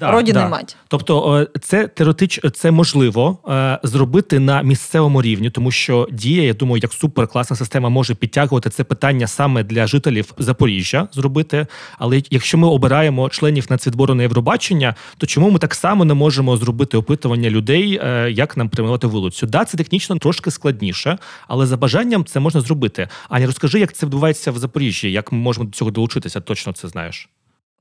да, 0.00 0.10
родини 0.10 0.40
да. 0.40 0.48
мать. 0.48 0.76
Тобто, 0.88 1.36
е, 1.54 1.58
це 1.60 1.86
теоретич, 1.88 2.40
це 2.54 2.70
можливо 2.70 3.38
зробити 3.82 4.38
на 4.38 4.62
місцевому 4.62 5.22
рівні, 5.22 5.50
тому 5.50 5.70
що 5.70 6.08
дія, 6.12 6.42
я 6.42 6.54
думаю, 6.54 6.80
як 6.82 6.92
суперкласна 6.92 7.56
система 7.56 7.88
може 7.88 8.14
підтягувати 8.14 8.70
це 8.70 8.84
питання 8.84 9.26
саме 9.26 9.62
для 9.62 9.86
жителів 9.86 10.32
Запоріжжя 10.38 11.08
зробити. 11.12 11.66
Але 11.98 12.22
якщо 12.30 12.58
ми 12.58 12.68
обираємо 12.68 13.28
членів 13.28 13.66
нацвідбору 13.70 14.14
на 14.14 14.22
Євробачення, 14.22 14.94
то 15.16 15.26
чому 15.26 15.50
ми 15.50 15.58
так 15.58 15.74
само 15.74 16.04
не 16.04 16.14
можемо 16.14 16.56
зробити 16.56 16.96
опитування 16.96 17.50
людей, 17.50 18.00
як 18.30 18.56
нам 18.56 18.68
приймати 18.68 19.06
вулицю? 19.06 19.46
Да, 19.46 19.64
це 19.64 19.76
технічно 19.76 20.16
трошки 20.16 20.43
трошки 20.44 20.50
складніше, 20.50 21.18
але 21.48 21.66
за 21.66 21.76
бажанням 21.76 22.24
це 22.24 22.40
можна 22.40 22.60
зробити. 22.60 23.08
Аня, 23.28 23.46
розкажи, 23.46 23.80
як 23.80 23.92
це 23.92 24.06
відбувається 24.06 24.50
в 24.50 24.58
Запоріжжі, 24.58 25.12
як 25.12 25.32
ми 25.32 25.38
можемо 25.38 25.66
до 25.66 25.72
цього 25.72 25.90
долучитися, 25.90 26.40
точно 26.40 26.72
це 26.72 26.88
знаєш. 26.88 27.28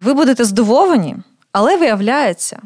Ви 0.01 0.13
будете 0.13 0.45
здивовані, 0.45 1.15
але 1.51 1.77
виявляється, 1.77 2.61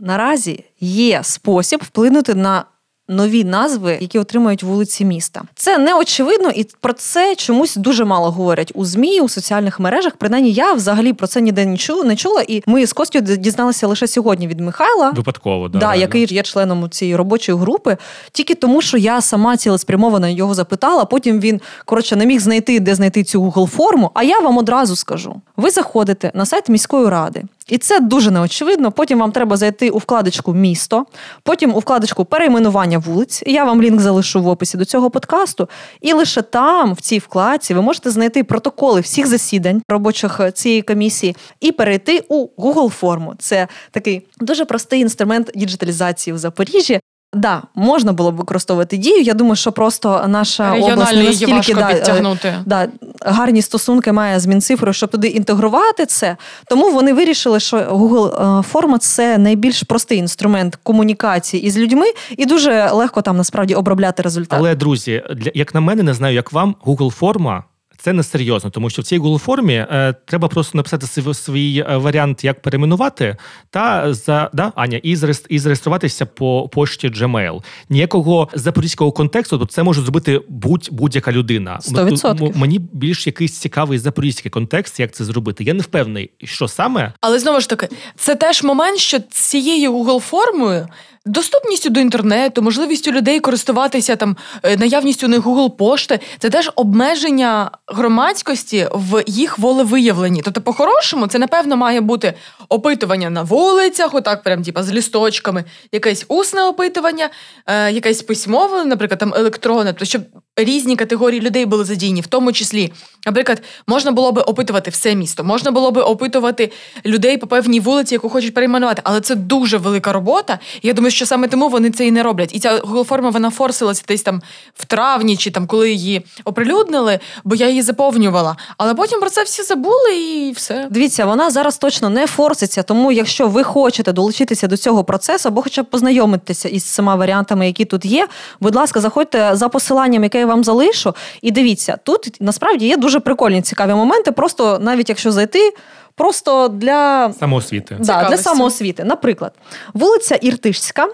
наразі 0.00 0.64
є 0.80 1.22
спосіб 1.22 1.80
вплинути 1.82 2.34
на 2.34 2.64
нові 3.08 3.44
назви, 3.44 3.98
які 4.00 4.18
отримують 4.18 4.62
вулиці 4.62 5.04
міста. 5.04 5.42
Це 5.54 5.78
не 5.78 5.94
очевидно, 5.94 6.50
і 6.50 6.66
про 6.80 6.92
це 6.92 7.34
чомусь 7.34 7.76
дуже 7.76 8.04
мало 8.04 8.30
говорять 8.30 8.72
у 8.74 8.84
змі, 8.84 9.20
у 9.20 9.28
соціальних 9.28 9.80
мережах. 9.80 10.16
Принаймні, 10.16 10.52
я 10.52 10.72
взагалі 10.72 11.12
про 11.12 11.26
це 11.26 11.40
ніде 11.40 11.66
не 12.04 12.16
чула. 12.16 12.44
І 12.48 12.62
ми 12.66 12.86
з 12.86 12.92
Костю 12.92 13.20
дізналися 13.20 13.86
лише 13.86 14.06
сьогодні 14.08 14.48
від 14.48 14.60
Михайла. 14.60 15.10
Випадково, 15.10 15.68
да, 15.68 15.78
да 15.78 15.94
який 15.94 16.34
є 16.34 16.42
членом 16.42 16.90
цієї 16.90 17.16
робочої 17.16 17.58
групи, 17.58 17.96
тільки 18.32 18.54
тому, 18.54 18.82
що 18.82 18.98
я 18.98 19.20
сама 19.20 19.56
цілеспрямовано 19.56 20.28
його 20.28 20.54
запитала. 20.54 21.04
Потім 21.04 21.40
він 21.40 21.60
коротше 21.84 22.16
не 22.16 22.26
міг 22.26 22.40
знайти, 22.40 22.80
де 22.80 22.94
знайти 22.94 23.24
цю 23.24 23.42
Google 23.42 23.66
форму. 23.66 24.10
А 24.14 24.22
я 24.22 24.40
вам 24.40 24.58
одразу 24.58 24.96
скажу: 24.96 25.40
ви 25.56 25.70
заходите 25.70 26.30
на 26.34 26.46
сайт 26.46 26.68
міської 26.68 27.08
ради. 27.08 27.44
І 27.68 27.78
це 27.78 28.00
дуже 28.00 28.30
неочевидно. 28.30 28.92
Потім 28.92 29.18
вам 29.18 29.32
треба 29.32 29.56
зайти 29.56 29.90
у 29.90 29.98
вкладочку 29.98 30.54
Місто, 30.54 31.06
потім 31.42 31.74
у 31.74 31.78
вкладочку 31.78 32.24
перейменування 32.24 32.98
вулиць. 32.98 33.42
Я 33.46 33.64
вам 33.64 33.82
лінк 33.82 34.00
залишу 34.00 34.42
в 34.42 34.48
описі 34.48 34.76
до 34.76 34.84
цього 34.84 35.10
подкасту. 35.10 35.68
І 36.00 36.12
лише 36.12 36.42
там, 36.42 36.92
в 36.94 37.00
цій 37.00 37.18
вкладці, 37.18 37.74
ви 37.74 37.82
можете 37.82 38.10
знайти 38.10 38.44
протоколи 38.44 39.00
всіх 39.00 39.26
засідань 39.26 39.82
робочих 39.88 40.40
е, 40.40 40.50
цієї 40.50 40.82
комісії 40.82 41.36
і 41.60 41.72
перейти 41.72 42.24
у 42.28 42.48
Google 42.58 42.88
форму. 42.88 43.34
Це 43.38 43.68
такий 43.90 44.26
дуже 44.40 44.64
простий 44.64 45.00
інструмент 45.00 45.50
діджиталізації 45.54 46.34
в 46.34 46.38
Запоріжжі. 46.38 47.00
Да, 47.32 47.62
можна 47.74 48.12
було 48.12 48.32
б 48.32 48.36
використовувати 48.36 48.96
дію. 48.96 49.20
Я 49.20 49.34
думаю, 49.34 49.56
що 49.56 49.72
просто 49.72 50.24
наша 50.28 50.72
область 50.72 51.12
не 51.12 51.22
настільки 51.22 51.74
да, 51.74 51.94
підтягнути. 51.94 52.54
Да, 52.66 52.88
гарні 53.20 53.62
стосунки 53.62 54.12
має 54.12 54.40
з 54.40 54.46
Мінцифрою, 54.46 54.92
щоб 54.92 55.10
туди 55.10 55.28
інтегрувати 55.28 56.06
це. 56.06 56.36
Тому 56.68 56.90
вони 56.90 57.12
вирішили, 57.12 57.60
що 57.60 57.76
Google 57.76 58.62
форма 58.62 58.98
це 58.98 59.38
найбільш 59.38 59.82
простий 59.82 60.18
інструмент 60.18 60.78
комунікації 60.82 61.62
із 61.62 61.78
людьми, 61.78 62.06
і 62.36 62.46
дуже 62.46 62.90
легко 62.90 63.22
там 63.22 63.36
насправді 63.36 63.74
обробляти 63.74 64.22
результати. 64.22 64.60
Але 64.60 64.74
друзі, 64.74 65.22
для 65.36 65.50
як 65.54 65.74
на 65.74 65.80
мене, 65.80 66.02
не 66.02 66.14
знаю, 66.14 66.34
як 66.34 66.52
вам 66.52 66.74
Google 66.86 67.10
форма 67.10 67.64
це 68.00 68.12
не 68.12 68.22
серйозно, 68.22 68.70
тому 68.70 68.90
що 68.90 69.02
в 69.02 69.04
цій 69.04 69.18
Google 69.18 69.38
формі 69.38 69.74
е, 69.74 70.14
треба 70.24 70.48
просто 70.48 70.78
написати 70.78 71.06
свій, 71.06 71.34
свій 71.34 71.84
е, 71.90 71.96
варіант, 71.96 72.44
як 72.44 72.62
перейменувати, 72.62 73.36
та 73.70 74.14
за 74.14 74.50
да 74.52 74.72
Аня 74.74 75.00
і 75.02 75.16
і 75.48 75.58
зареєструватися 75.58 76.26
по 76.26 76.68
пошті 76.72 77.08
Gmail. 77.08 77.62
Ніякого 77.88 78.48
запорізького 78.54 79.12
контексту, 79.12 79.58
тобто 79.58 79.74
це 79.74 79.82
може 79.82 80.02
зробити 80.02 80.40
будь 80.48 80.88
будь-яка 80.92 81.32
людина. 81.32 81.78
100%. 81.82 82.56
Мені 82.56 82.78
більш 82.78 83.26
якийсь 83.26 83.58
цікавий 83.58 83.98
запорізький 83.98 84.50
контекст, 84.50 85.00
як 85.00 85.12
це 85.12 85.24
зробити. 85.24 85.64
Я 85.64 85.74
не 85.74 85.82
впевнений, 85.82 86.30
що 86.44 86.68
саме, 86.68 87.12
але 87.20 87.38
знову 87.38 87.60
ж 87.60 87.68
таки, 87.68 87.88
це 88.16 88.34
теж 88.34 88.62
момент, 88.62 88.98
що 88.98 89.18
цією 89.30 89.92
Google 89.92 90.20
формою 90.20 90.88
Доступністю 91.26 91.90
до 91.90 92.00
інтернету, 92.00 92.62
можливістю 92.62 93.12
людей 93.12 93.40
користуватися 93.40 94.16
там 94.16 94.36
е, 94.62 94.76
наявністю 94.76 95.26
у 95.26 95.30
них 95.30 95.40
Google 95.40 95.70
пошти 95.70 96.20
це 96.38 96.50
теж 96.50 96.70
обмеження 96.76 97.70
громадськості 97.86 98.88
в 98.92 99.24
їх 99.26 99.58
волевиявленні. 99.58 100.42
Тобто, 100.42 100.60
по-хорошому, 100.60 101.26
це 101.26 101.38
напевно 101.38 101.76
має 101.76 102.00
бути 102.00 102.34
опитування 102.68 103.30
на 103.30 103.42
вулицях, 103.42 104.14
отак, 104.14 104.42
прям 104.42 104.62
типа 104.62 104.82
з 104.82 104.92
лісточками, 104.92 105.64
якесь 105.92 106.24
усне 106.28 106.64
опитування, 106.64 107.30
е, 107.66 107.92
якесь 107.92 108.22
письмове, 108.22 108.84
наприклад, 108.84 109.18
там 109.18 109.34
електронне, 109.36 109.92
тобто, 109.92 110.04
щоб 110.04 110.22
різні 110.58 110.96
категорії 110.96 111.40
людей 111.40 111.66
були 111.66 111.84
задіяні, 111.84 112.20
в 112.20 112.26
тому 112.26 112.52
числі, 112.52 112.92
наприклад, 113.26 113.62
можна 113.86 114.12
було 114.12 114.32
би 114.32 114.42
опитувати 114.42 114.90
все 114.90 115.14
місто, 115.14 115.44
можна 115.44 115.70
було 115.70 115.90
би 115.90 116.02
опитувати 116.02 116.72
людей 117.06 117.36
по 117.36 117.46
певній 117.46 117.80
вулиці, 117.80 118.14
яку 118.14 118.28
хочуть 118.28 118.54
перейменувати, 118.54 119.02
але 119.04 119.20
це 119.20 119.34
дуже 119.34 119.76
велика 119.76 120.12
робота. 120.12 120.58
Я 120.82 120.92
думаю, 120.92 121.10
що 121.10 121.26
саме 121.26 121.48
тому 121.48 121.68
вони 121.68 121.90
це 121.90 122.06
і 122.06 122.10
не 122.10 122.22
роблять. 122.22 122.54
І 122.54 122.58
ця 122.58 122.78
форма 122.78 123.30
вона 123.30 123.50
форсилася 123.50 124.04
десь 124.08 124.22
там 124.22 124.42
в 124.74 124.84
травні, 124.84 125.36
чи 125.36 125.50
там 125.50 125.66
коли 125.66 125.90
її 125.90 126.22
оприлюднили, 126.44 127.18
бо 127.44 127.54
я 127.54 127.68
її 127.68 127.82
заповнювала. 127.82 128.56
Але 128.76 128.94
потім 128.94 129.20
про 129.20 129.30
це 129.30 129.42
всі 129.42 129.62
забули 129.62 130.16
і 130.16 130.52
все. 130.52 130.88
Дивіться, 130.90 131.26
вона 131.26 131.50
зараз 131.50 131.78
точно 131.78 132.10
не 132.10 132.26
форситься. 132.26 132.82
Тому, 132.82 133.12
якщо 133.12 133.48
ви 133.48 133.62
хочете 133.62 134.12
долучитися 134.12 134.66
до 134.66 134.76
цього 134.76 135.04
процесу, 135.04 135.48
або 135.48 135.62
хоча 135.62 135.82
б 135.82 135.86
познайомитися 135.86 136.68
із 136.68 136.84
цими 136.84 137.16
варіантами, 137.16 137.66
які 137.66 137.84
тут 137.84 138.04
є. 138.04 138.28
Будь 138.60 138.74
ласка, 138.74 139.00
заходьте 139.00 139.50
за 139.52 139.68
посиланням, 139.68 140.22
яке 140.22 140.47
вам 140.48 140.64
залишу, 140.64 141.14
і 141.42 141.50
дивіться, 141.50 141.98
тут 142.04 142.36
насправді 142.40 142.86
є 142.86 142.96
дуже 142.96 143.20
прикольні 143.20 143.62
цікаві 143.62 143.94
моменти. 143.94 144.32
Просто 144.32 144.78
навіть 144.78 145.08
якщо 145.08 145.32
зайти. 145.32 145.72
Просто 146.18 146.68
для 146.68 147.32
самоосвіти. 147.40 147.96
Да, 148.00 148.28
для 148.28 148.36
самоосвіти. 148.36 149.04
Наприклад, 149.04 149.52
вулиця 149.94 150.34
Іртишська. 150.34 151.08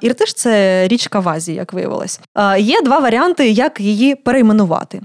Іртиш 0.00 0.34
це 0.34 0.88
річка 0.88 1.20
в 1.20 1.28
Азії, 1.28 1.56
як 1.56 1.72
виявилось. 1.72 2.20
Є 2.58 2.82
два 2.82 2.98
варіанти, 2.98 3.50
як 3.50 3.80
її 3.80 4.14
перейменувати. 4.14 5.00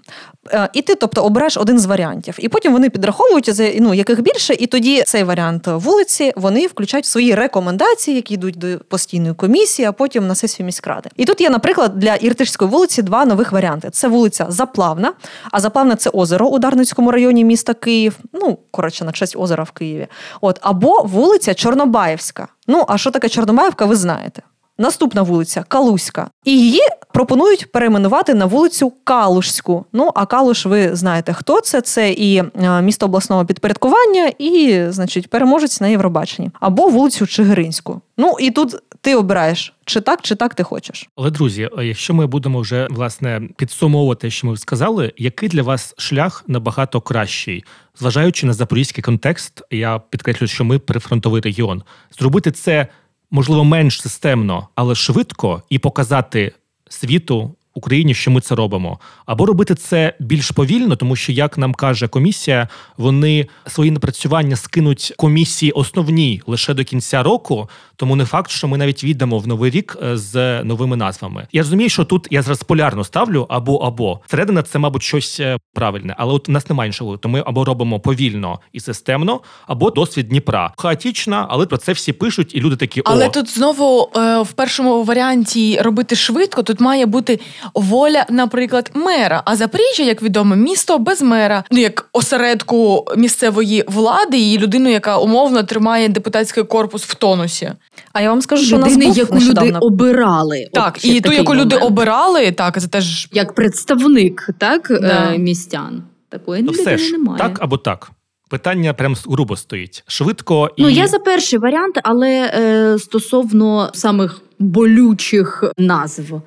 І 0.73 0.81
ти, 0.81 0.95
тобто, 0.95 1.23
обереш 1.23 1.57
один 1.57 1.79
з 1.79 1.85
варіантів. 1.85 2.35
І 2.39 2.49
потім 2.49 2.73
вони 2.73 2.89
підраховують, 2.89 3.51
ну, 3.79 3.93
яких 3.93 4.21
більше, 4.21 4.53
і 4.53 4.67
тоді 4.67 5.03
цей 5.03 5.23
варіант 5.23 5.67
вулиці 5.67 6.33
вони 6.35 6.67
включають 6.67 7.05
в 7.05 7.09
свої 7.09 7.35
рекомендації, 7.35 8.15
які 8.15 8.33
йдуть 8.33 8.57
до 8.57 8.67
постійної 8.79 9.33
комісії, 9.33 9.87
а 9.87 9.91
потім 9.91 10.27
на 10.27 10.35
сесію 10.35 10.65
міськради. 10.65 11.09
І 11.17 11.25
тут 11.25 11.41
є, 11.41 11.49
наприклад, 11.49 11.99
для 11.99 12.15
Іртишської 12.15 12.71
вулиці 12.71 13.01
два 13.01 13.25
нових 13.25 13.51
варіанти: 13.51 13.89
це 13.89 14.07
вулиця 14.07 14.45
Заплавна, 14.49 15.13
а 15.51 15.59
Заплавна 15.59 15.95
це 15.95 16.09
озеро 16.09 16.47
у 16.47 16.59
Дарницькому 16.59 17.11
районі 17.11 17.43
міста 17.43 17.73
Київ. 17.73 18.17
Ну, 18.33 18.57
коротше, 18.71 19.05
на 19.05 19.11
честь 19.11 19.32
озера 19.35 19.63
в 19.63 19.71
Києві. 19.71 20.07
От, 20.41 20.59
Або 20.61 21.03
вулиця 21.03 21.53
Чорнобаївська. 21.53 22.47
Ну, 22.67 22.85
а 22.87 22.97
що 22.97 23.11
таке 23.11 23.29
Чорнобаївка, 23.29 23.85
ви 23.85 23.95
знаєте. 23.95 24.41
Наступна 24.77 25.21
вулиця 25.21 25.63
Калуська. 25.67 26.29
І 26.45 26.51
її 26.51 26.81
пропонують 27.13 27.71
перейменувати 27.71 28.33
на 28.33 28.45
вулицю 28.45 28.93
Калушську. 29.03 29.85
Ну, 29.93 30.11
а 30.15 30.25
Калуш, 30.25 30.65
ви 30.65 30.95
знаєте, 30.95 31.33
хто 31.33 31.61
це? 31.61 31.81
Це 31.81 32.11
і 32.11 32.37
е, 32.37 32.81
місто 32.81 33.05
обласного 33.05 33.45
підпорядкування, 33.45 34.31
і, 34.39 34.83
значить, 34.89 35.29
переможець 35.29 35.81
на 35.81 35.87
Євробаченні. 35.87 36.51
Або 36.59 36.87
вулицю 36.87 37.27
Чигиринську. 37.27 38.01
Ну 38.17 38.35
і 38.39 38.51
тут 38.51 38.75
ти 39.03 39.15
обираєш, 39.15 39.73
чи 39.85 40.01
так, 40.01 40.21
чи 40.21 40.35
так 40.35 40.55
ти 40.55 40.63
хочеш. 40.63 41.09
Але 41.15 41.31
друзі, 41.31 41.69
якщо 41.77 42.13
ми 42.13 42.27
будемо 42.27 42.59
вже 42.59 42.87
власне 42.89 43.41
підсумовувати, 43.57 44.31
що 44.31 44.47
ми 44.47 44.57
сказали, 44.57 45.13
який 45.17 45.49
для 45.49 45.63
вас 45.63 45.95
шлях 45.97 46.43
набагато 46.47 47.01
кращий, 47.01 47.63
зважаючи 47.99 48.45
на 48.45 48.53
запорізький 48.53 49.03
контекст, 49.03 49.61
я 49.71 49.99
підкреслю, 49.99 50.47
що 50.47 50.63
ми 50.63 50.79
прифронтовий 50.79 51.41
регіон, 51.41 51.83
зробити 52.19 52.51
це 52.51 52.87
можливо 53.31 53.63
менш 53.63 54.01
системно, 54.01 54.67
але 54.75 54.95
швидко 54.95 55.63
і 55.69 55.79
показати 55.79 56.51
світу 56.89 57.55
Україні, 57.73 58.13
що 58.13 58.31
ми 58.31 58.41
це 58.41 58.55
робимо, 58.55 58.99
або 59.25 59.45
робити 59.45 59.75
це 59.75 60.13
більш 60.19 60.51
повільно, 60.51 60.95
тому 60.95 61.15
що, 61.15 61.31
як 61.31 61.57
нам 61.57 61.73
каже 61.73 62.07
комісія, 62.07 62.67
вони 62.97 63.47
свої 63.67 63.91
напрацювання 63.91 64.55
скинуть 64.55 65.13
комісії 65.17 65.71
основні 65.71 66.41
лише 66.47 66.73
до 66.73 66.83
кінця 66.83 67.23
року. 67.23 67.69
Тому 68.03 68.15
не 68.15 68.25
факт, 68.25 68.51
що 68.51 68.67
ми 68.67 68.77
навіть 68.77 69.03
віддамо 69.03 69.39
в 69.39 69.47
новий 69.47 69.71
рік 69.71 69.97
е, 70.03 70.17
з 70.17 70.63
новими 70.63 70.95
назвами. 70.95 71.47
Я 71.51 71.61
розумію, 71.61 71.89
що 71.89 72.05
тут 72.05 72.27
я 72.31 72.41
зараз 72.41 72.63
полярно 72.63 73.03
ставлю 73.03 73.45
або 73.49 73.77
або 73.77 74.19
середина 74.27 74.63
це, 74.63 74.79
мабуть, 74.79 75.03
щось 75.03 75.39
е, 75.39 75.57
правильне, 75.73 76.15
але 76.17 76.33
от 76.33 76.49
у 76.49 76.51
нас 76.51 76.69
немає 76.69 76.87
іншого. 76.87 77.17
То 77.17 77.29
ми 77.29 77.43
або 77.45 77.65
робимо 77.65 77.99
повільно 77.99 78.59
і 78.73 78.79
системно, 78.79 79.41
або 79.67 79.89
досвід 79.89 80.27
Дніпра. 80.27 80.73
Хаотічна, 80.77 81.47
але 81.49 81.65
про 81.65 81.77
це 81.77 81.91
всі 81.91 82.13
пишуть, 82.13 82.55
і 82.55 82.59
люди 82.59 82.75
такі 82.75 83.01
о. 83.01 83.03
Але 83.05 83.29
тут 83.29 83.49
знову 83.49 84.09
е, 84.15 84.41
в 84.41 84.51
першому 84.51 85.03
варіанті 85.03 85.79
робити 85.81 86.15
швидко. 86.15 86.63
Тут 86.63 86.79
має 86.79 87.05
бути 87.05 87.39
воля, 87.73 88.25
наприклад, 88.29 88.91
мера. 88.93 89.41
А 89.45 89.55
Запоріжжя, 89.55 90.03
як 90.03 90.21
відомо, 90.21 90.55
місто 90.55 90.99
без 90.99 91.21
мера, 91.21 91.63
ну 91.71 91.79
як 91.79 92.09
осередку 92.13 93.05
місцевої 93.17 93.83
влади 93.87 94.39
і 94.39 94.57
людину, 94.57 94.89
яка 94.89 95.17
умовно 95.17 95.63
тримає 95.63 96.09
депутатський 96.09 96.63
корпус 96.63 97.03
в 97.03 97.13
тонусі. 97.13 97.71
А 98.13 98.21
я 98.21 98.29
вам 98.29 98.41
скажу, 98.41 98.65
що 98.65 98.77
Людини, 98.77 98.97
нас 98.97 99.07
був 99.07 99.17
яку 99.17 99.35
нещодавно. 99.35 99.69
люди 99.69 99.79
обирали. 99.81 100.67
Так, 100.73 101.05
і 101.05 101.21
ту, 101.21 101.31
яку 101.31 101.53
момент. 101.53 101.73
люди 101.73 101.85
обирали, 101.85 102.51
так 102.51 102.81
це 102.81 102.87
теж 102.87 103.27
як 103.31 103.55
представник, 103.55 104.49
так 104.57 104.87
да. 105.01 105.33
е, 105.33 105.37
містян. 105.37 106.03
Такої 106.29 106.63
ну, 106.63 106.71
все 106.71 106.97
ж, 106.97 107.11
немає. 107.11 107.39
Так 107.39 107.57
або 107.61 107.77
так. 107.77 108.11
Питання 108.49 108.93
прям 108.93 109.15
грубо 109.27 109.55
стоїть 109.55 110.03
швидко 110.07 110.69
і 110.75 110.81
ну 110.81 110.89
я 110.89 111.07
за 111.07 111.19
перший 111.19 111.59
варіант, 111.59 111.99
але 112.03 112.29
е, 112.29 112.99
стосовно 112.99 113.89
самих 113.93 114.41
болючих 114.59 115.63
назв 115.77 116.41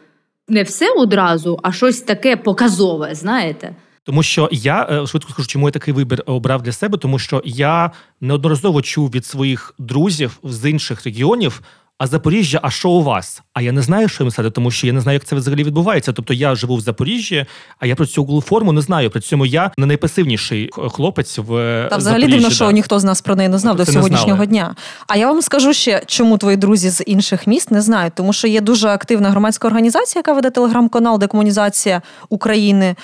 не 0.48 0.62
все 0.62 0.90
одразу, 0.96 1.58
а 1.62 1.72
щось 1.72 2.00
таке 2.00 2.36
показове, 2.36 3.14
знаєте. 3.14 3.74
Тому 4.06 4.22
що 4.22 4.48
я 4.52 4.88
е, 4.90 5.06
швидко 5.06 5.32
скажу, 5.32 5.48
чому 5.48 5.68
я 5.68 5.72
такий 5.72 5.94
вибір 5.94 6.22
обрав 6.26 6.62
для 6.62 6.72
себе, 6.72 6.98
тому 6.98 7.18
що 7.18 7.42
я 7.44 7.90
неодноразово 8.20 8.82
чув 8.82 9.10
від 9.10 9.26
своїх 9.26 9.74
друзів 9.78 10.38
з 10.42 10.70
інших 10.70 11.04
регіонів 11.04 11.62
а 11.98 12.06
Запоріжжя, 12.06 12.60
а 12.62 12.70
що 12.70 12.90
у 12.90 13.02
вас? 13.02 13.42
А 13.54 13.62
я 13.62 13.72
не 13.72 13.82
знаю, 13.82 14.08
що 14.08 14.24
їм 14.24 14.30
сказати, 14.30 14.52
тому 14.52 14.70
що 14.70 14.86
я 14.86 14.92
не 14.92 15.00
знаю, 15.00 15.16
як 15.16 15.24
це 15.24 15.36
взагалі 15.36 15.64
відбувається. 15.64 16.12
Тобто 16.12 16.34
я 16.34 16.54
живу 16.54 16.76
в 16.76 16.80
Запоріжжі, 16.80 17.46
а 17.78 17.86
я 17.86 17.94
про 17.94 18.06
цю 18.06 18.24
Google 18.24 18.40
форму 18.40 18.72
не 18.72 18.80
знаю. 18.80 19.10
При 19.10 19.20
цьому 19.20 19.46
я 19.46 19.70
не 19.78 19.86
найпасивніший 19.86 20.70
хлопець 20.72 21.38
в 21.38 21.86
Та 21.90 21.96
взагалі 21.96 22.26
дивно, 22.26 22.50
що 22.50 22.70
ніхто 22.70 22.98
з 22.98 23.04
нас 23.04 23.20
про 23.20 23.36
неї 23.36 23.48
не 23.48 23.58
знав 23.58 23.76
Тобто 23.76 23.92
до 23.92 23.98
сьогоднішнього 23.98 24.44
дня. 24.44 24.74
А 25.06 25.16
я 25.16 25.26
вам 25.26 25.42
скажу 25.42 25.72
ще, 25.72 26.02
чому 26.06 26.38
твої 26.38 26.56
друзі 26.56 26.90
з 26.90 27.04
інших 27.06 27.46
міст 27.46 27.70
не 27.70 27.82
знають, 27.82 28.14
тому 28.14 28.32
що 28.32 28.48
є 28.48 28.60
дуже 28.60 28.88
активна 28.88 29.30
громадська 29.30 29.68
організація, 29.68 30.20
яка 30.20 30.32
веде 30.32 30.50
телеграм-канал 30.50 31.18
Декомунізація 31.18 32.02
України. 32.28 32.96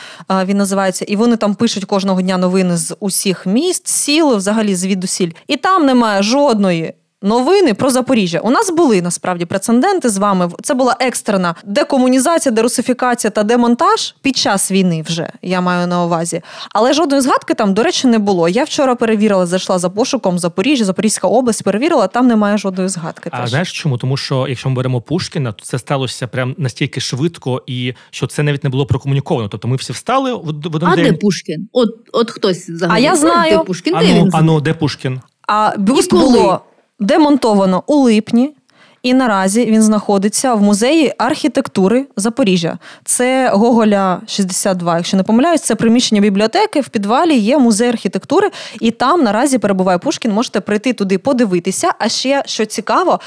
Він 0.45 0.57
називається, 0.57 1.05
і 1.09 1.17
вони 1.17 1.37
там 1.37 1.55
пишуть 1.55 1.85
кожного 1.85 2.23
дня 2.23 2.39
новини 2.39 2.77
з 2.77 2.97
усіх 3.01 3.47
міст, 3.47 3.89
сіл, 3.89 4.37
взагалі 4.37 4.75
звідусіль. 4.75 5.31
І 5.49 5.57
там 5.57 5.87
немає 5.87 6.23
жодної. 6.23 6.95
Новини 7.23 7.75
про 7.75 7.91
Запоріжжя. 7.91 8.39
У 8.39 8.51
нас 8.51 8.71
були 8.71 9.03
насправді 9.03 9.45
прецеденти 9.45 10.09
з 10.09 10.19
вами. 10.19 10.51
Це 10.63 10.75
була 10.75 10.97
екстрена 11.01 11.55
декомунізація, 11.65 12.53
дерусифікація 12.53 13.31
та 13.31 13.43
демонтаж 13.43 14.15
під 14.23 14.37
час 14.37 14.71
війни. 14.71 15.03
Вже 15.07 15.31
я 15.43 15.61
маю 15.61 15.87
на 15.87 16.05
увазі. 16.05 16.43
Але 16.73 16.93
жодної 16.93 17.23
згадки 17.23 17.55
там, 17.55 17.75
до 17.75 17.83
речі, 17.83 18.07
не 18.07 18.19
було. 18.19 18.49
Я 18.49 18.65
вчора 18.65 18.95
перевірила, 18.95 19.47
зайшла 19.47 19.79
за 19.79 19.91
пошуком 19.91 20.39
Запоріжжя, 20.39 20.85
Запорізька 20.85 21.29
область, 21.29 21.65
перевірила, 21.65 22.07
там 22.07 22.27
немає 22.27 22.59
жодної 22.59 22.89
згадки. 22.89 23.31
А 23.33 23.41
теж. 23.41 23.51
знаєш 23.51 23.73
чому? 23.73 23.99
Тому 23.99 24.17
що 24.17 24.47
якщо 24.49 24.69
ми 24.69 24.75
беремо 24.77 25.01
Пушкіна, 25.01 25.53
то 25.53 25.65
це 25.65 25.79
сталося 25.79 26.27
прям 26.27 26.55
настільки 26.59 27.01
швидко, 27.01 27.63
і 27.67 27.95
що 28.11 28.27
це 28.27 28.43
навіть 28.43 28.65
не 28.65 28.71
було 28.71 28.87
прокомуніковано. 28.87 29.49
Тобто 29.49 29.69
ми 29.69 29.77
всі 29.77 29.93
встали 29.93 30.33
в, 30.33 30.49
один 30.49 30.89
А 30.89 30.97
день. 30.97 31.05
де 31.05 31.13
Пушкін? 31.13 31.69
От, 31.73 31.89
от 32.13 32.31
хтось 32.31 32.69
взагалі. 32.69 32.99
А 32.99 33.09
я 33.09 33.17
знаю. 33.17 33.59
Де 33.59 33.65
Пушкін? 33.65 33.95
А 33.97 34.01
Де 34.01 34.09
ну, 34.09 34.15
він? 34.25 34.31
а 34.33 34.43
ну, 34.43 34.61
де 34.61 34.75
Пушкін? 34.75 35.21
А 35.49 35.73
бюст 35.79 36.11
було 36.11 36.61
демонтовано 37.01 37.83
у 37.87 37.97
липні. 37.97 38.55
І 39.03 39.15
наразі 39.15 39.65
він 39.67 39.83
знаходиться 39.83 40.55
в 40.55 40.63
музеї 40.63 41.15
архітектури 41.19 42.07
Запоріжжя. 42.17 42.79
Це 43.05 43.51
Гоголя 43.55 44.21
62, 44.27 44.97
Якщо 44.97 45.17
не 45.17 45.23
помиляюсь, 45.23 45.61
це 45.61 45.75
приміщення 45.75 46.21
бібліотеки. 46.21 46.81
В 46.81 46.89
підвалі 46.89 47.37
є 47.37 47.59
музей 47.59 47.89
архітектури, 47.89 48.51
і 48.81 48.91
там 48.91 49.23
наразі 49.23 49.59
перебуває 49.59 49.99
Пушкін. 49.99 50.33
Можете 50.33 50.61
прийти 50.61 50.93
туди 50.93 51.19
подивитися. 51.19 51.91
А 51.99 52.09
ще 52.09 52.43
що 52.47 52.65
цікаво, 52.65 53.21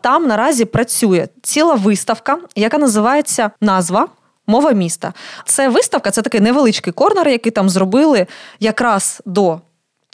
там 0.00 0.26
наразі 0.26 0.64
працює 0.64 1.28
ціла 1.42 1.74
виставка, 1.74 2.38
яка 2.56 2.78
називається 2.78 3.50
назва. 3.60 4.08
Мова 4.46 4.72
міста. 4.72 5.12
Це 5.44 5.68
виставка, 5.68 6.10
це 6.10 6.22
такий 6.22 6.40
невеличкий 6.40 6.92
корнер, 6.92 7.28
який 7.28 7.52
там 7.52 7.68
зробили 7.68 8.26
якраз 8.60 9.22
до 9.26 9.60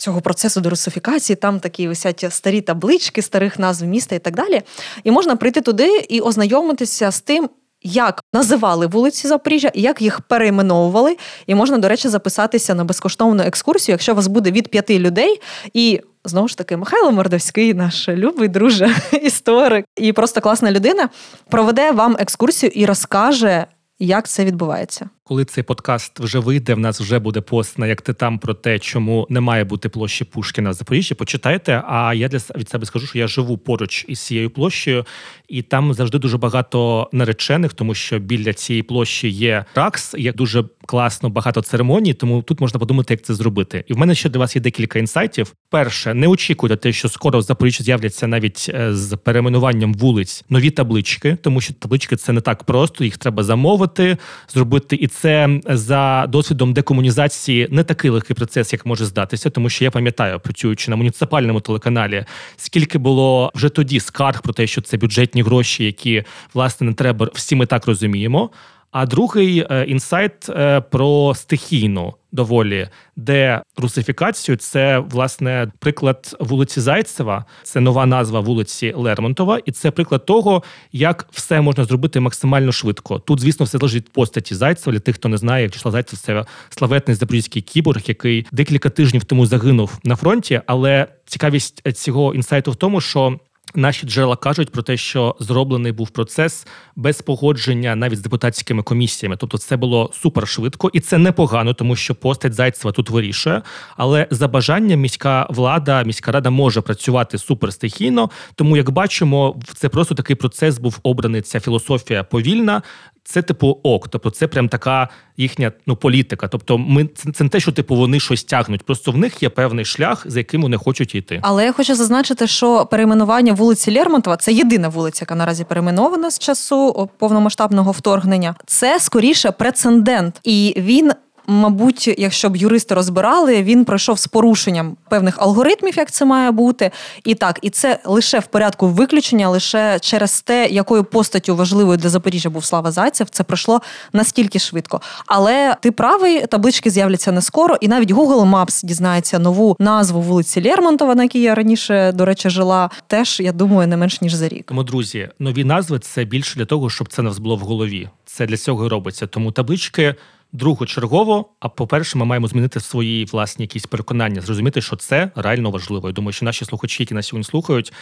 цього 0.01 0.20
процесу 0.20 0.61
дерусифікації. 0.61 1.36
Там 1.36 1.61
такі 1.61 1.88
висять 1.88 2.26
старі 2.30 2.61
таблички 2.61 3.22
старих 3.22 3.59
назв 3.59 3.86
міста 3.86 4.14
і 4.14 4.18
так 4.18 4.34
далі. 4.34 4.62
І 5.05 5.11
можна 5.11 5.36
прийти 5.36 5.61
туди 5.61 6.07
і 6.09 6.20
ознайомитися 6.20 7.11
з 7.11 7.20
тим. 7.20 7.51
Як 7.82 8.24
називали 8.32 8.86
вулиці 8.86 9.28
Запоріжжя, 9.28 9.70
як 9.74 10.03
їх 10.03 10.20
перейменовували, 10.20 11.16
і 11.46 11.55
можна, 11.55 11.78
до 11.78 11.88
речі, 11.88 12.09
записатися 12.09 12.74
на 12.74 12.84
безкоштовну 12.84 13.42
екскурсію, 13.42 13.94
якщо 13.94 14.14
вас 14.14 14.26
буде 14.26 14.51
від 14.51 14.68
п'яти 14.68 14.98
людей. 14.98 15.40
І 15.74 16.01
знову 16.24 16.48
ж 16.48 16.59
таки, 16.59 16.76
Михайло 16.76 17.12
Мордовський, 17.12 17.74
наш 17.74 18.09
любий 18.09 18.48
друже, 18.48 18.94
історик 19.22 19.84
і 19.96 20.12
просто 20.12 20.40
класна 20.40 20.70
людина, 20.70 21.09
проведе 21.51 21.90
вам 21.90 22.16
екскурсію 22.18 22.72
і 22.74 22.86
розкаже, 22.86 23.66
як 23.98 24.28
це 24.28 24.44
відбувається. 24.44 25.09
Коли 25.31 25.45
цей 25.45 25.64
подкаст 25.64 26.20
вже 26.20 26.39
вийде, 26.39 26.74
в 26.74 26.78
нас 26.78 27.01
вже 27.01 27.18
буде 27.18 27.41
пост 27.41 27.78
на 27.78 27.87
як 27.87 28.03
ти 28.03 28.12
там 28.12 28.39
про 28.39 28.55
те, 28.55 28.78
чому 28.78 29.26
не 29.31 29.41
має 29.41 29.64
бути 29.64 29.89
площі 29.89 30.24
Пушкіна 30.24 30.70
в 30.70 30.72
Запоріжжі. 30.72 31.14
Почитайте. 31.14 31.83
А 31.89 32.14
я 32.14 32.28
для 32.28 32.39
від 32.39 32.68
себе 32.68 32.87
скажу, 32.87 33.07
що 33.07 33.18
я 33.18 33.26
живу 33.26 33.59
поруч 33.59 34.05
із 34.09 34.20
цією 34.20 34.51
площею, 34.51 35.05
і 35.49 35.62
там 35.62 35.95
завжди 35.95 36.18
дуже 36.18 36.39
багато 36.39 37.09
наречених, 37.12 37.72
тому 37.72 37.95
що 37.95 38.18
біля 38.18 38.53
цієї 38.53 38.83
площі 38.83 39.28
є 39.28 39.64
ракс, 39.74 40.14
є 40.18 40.33
дуже 40.33 40.64
класно 40.87 41.28
багато 41.28 41.62
церемоній. 41.62 42.14
Тому 42.14 42.43
тут 42.43 42.61
можна 42.61 42.81
подумати, 42.81 43.14
як 43.14 43.22
це 43.22 43.35
зробити. 43.35 43.85
І 43.87 43.93
в 43.93 43.99
мене 43.99 44.14
ще 44.14 44.28
для 44.28 44.41
вас 44.41 44.57
є 44.57 44.62
декілька 44.62 44.99
інсайтів. 44.99 45.55
Перше, 45.70 46.14
не 46.14 46.26
очікуйте 46.26 46.76
те, 46.76 46.93
що 46.93 47.09
скоро 47.09 47.39
в 47.39 47.43
Запоріжжі 47.43 47.85
з'являться 47.85 48.26
навіть 48.26 48.70
е, 48.74 48.95
з 48.95 49.16
перейменуванням 49.16 49.95
вулиць 49.95 50.45
нові 50.49 50.70
таблички, 50.70 51.37
тому 51.43 51.61
що 51.61 51.74
таблички 51.74 52.16
це 52.16 52.33
не 52.33 52.41
так 52.41 52.64
просто. 52.64 53.05
Їх 53.05 53.18
треба 53.18 53.43
замовити, 53.43 54.16
зробити 54.49 54.97
і 54.97 55.07
це 55.07 55.19
за 55.68 56.26
досвідом 56.28 56.72
декомунізації 56.72 57.68
не 57.70 57.84
такий 57.84 58.10
легкий 58.10 58.36
процес, 58.36 58.72
як 58.72 58.86
може 58.86 59.04
здатися, 59.04 59.50
тому 59.50 59.70
що 59.70 59.84
я 59.84 59.90
пам'ятаю, 59.90 60.40
працюючи 60.40 60.90
на 60.90 60.96
муніципальному 60.96 61.60
телеканалі, 61.60 62.24
скільки 62.56 62.98
було 62.98 63.52
вже 63.54 63.68
тоді 63.68 64.00
скарг 64.00 64.42
про 64.42 64.52
те, 64.52 64.66
що 64.66 64.80
це 64.80 64.96
бюджетні 64.96 65.42
гроші, 65.42 65.84
які 65.84 66.24
власне 66.54 66.86
не 66.86 66.92
треба. 66.92 67.28
Всі 67.34 67.56
ми 67.56 67.66
так 67.66 67.86
розуміємо. 67.86 68.50
А 68.91 69.07
другий 69.07 69.66
е, 69.70 69.84
інсайт 69.84 70.49
е, 70.49 70.80
про 70.80 71.34
стихійну 71.34 72.14
доволі 72.32 72.88
дерусифікацію. 73.16 74.57
Це 74.57 74.99
власне 74.99 75.72
приклад 75.78 76.36
вулиці 76.41 76.80
Зайцева. 76.80 77.45
Це 77.62 77.80
нова 77.80 78.07
назва 78.07 78.41
вулиці 78.41 78.93
Лермонтова, 78.97 79.61
і 79.64 79.72
це 79.72 79.91
приклад 79.91 80.26
того, 80.26 80.62
як 80.93 81.28
все 81.30 81.61
можна 81.61 81.84
зробити 81.84 82.20
максимально 82.20 82.72
швидко. 82.72 83.18
Тут, 83.18 83.41
звісно, 83.41 83.66
все 83.66 83.78
залежить 83.78 84.05
від 84.05 84.12
постаті 84.12 84.55
Зайцева. 84.55 84.93
Для 84.93 85.01
тих, 85.01 85.14
хто 85.14 85.28
не 85.28 85.36
знає, 85.36 85.66
В'ячеслав 85.66 85.93
Зайцев 85.93 86.18
це 86.18 86.45
славетний 86.70 87.14
запорізький 87.14 87.62
кіборг, 87.62 88.03
який 88.07 88.47
декілька 88.53 88.91
тижнів 88.91 89.24
тому 89.24 89.47
загинув 89.47 89.99
на 90.05 90.16
фронті. 90.16 90.61
Але 90.66 91.07
цікавість 91.26 91.82
е, 91.86 91.93
цього 91.93 92.34
інсайту 92.34 92.70
в 92.70 92.76
тому, 92.76 93.01
що 93.01 93.38
Наші 93.74 94.06
джерела 94.06 94.36
кажуть 94.36 94.72
про 94.72 94.82
те, 94.82 94.96
що 94.96 95.36
зроблений 95.40 95.92
був 95.92 96.10
процес 96.10 96.66
без 96.96 97.22
погодження 97.22 97.96
навіть 97.96 98.18
з 98.18 98.22
депутатськими 98.22 98.82
комісіями. 98.82 99.36
Тобто, 99.36 99.58
це 99.58 99.76
було 99.76 100.10
супер 100.14 100.48
швидко, 100.48 100.90
і 100.92 101.00
це 101.00 101.18
непогано, 101.18 101.74
тому 101.74 101.96
що 101.96 102.14
постать 102.14 102.54
Зайцева 102.54 102.92
тут 102.92 103.10
вирішує. 103.10 103.62
Але 103.96 104.26
за 104.30 104.48
бажанням 104.48 105.00
міська 105.00 105.46
влада, 105.50 106.02
міська 106.02 106.32
рада 106.32 106.50
може 106.50 106.80
працювати 106.80 107.38
супер 107.38 107.72
стихійно. 107.72 108.30
Тому, 108.54 108.76
як 108.76 108.90
бачимо, 108.90 109.60
це 109.74 109.88
просто 109.88 110.14
такий 110.14 110.36
процес 110.36 110.78
був 110.78 110.98
обраний. 111.02 111.42
Ця 111.42 111.60
філософія 111.60 112.24
повільна. 112.24 112.82
Це 113.24 113.42
типу 113.42 113.78
ок, 113.82 114.08
тобто 114.08 114.30
це 114.30 114.46
прям 114.46 114.68
така 114.68 115.08
їхня 115.36 115.72
ну 115.86 115.96
політика. 115.96 116.48
Тобто, 116.48 116.78
ми 116.78 117.06
це, 117.14 117.32
це 117.32 117.44
не 117.44 117.50
те, 117.50 117.60
що 117.60 117.72
типу 117.72 117.96
вони 117.96 118.20
щось 118.20 118.44
тягнуть. 118.44 118.82
Просто 118.82 119.12
в 119.12 119.16
них 119.16 119.42
є 119.42 119.48
певний 119.48 119.84
шлях, 119.84 120.22
за 120.26 120.40
яким 120.40 120.62
вони 120.62 120.76
хочуть 120.76 121.14
йти. 121.14 121.40
Але 121.42 121.64
я 121.64 121.72
хочу 121.72 121.94
зазначити, 121.94 122.46
що 122.46 122.86
перейменування 122.86 123.52
вулиці 123.52 123.94
Лермонтова 123.94 124.36
це 124.36 124.52
єдина 124.52 124.88
вулиця, 124.88 125.22
яка 125.22 125.34
наразі 125.34 125.64
перейменована 125.64 126.30
з 126.30 126.38
часу 126.38 127.08
повномасштабного 127.18 127.92
вторгнення. 127.92 128.54
Це 128.66 129.00
скоріше 129.00 129.50
прецедент, 129.50 130.40
і 130.44 130.74
він. 130.76 131.12
Мабуть, 131.47 132.14
якщо 132.18 132.51
б 132.51 132.57
юристи 132.57 132.95
розбирали, 132.95 133.62
він 133.62 133.84
пройшов 133.84 134.18
з 134.18 134.26
порушенням 134.26 134.97
певних 135.09 135.38
алгоритмів, 135.38 135.97
як 135.97 136.11
це 136.11 136.24
має 136.24 136.51
бути, 136.51 136.91
і 137.24 137.34
так, 137.34 137.59
і 137.62 137.70
це 137.70 137.99
лише 138.05 138.38
в 138.38 138.47
порядку 138.47 138.88
виключення, 138.88 139.49
лише 139.49 139.99
через 139.99 140.41
те, 140.41 140.68
якою 140.68 141.05
постаттю 141.05 141.57
важливою 141.57 141.99
для 141.99 142.09
Запоріжжя 142.09 142.51
був 142.51 142.64
Слава 142.64 142.93
Зайцев, 142.93 143.30
це 143.30 143.43
пройшло 143.43 143.80
настільки 144.12 144.59
швидко. 144.59 145.01
Але 145.26 145.76
ти 145.80 145.91
правий, 145.91 146.47
таблички 146.47 146.91
з'являться 146.91 147.32
не 147.32 147.43
скоро, 147.43 147.76
і 147.80 147.88
навіть 147.88 148.11
Google 148.11 148.51
Maps 148.51 148.86
дізнається 148.86 149.38
нову 149.38 149.76
назву 149.78 150.20
вулиці 150.20 150.62
Лермонтова, 150.62 151.14
на 151.14 151.22
якій 151.22 151.41
я 151.41 151.55
раніше, 151.55 152.12
до 152.12 152.24
речі, 152.24 152.51
жила. 152.51 152.91
Теж 153.07 153.41
я 153.41 153.53
думаю, 153.53 153.88
не 153.88 153.97
менш 153.97 154.20
ніж 154.20 154.34
за 154.34 154.49
рік. 154.49 154.64
Тому, 154.66 154.82
друзі, 154.82 155.28
нові 155.38 155.64
назви 155.64 155.99
це 155.99 156.24
більше 156.24 156.59
для 156.59 156.64
того, 156.64 156.91
щоб 156.91 157.09
це 157.09 157.22
не 157.22 157.30
було 157.30 157.57
в 157.57 157.61
голові. 157.61 158.09
Це 158.26 158.47
для 158.47 158.57
цього 158.57 158.86
і 158.86 158.88
робиться. 158.88 159.26
Тому 159.26 159.53
таблички 159.53 160.14
другочергово. 160.53 161.51
А 161.61 161.68
по-перше, 161.68 162.18
ми 162.18 162.24
маємо 162.24 162.48
змінити 162.48 162.80
свої 162.80 163.24
власні 163.24 163.62
якісь 163.62 163.86
переконання, 163.86 164.40
зрозуміти, 164.40 164.80
що 164.80 164.96
це 164.96 165.30
реально 165.36 165.70
важливо. 165.70 166.09
Я 166.09 166.12
думаю, 166.12 166.32
що 166.32 166.44
наші 166.44 166.64
слухачі, 166.64 167.03
які 167.03 167.14
нас 167.14 167.26
сьогодні 167.26 167.44
слухають, 167.44 167.92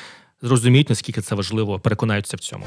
зрозуміють, 0.43 0.89
наскільки 0.89 1.21
це 1.21 1.35
важливо, 1.35 1.79
переконаються 1.79 2.37
в 2.37 2.41
цьому. 2.41 2.65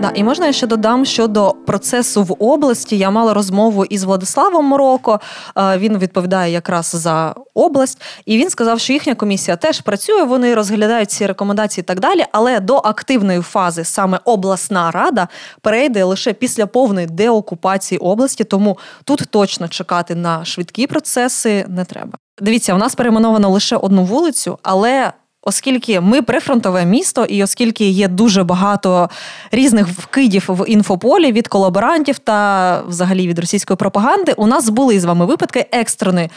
Да, 0.00 0.10
і 0.14 0.24
можна 0.24 0.46
я 0.46 0.52
ще 0.52 0.66
додам 0.66 1.04
щодо 1.04 1.54
процесу 1.66 2.22
в 2.22 2.36
області. 2.38 2.98
Я 2.98 3.10
мала 3.10 3.34
розмову 3.34 3.84
із 3.84 4.04
Владиславом 4.04 4.64
Мороко. 4.64 5.20
Е, 5.56 5.78
Він 5.78 5.98
відповідає 5.98 6.52
якраз 6.52 6.86
за 6.86 7.34
область, 7.54 8.02
і 8.26 8.38
він 8.38 8.50
сказав, 8.50 8.80
що 8.80 8.92
їхня 8.92 9.14
комісія 9.14 9.56
теж 9.56 9.80
працює. 9.80 10.22
Вони 10.22 10.54
розглядають 10.54 11.10
ці 11.10 11.26
рекомендації 11.26 11.82
і 11.82 11.84
так 11.84 12.00
далі. 12.00 12.24
Але 12.32 12.60
до 12.60 12.76
активної 12.76 13.40
фази 13.40 13.84
саме 13.84 14.20
обласна 14.24 14.90
рада 14.90 15.28
перейде 15.60 16.04
лише 16.04 16.32
після 16.32 16.66
повної 16.66 17.06
деокупації 17.06 17.98
області. 17.98 18.44
Тому 18.44 18.78
тут 19.04 19.24
точно 19.30 19.68
чекати 19.68 20.14
на 20.14 20.44
швидкі 20.44 20.86
процеси 20.86 21.64
не 21.68 21.84
треба. 21.84 22.12
Дивіться, 22.40 22.74
у 22.74 22.78
нас 22.78 22.94
перейменовано 22.94 23.50
лише 23.50 23.76
одну 23.76 24.04
вулицю, 24.04 24.58
але 24.62 25.12
Оскільки 25.50 26.00
ми 26.00 26.22
прифронтове 26.22 26.84
місто, 26.84 27.24
і 27.24 27.44
оскільки 27.44 27.88
є 27.88 28.08
дуже 28.08 28.44
багато 28.44 29.10
різних 29.52 29.88
вкидів 29.88 30.44
в 30.48 30.68
інфополі 30.68 31.32
від 31.32 31.48
колаборантів 31.48 32.18
та 32.18 32.82
взагалі 32.88 33.28
від 33.28 33.38
російської 33.38 33.76
пропаганди, 33.76 34.32
у 34.36 34.46
нас 34.46 34.68
були 34.68 35.00
з 35.00 35.04
вами 35.04 35.26
випадки 35.26 35.66
екстреної 35.72 36.30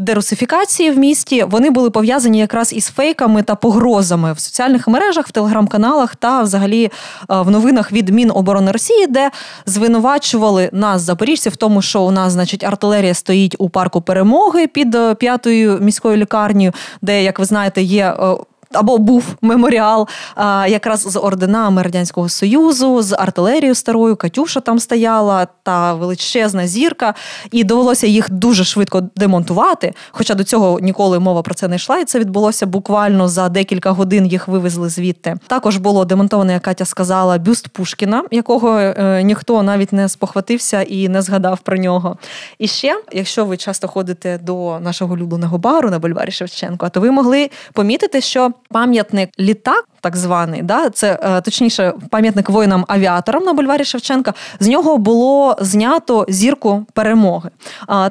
дерусифікації 0.00 0.90
в 0.90 0.98
місті, 0.98 1.44
вони 1.44 1.70
були 1.70 1.90
пов'язані 1.90 2.38
якраз 2.38 2.72
із 2.72 2.86
фейками 2.86 3.42
та 3.42 3.54
погрозами 3.54 4.32
в 4.32 4.38
соціальних 4.38 4.88
мережах, 4.88 5.28
в 5.28 5.30
телеграм-каналах 5.30 6.16
та 6.16 6.42
взагалі 6.42 6.84
е, 6.84 6.90
в 7.28 7.50
новинах 7.50 7.92
від 7.92 8.08
Міноборони 8.08 8.72
Росії, 8.72 9.06
де 9.06 9.30
звинувачували 9.66 10.70
нас, 10.72 11.02
запоріжців, 11.02 11.52
в 11.52 11.56
тому, 11.56 11.82
що 11.82 12.02
у 12.02 12.10
нас, 12.10 12.32
значить, 12.32 12.64
артилерія 12.64 13.14
стоїть 13.14 13.56
у 13.58 13.68
парку 13.68 14.00
перемоги 14.00 14.66
під 14.66 14.94
е, 14.94 15.14
п'ятою 15.14 15.78
міською 15.80 16.16
лікарнею, 16.16 16.72
де, 17.02 17.24
як 17.24 17.38
ви 17.38 17.44
знаєте, 17.44 17.82
є 17.82 18.16
е, 18.20 18.36
або 18.74 18.98
був 18.98 19.24
меморіал 19.42 20.08
а, 20.34 20.66
якраз 20.68 21.00
з 21.00 21.18
орденами 21.18 21.82
радянського 21.82 22.28
союзу, 22.28 23.02
з 23.02 23.16
артилерією 23.18 23.74
старою. 23.74 24.16
Катюша 24.16 24.60
там 24.60 24.78
стояла 24.78 25.46
та 25.62 25.94
величезна 25.94 26.66
зірка, 26.66 27.14
і 27.50 27.64
довелося 27.64 28.06
їх 28.06 28.30
дуже 28.30 28.64
швидко 28.64 29.00
демонтувати. 29.16 29.94
Хоча 30.10 30.34
до 30.34 30.44
цього 30.44 30.80
ніколи 30.80 31.18
мова 31.18 31.42
про 31.42 31.54
це 31.54 31.68
не 31.68 31.76
йшла, 31.76 31.98
і 31.98 32.04
це 32.04 32.18
відбулося 32.18 32.66
буквально 32.66 33.28
за 33.28 33.48
декілька 33.48 33.90
годин. 33.90 34.26
Їх 34.26 34.48
вивезли 34.48 34.88
звідти. 34.88 35.36
Також 35.46 35.76
було 35.76 36.04
демонтоване, 36.04 36.52
як 36.52 36.62
Катя 36.62 36.84
сказала, 36.84 37.38
бюст 37.38 37.68
Пушкіна, 37.68 38.24
якого 38.30 38.78
е, 38.78 39.22
ніхто 39.22 39.62
навіть 39.62 39.92
не 39.92 40.08
спохватився 40.08 40.82
і 40.82 41.08
не 41.08 41.22
згадав 41.22 41.58
про 41.58 41.76
нього. 41.76 42.18
І 42.58 42.66
ще, 42.66 43.02
якщо 43.12 43.44
ви 43.44 43.56
часто 43.56 43.88
ходите 43.88 44.38
до 44.38 44.78
нашого 44.80 45.14
улюбленого 45.14 45.58
бару 45.58 45.90
на 45.90 45.98
бульварі 45.98 46.30
Шевченко, 46.30 46.88
то 46.88 47.00
ви 47.00 47.10
могли 47.10 47.50
помітити, 47.72 48.20
що 48.20 48.52
пам'ятник 48.68 49.30
літак, 49.40 49.88
так 50.00 50.16
званий, 50.16 50.62
да, 50.62 50.90
це 50.90 51.18
е, 51.22 51.40
точніше 51.40 51.92
пам'ятник 52.10 52.50
воїнам-авіаторам 52.50 53.44
на 53.44 53.52
бульварі 53.52 53.84
Шевченка. 53.84 54.34
З 54.60 54.68
нього 54.68 54.98
було 54.98 55.56
знято 55.60 56.26
зірку 56.28 56.86
перемоги. 56.92 57.50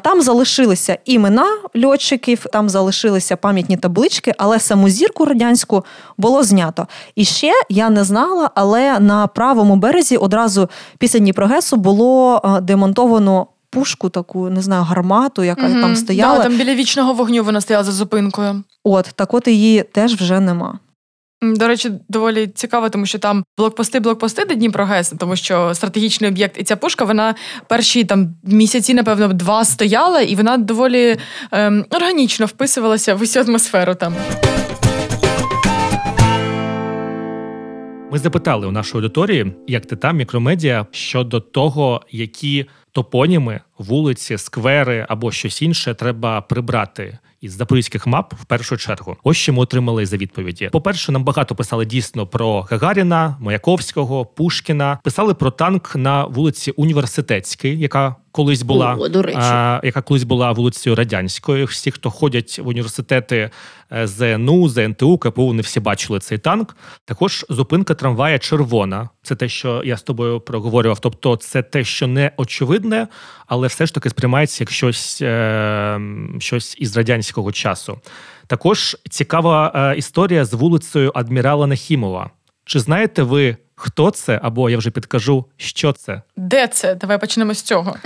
Там 0.02 0.22
залишилися 0.22 0.98
імена 1.06 1.46
льотчиків, 1.86 2.46
там 2.54 2.70
залишилися 2.70 3.36
пам'ятні 3.36 3.78
таблички, 3.78 4.34
але 4.38 4.60
саму 4.60 4.90
зірку 4.90 5.26
радянську 5.26 5.86
було 6.18 6.44
знято. 6.44 6.88
І 7.16 7.26
ще 7.26 7.52
я 7.70 7.90
не 7.90 8.04
знала, 8.04 8.50
але 8.56 9.00
на 9.00 9.28
правому 9.28 9.76
березі 9.76 10.18
одразу 10.18 10.70
після 10.98 11.20
Дніпрогесу 11.20 11.78
було 11.78 12.42
е, 12.46 12.62
демонтовано. 12.62 13.48
Пушку 13.80 14.10
таку, 14.10 14.50
не 14.50 14.62
знаю, 14.62 14.84
гармату, 14.84 15.44
яка 15.44 15.68
угу. 15.68 15.82
там 15.82 15.96
стояла. 15.96 16.38
Да, 16.38 16.44
Там 16.44 16.58
біля 16.58 16.76
вічного 16.76 17.14
вогню 17.14 17.44
вона 17.44 17.62
стояла 17.62 17.84
за 17.84 17.92
зупинкою. 17.92 18.64
От 18.84 19.06
так 19.16 19.34
от 19.34 19.48
її 19.48 19.84
теж 19.84 20.16
вже 20.16 20.40
нема. 20.40 20.80
До 21.42 21.68
речі, 21.68 21.92
доволі 22.10 22.48
цікаво, 22.48 22.90
тому 22.90 23.06
що 23.06 23.20
там 23.20 23.44
блокпости, 23.58 24.00
блокпости 24.00 24.46
до 24.46 24.54
Дніпрогес, 24.54 25.14
тому 25.20 25.36
що 25.36 25.76
стратегічний 25.76 26.30
об'єкт 26.30 26.56
і 26.60 26.64
ця 26.64 26.76
пушка, 26.76 27.06
вона 27.06 27.36
перші 27.68 28.04
там 28.04 28.36
місяці, 28.44 28.94
напевно, 28.94 29.28
два 29.28 29.66
стояла, 29.66 30.22
і 30.22 30.36
вона 30.36 30.58
доволі 30.58 31.18
ем, 31.52 31.86
органічно 31.90 32.46
вписувалася 32.46 33.16
в 33.16 33.22
усю 33.22 33.40
атмосферу 33.40 33.96
там. 33.96 34.16
Ми 38.12 38.20
запитали 38.20 38.68
у 38.68 38.72
нашої 38.72 39.04
аудиторії, 39.04 39.54
як 39.68 39.86
ти 39.86 39.96
там 39.96 40.18
мікромедіа 40.18 40.86
щодо 40.92 41.40
того, 41.40 42.02
які 42.12 42.66
топоніми, 42.92 43.62
вулиці, 43.78 44.38
сквери 44.38 45.06
або 45.10 45.32
щось 45.32 45.62
інше 45.62 45.94
треба 45.94 46.42
прибрати 46.42 47.18
із 47.42 47.54
запорізьких 47.54 48.08
мап 48.08 48.34
в 48.42 48.46
першу 48.46 48.78
чергу. 48.78 49.18
Ось 49.24 49.38
що 49.38 49.54
ми 49.54 49.60
отримали 49.60 50.06
за 50.06 50.18
відповіді. 50.18 50.70
По 50.72 50.82
перше, 50.82 51.12
нам 51.12 51.24
багато 51.24 51.56
писали 51.56 51.86
дійсно 51.86 52.28
про 52.28 52.62
Гагаріна, 52.62 53.38
Маяковського, 53.40 54.26
Пушкіна. 54.26 55.00
Писали 55.04 55.34
про 55.34 55.52
танк 55.52 55.96
на 55.96 56.26
вулиці 56.26 56.72
Університетській, 56.72 57.80
яка 57.80 58.16
колись 58.32 58.62
була 58.62 58.96
О, 59.00 59.10
до 59.10 59.22
речі. 59.22 59.40
А, 59.42 59.82
яка 59.84 60.02
колись 60.02 60.24
була 60.24 60.52
вулицею 60.52 60.96
радянською. 60.96 61.66
Всі, 61.66 61.92
хто 61.92 62.10
ходять 62.10 62.60
в 62.60 62.68
університети 62.68 63.50
е, 63.92 64.08
ЗНУ, 64.08 64.70
ЗНТУ, 64.70 65.18
КПУ, 65.18 65.46
вони 65.46 65.62
всі 65.62 65.80
бачили 65.80 66.20
цей 66.20 66.38
танк. 66.38 66.76
Також 67.06 67.46
зупинка 67.50 67.94
трамвая 67.94 68.40
червона. 68.40 69.10
Це 69.24 69.36
те, 69.36 69.50
що 69.50 69.82
я 69.86 69.98
з 69.98 70.04
тобою 70.04 70.40
проговорював. 70.40 71.00
Тобто, 71.00 71.36
це 71.36 71.62
те, 71.62 71.84
що 71.84 72.08
не 72.08 72.32
очевидне, 72.38 73.08
але 73.48 73.68
все 73.68 73.86
ж 73.86 73.94
таки 73.94 74.10
сприймається 74.10 74.64
як 74.64 74.72
щось, 74.72 75.22
е, 75.22 76.00
щось 76.40 76.76
із 76.80 76.98
радянського 76.98 77.52
часу. 77.52 78.00
Також 78.48 78.98
цікава 79.10 79.72
е, 79.76 79.98
історія 79.98 80.46
з 80.46 80.54
вулицею 80.54 81.12
Адмірала 81.16 81.68
Нахімова. 81.68 82.30
Чи 82.66 82.80
знаєте 82.80 83.24
ви? 83.24 83.58
Хто 83.82 84.12
це? 84.12 84.40
Або 84.44 84.70
я 84.70 84.78
вже 84.78 84.92
підкажу, 84.92 85.46
що 85.58 85.94
це? 85.94 86.22
Де 86.38 86.68
це? 86.68 86.96
Давай 86.96 87.20
почнемо 87.20 87.54
з 87.54 87.62
цього. 87.62 87.96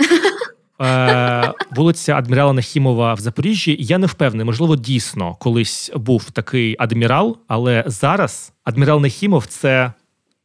Е, 0.80 1.52
Вулиця 1.70 2.16
Адмірала 2.16 2.52
Нахімова 2.52 3.14
в 3.14 3.20
Запоріжжі. 3.20 3.76
Я 3.80 3.98
не 3.98 4.06
впевнений, 4.06 4.46
можливо, 4.46 4.76
дійсно 4.76 5.34
колись 5.34 5.90
був 5.96 6.30
такий 6.30 6.76
адмірал, 6.78 7.36
але 7.48 7.84
зараз 7.86 8.52
адмірал 8.64 9.00
Нахімов 9.00 9.46
це 9.46 9.92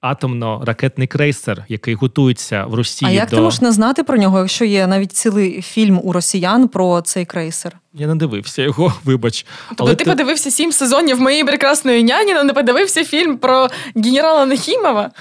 атомно-ракетний 0.02 1.08
крейсер, 1.08 1.66
який 1.68 1.94
готується 1.94 2.66
в 2.66 2.74
Росії. 2.74 3.12
А 3.12 3.14
як 3.14 3.30
до... 3.30 3.36
ти 3.36 3.42
можеш 3.42 3.62
не 3.62 3.72
знати 3.72 4.04
про 4.04 4.18
нього, 4.18 4.40
якщо 4.40 4.66
є 4.66 4.88
навіть 4.88 5.12
цілий 5.12 5.62
фільм 5.62 6.00
у 6.04 6.12
росіян 6.14 6.68
про 6.68 7.02
цей 7.02 7.26
крейсер? 7.26 7.78
Я 7.94 8.08
не 8.08 8.16
дивився 8.16 8.62
його, 8.62 8.94
вибач. 9.04 9.46
Тобто 9.70 9.84
але 9.84 9.96
ти, 9.96 10.04
ти 10.04 10.12
подивився 10.12 10.52
сім 10.52 10.72
сезонів 10.72 11.22
моєї 11.22 11.44
прекрасної 11.44 12.04
няні, 12.04 12.34
але 12.34 12.44
не 12.44 12.54
подивився 12.54 13.06
фільм 13.06 13.38
про 13.38 13.68
генерала 13.96 14.46
Нахімова? 14.46 15.12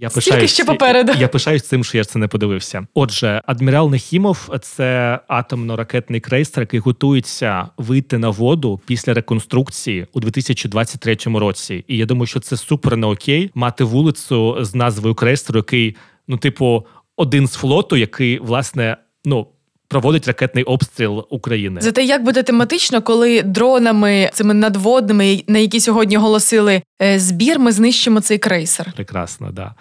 Я 0.00 0.10
пишаюсь, 0.10 0.52
ще 0.52 0.64
попереду. 0.64 1.12
Я 1.18 1.28
пишаюсь 1.28 1.62
цим, 1.62 1.84
що 1.84 1.98
я 1.98 2.04
це 2.04 2.18
не 2.18 2.28
подивився. 2.28 2.86
Отже, 2.94 3.42
адмірал 3.46 3.90
Нахімов 3.90 4.50
це 4.62 5.20
атомно-ракетний 5.28 6.20
крейсер, 6.20 6.62
який 6.62 6.80
готується 6.80 7.68
вийти 7.76 8.18
на 8.18 8.30
воду 8.30 8.80
після 8.86 9.14
реконструкції 9.14 10.06
у 10.12 10.20
2023 10.20 11.16
році. 11.24 11.84
І 11.88 11.96
я 11.96 12.06
думаю, 12.06 12.26
що 12.26 12.40
це 12.40 12.56
супер 12.56 12.96
не 12.96 13.06
okay 13.06 13.50
мати 13.54 13.84
вулицю 13.84 14.56
з 14.60 14.74
назвою 14.74 15.14
крейсеру, 15.14 15.58
який, 15.58 15.96
ну, 16.28 16.36
типу, 16.36 16.86
один 17.16 17.46
з 17.46 17.54
флоту, 17.54 17.96
який 17.96 18.38
власне 18.38 18.96
ну 19.24 19.46
проводить 19.88 20.26
ракетний 20.26 20.64
обстріл 20.64 21.26
України. 21.30 21.80
Зате 21.80 22.04
як 22.04 22.24
буде 22.24 22.42
тематично, 22.42 23.02
коли 23.02 23.42
дронами 23.42 24.30
цими 24.32 24.54
надводними, 24.54 25.42
на 25.46 25.58
які 25.58 25.80
сьогодні 25.80 26.16
оголосили 26.16 26.82
е, 27.02 27.18
збір, 27.18 27.58
ми 27.58 27.72
знищимо 27.72 28.20
цей 28.20 28.38
крейсер. 28.38 28.92
Прекрасно, 28.96 29.50
да. 29.52 29.74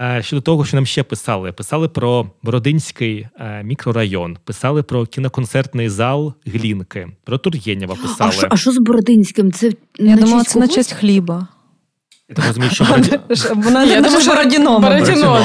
Е, 0.00 0.22
щодо 0.22 0.42
того, 0.42 0.64
що 0.64 0.76
нам 0.76 0.86
ще 0.86 1.02
писали, 1.02 1.52
писали 1.52 1.88
про 1.88 2.30
Бородинський 2.42 3.26
е, 3.40 3.62
мікрорайон, 3.62 4.38
писали 4.44 4.82
про 4.82 5.06
кіноконцертний 5.06 5.88
зал 5.88 6.34
Глінки, 6.46 7.08
про 7.24 7.38
Тур'єнєва 7.38 7.94
писали. 7.94 8.48
А 8.50 8.56
що 8.56 8.72
з 8.72 8.78
Бородинським? 8.78 9.52
Це 9.52 9.72
я 9.98 10.16
думала, 10.16 10.44
це 10.44 10.58
на 10.58 10.68
честь 10.68 10.92
хліба. 10.92 11.46
Я 12.28 12.34
так 12.34 12.46
розумію, 12.46 12.70
що 12.70 12.84
Вона 13.54 13.84
я 13.84 14.00
думаю, 14.00 14.20
що 14.20 14.30
Бородіно. 14.30 14.78
Бородіно, 14.80 15.40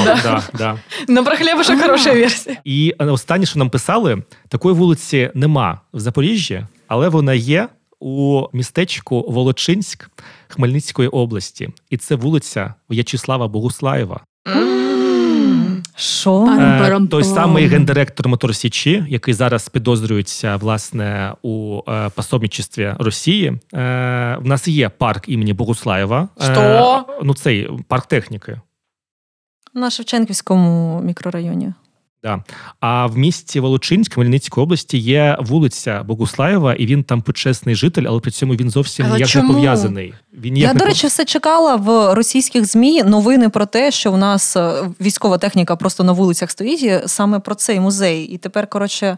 да. 0.58 0.78
Ну, 1.08 1.24
про 1.24 1.36
хлібушек 1.36 1.80
хороша 1.82 2.12
версія. 2.12 2.56
І 2.64 2.92
останнє, 2.98 3.46
що 3.46 3.58
нам 3.58 3.70
писали, 3.70 4.22
такої 4.48 4.74
вулиці 4.74 5.30
нема 5.34 5.80
в 5.92 6.00
Запоріжжі, 6.00 6.66
але 6.88 7.08
вона 7.08 7.34
є 7.34 7.68
у 8.00 8.42
містечку 8.52 9.24
Волочинськ 9.28 10.10
Хмельницької 10.48 11.08
області. 11.08 11.68
І 11.90 11.96
це 11.96 12.14
вулиця 12.14 12.74
В'ячеслава 12.90 13.48
Богуслаєва. 13.48 14.20
Що? 15.96 16.56
Е, 16.60 17.06
той 17.10 17.24
самий 17.24 17.66
гендиректор 17.66 18.28
Моторсічі, 18.28 19.04
який 19.08 19.34
зараз 19.34 19.68
підозрюється 19.68 20.56
власне 20.56 21.32
у 21.42 21.80
е, 21.88 22.08
пособничестві 22.08 22.94
Росії. 22.98 23.46
Е, 23.46 23.58
в 24.40 24.46
нас 24.46 24.68
є 24.68 24.88
парк 24.88 25.28
імені 25.28 25.52
Богуслаєва. 25.52 26.28
Що? 26.40 27.04
Ну, 27.22 27.34
цей 27.34 27.70
парк 27.88 28.06
техніки. 28.06 28.60
На 29.74 29.90
Шевченківському 29.90 31.00
мікрорайоні. 31.04 31.72
Да. 32.24 32.42
А 32.80 33.06
в 33.06 33.18
місті 33.18 33.60
Волочинськ 33.60 34.14
Хмельницької 34.14 34.62
області 34.62 34.98
є 34.98 35.36
вулиця 35.40 36.02
Богуслаєва, 36.02 36.74
і 36.74 36.86
він 36.86 37.04
там 37.04 37.22
почесний 37.22 37.74
житель, 37.74 38.04
але 38.08 38.20
при 38.20 38.30
цьому 38.30 38.54
він 38.54 38.70
зовсім 38.70 39.06
але 39.06 39.14
ніяк 39.14 39.28
чому? 39.28 39.48
не 39.48 39.54
пов'язаний. 39.54 40.14
Він 40.32 40.56
Я, 40.56 40.72
не 40.72 40.78
до 40.78 40.84
речі, 40.84 41.06
все 41.06 41.24
чекала 41.24 41.76
в 41.76 42.14
російських 42.14 42.64
ЗМІ 42.64 43.02
новини 43.02 43.48
про 43.48 43.66
те, 43.66 43.90
що 43.90 44.12
у 44.12 44.16
нас 44.16 44.56
е, 44.56 44.90
військова 45.00 45.38
техніка 45.38 45.76
просто 45.76 46.04
на 46.04 46.12
вулицях 46.12 46.50
стоїть 46.50 47.08
саме 47.08 47.38
про 47.38 47.54
цей 47.54 47.80
музей. 47.80 48.24
І 48.24 48.38
тепер, 48.38 48.66
коротше, 48.66 49.06
е, 49.06 49.16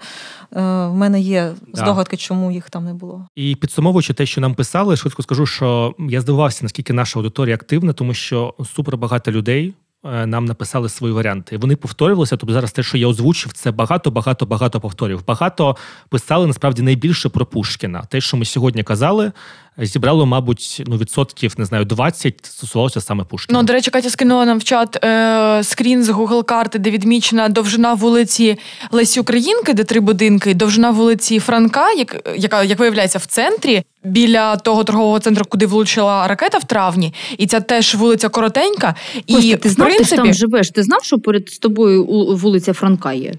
в 0.86 0.94
мене 0.94 1.20
є 1.20 1.52
здогадки, 1.72 2.16
чому 2.16 2.52
їх 2.52 2.70
там 2.70 2.84
не 2.84 2.94
було. 2.94 3.26
І 3.36 3.56
підсумовуючи 3.56 4.14
те, 4.14 4.26
що 4.26 4.40
нам 4.40 4.54
писали, 4.54 4.96
швидко 4.96 5.22
скажу, 5.22 5.46
що 5.46 5.94
я 5.98 6.20
здивувався, 6.20 6.58
наскільки 6.62 6.92
наша 6.92 7.18
аудиторія 7.18 7.54
активна, 7.54 7.92
тому 7.92 8.14
що 8.14 8.54
супер 8.74 8.96
багато 8.96 9.32
людей. 9.32 9.74
Е, 10.14 10.26
нам 10.26 10.44
написали 10.44 10.88
свої 10.88 11.14
варіанти. 11.14 11.56
Вони 11.56 11.76
повторювалися. 11.76 12.36
Тобто 12.36 12.52
зараз 12.52 12.72
те, 12.72 12.82
що 12.82 12.98
я 12.98 13.06
озвучив, 13.06 13.52
це 13.52 13.70
багато, 13.70 14.10
багато, 14.10 14.46
багато 14.46 14.80
повторів. 14.80 15.26
Багато 15.26 15.76
писали 16.08 16.46
насправді 16.46 16.82
найбільше 16.82 17.28
про 17.28 17.46
Пушкіна. 17.46 18.02
Те, 18.02 18.20
що 18.20 18.36
ми 18.36 18.44
сьогодні 18.44 18.82
казали, 18.82 19.32
зібрало, 19.78 20.26
мабуть, 20.26 20.82
ну 20.86 20.96
відсотків 20.96 21.54
не 21.58 21.64
знаю, 21.64 21.84
20 21.84 22.34
стосувалося 22.42 23.00
саме 23.00 23.24
Пушкіна. 23.24 23.58
Ну, 23.58 23.66
до 23.66 23.72
речі, 23.72 23.90
Катя 23.90 24.10
скинула 24.10 24.44
нам 24.44 24.58
в 24.58 24.64
чат 24.64 25.04
е, 25.04 25.60
скрін 25.64 26.04
з 26.04 26.08
Google 26.10 26.44
карти, 26.44 26.78
де 26.78 26.90
відмічена 26.90 27.48
довжина 27.48 27.94
вулиці 27.94 28.58
Лесі 28.90 29.20
Українки, 29.20 29.72
де 29.72 29.84
три 29.84 30.00
будинки, 30.00 30.54
довжина 30.54 30.90
вулиці 30.90 31.38
Франка, 31.38 31.92
як, 31.92 32.28
яка 32.36 32.62
як 32.62 32.78
виявляється 32.78 33.18
в 33.18 33.26
центрі. 33.26 33.82
Біля 34.04 34.56
того 34.56 34.84
торгового 34.84 35.18
центру, 35.18 35.44
куди 35.48 35.66
влучила 35.66 36.28
ракета 36.28 36.58
в 36.58 36.64
травні, 36.64 37.14
і 37.38 37.46
ця 37.46 37.60
теж 37.60 37.94
вулиця 37.94 38.28
коротенька. 38.28 38.94
І 39.26 39.56
ти 39.56 39.68
знав, 39.68 39.88
принципі, 39.88 39.98
ти 39.98 40.04
ж 40.04 40.16
там 40.16 40.34
живеш? 40.34 40.70
Ти 40.70 40.82
знав, 40.82 41.04
що 41.04 41.18
поряд 41.18 41.48
з 41.48 41.58
тобою 41.58 42.04
вулиця 42.36 42.72
Франка 42.72 43.12
є? 43.12 43.34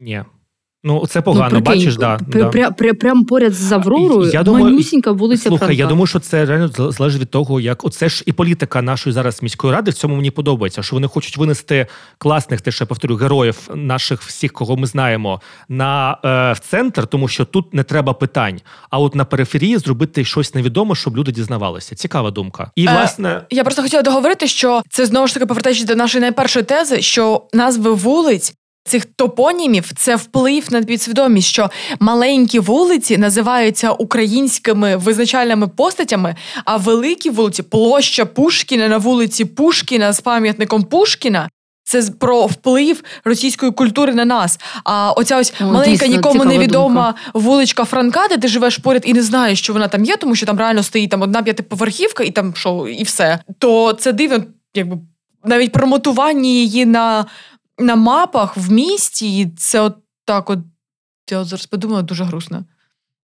Ні. 0.00 0.22
Ну, 0.84 1.06
це 1.06 1.22
погано, 1.22 1.44
ну, 1.52 1.62
прикинь, 1.62 1.80
бачиш, 1.84 1.96
да, 1.96 2.16
пр- 2.16 2.38
да. 2.38 2.48
пря- 2.50 2.74
пря- 2.76 2.94
Прямо 2.94 3.24
поряд 3.24 3.52
з 3.54 3.72
Авророю, 3.72 4.30
Я 4.32 4.42
думаю, 4.42 4.64
манюсінька 4.64 5.12
вулиця 5.12 5.42
Слухай, 5.48 5.58
Франка. 5.58 5.82
я 5.82 5.86
думаю, 5.86 6.06
що 6.06 6.18
це 6.20 6.44
реально 6.44 6.66
зал- 6.68 6.92
залежить 6.92 7.20
від 7.20 7.30
того, 7.30 7.60
як 7.60 7.84
оце 7.84 8.08
ж 8.08 8.22
і 8.26 8.32
політика 8.32 8.82
нашої 8.82 9.14
зараз 9.14 9.42
міської 9.42 9.72
ради 9.72 9.90
в 9.90 9.94
цьому 9.94 10.16
мені 10.16 10.30
подобається. 10.30 10.82
Що 10.82 10.96
вони 10.96 11.08
хочуть 11.08 11.36
винести 11.36 11.86
класних, 12.18 12.60
те, 12.60 12.70
що 12.70 12.84
я 12.84 12.86
повторю, 12.86 13.16
героїв 13.16 13.58
наших 13.74 14.22
всіх, 14.22 14.52
кого 14.52 14.76
ми 14.76 14.86
знаємо, 14.86 15.40
на 15.68 16.18
е, 16.24 16.52
в 16.52 16.58
центр, 16.58 17.06
тому 17.06 17.28
що 17.28 17.44
тут 17.44 17.74
не 17.74 17.82
треба 17.82 18.12
питань. 18.12 18.60
А 18.90 18.98
от 18.98 19.14
на 19.14 19.24
периферії 19.24 19.78
зробити 19.78 20.24
щось 20.24 20.54
невідоме, 20.54 20.94
щоб 20.94 21.16
люди 21.16 21.32
дізнавалися. 21.32 21.94
Цікава 21.94 22.30
думка. 22.30 22.70
І 22.76 22.86
Е, 22.86 22.92
власне. 22.92 23.42
Я 23.50 23.64
просто 23.64 23.82
хотіла 23.82 24.02
договорити, 24.02 24.46
що 24.46 24.82
це 24.90 25.06
знову 25.06 25.26
ж 25.26 25.34
таки 25.34 25.46
повертаючись 25.46 25.84
до 25.84 25.94
нашої 25.96 26.22
найпершої 26.22 26.64
тези, 26.64 27.02
що 27.02 27.42
назви 27.52 27.94
вулиць. 27.94 28.54
Цих 28.84 29.04
топонімів 29.04 29.92
це 29.96 30.16
вплив 30.16 30.66
на 30.70 30.82
підсвідомість, 30.82 31.48
що 31.48 31.70
маленькі 32.00 32.58
вулиці 32.58 33.18
називаються 33.18 33.90
українськими 33.90 34.96
визначальними 34.96 35.68
постатями, 35.68 36.36
а 36.64 36.76
великі 36.76 37.30
вулиці, 37.30 37.62
площа 37.62 38.24
Пушкіна 38.24 38.88
на 38.88 38.98
вулиці 38.98 39.44
Пушкіна 39.44 40.12
з 40.12 40.20
пам'ятником 40.20 40.82
Пушкіна. 40.82 41.48
Це 41.84 42.02
про 42.02 42.46
вплив 42.46 43.02
російської 43.24 43.72
культури 43.72 44.14
на 44.14 44.24
нас. 44.24 44.60
А 44.84 45.12
оця 45.12 45.38
ось 45.38 45.52
О, 45.60 45.64
маленька, 45.64 45.90
дійсно, 45.90 46.06
нікому 46.06 46.44
невідома 46.44 47.14
вуличка 47.34 47.84
Франка, 47.84 48.28
де 48.28 48.38
ти 48.38 48.48
живеш 48.48 48.78
поряд 48.78 49.02
і 49.06 49.14
не 49.14 49.22
знаєш, 49.22 49.58
що 49.58 49.72
вона 49.72 49.88
там 49.88 50.04
є, 50.04 50.16
тому 50.16 50.34
що 50.34 50.46
там 50.46 50.58
реально 50.58 50.82
стоїть 50.82 51.10
там 51.10 51.22
одна 51.22 51.42
п'ятиповерхівка, 51.42 52.24
і 52.24 52.30
там 52.30 52.54
що, 52.56 52.88
і 52.88 53.02
все. 53.02 53.38
То 53.58 53.92
це 53.92 54.12
дивно, 54.12 54.44
якби 54.74 54.98
навіть 55.44 55.72
промотування 55.72 56.50
її 56.50 56.86
на, 56.86 57.24
на 57.78 57.96
мапах 57.96 58.56
в 58.56 58.72
місті, 58.72 59.38
і 59.38 59.50
це 59.56 59.80
от 59.80 59.96
так 60.24 60.50
от. 60.50 60.58
Я 61.30 61.38
от 61.38 61.46
зараз 61.46 61.66
подумала, 61.66 62.02
дуже 62.02 62.24
грустно. 62.24 62.64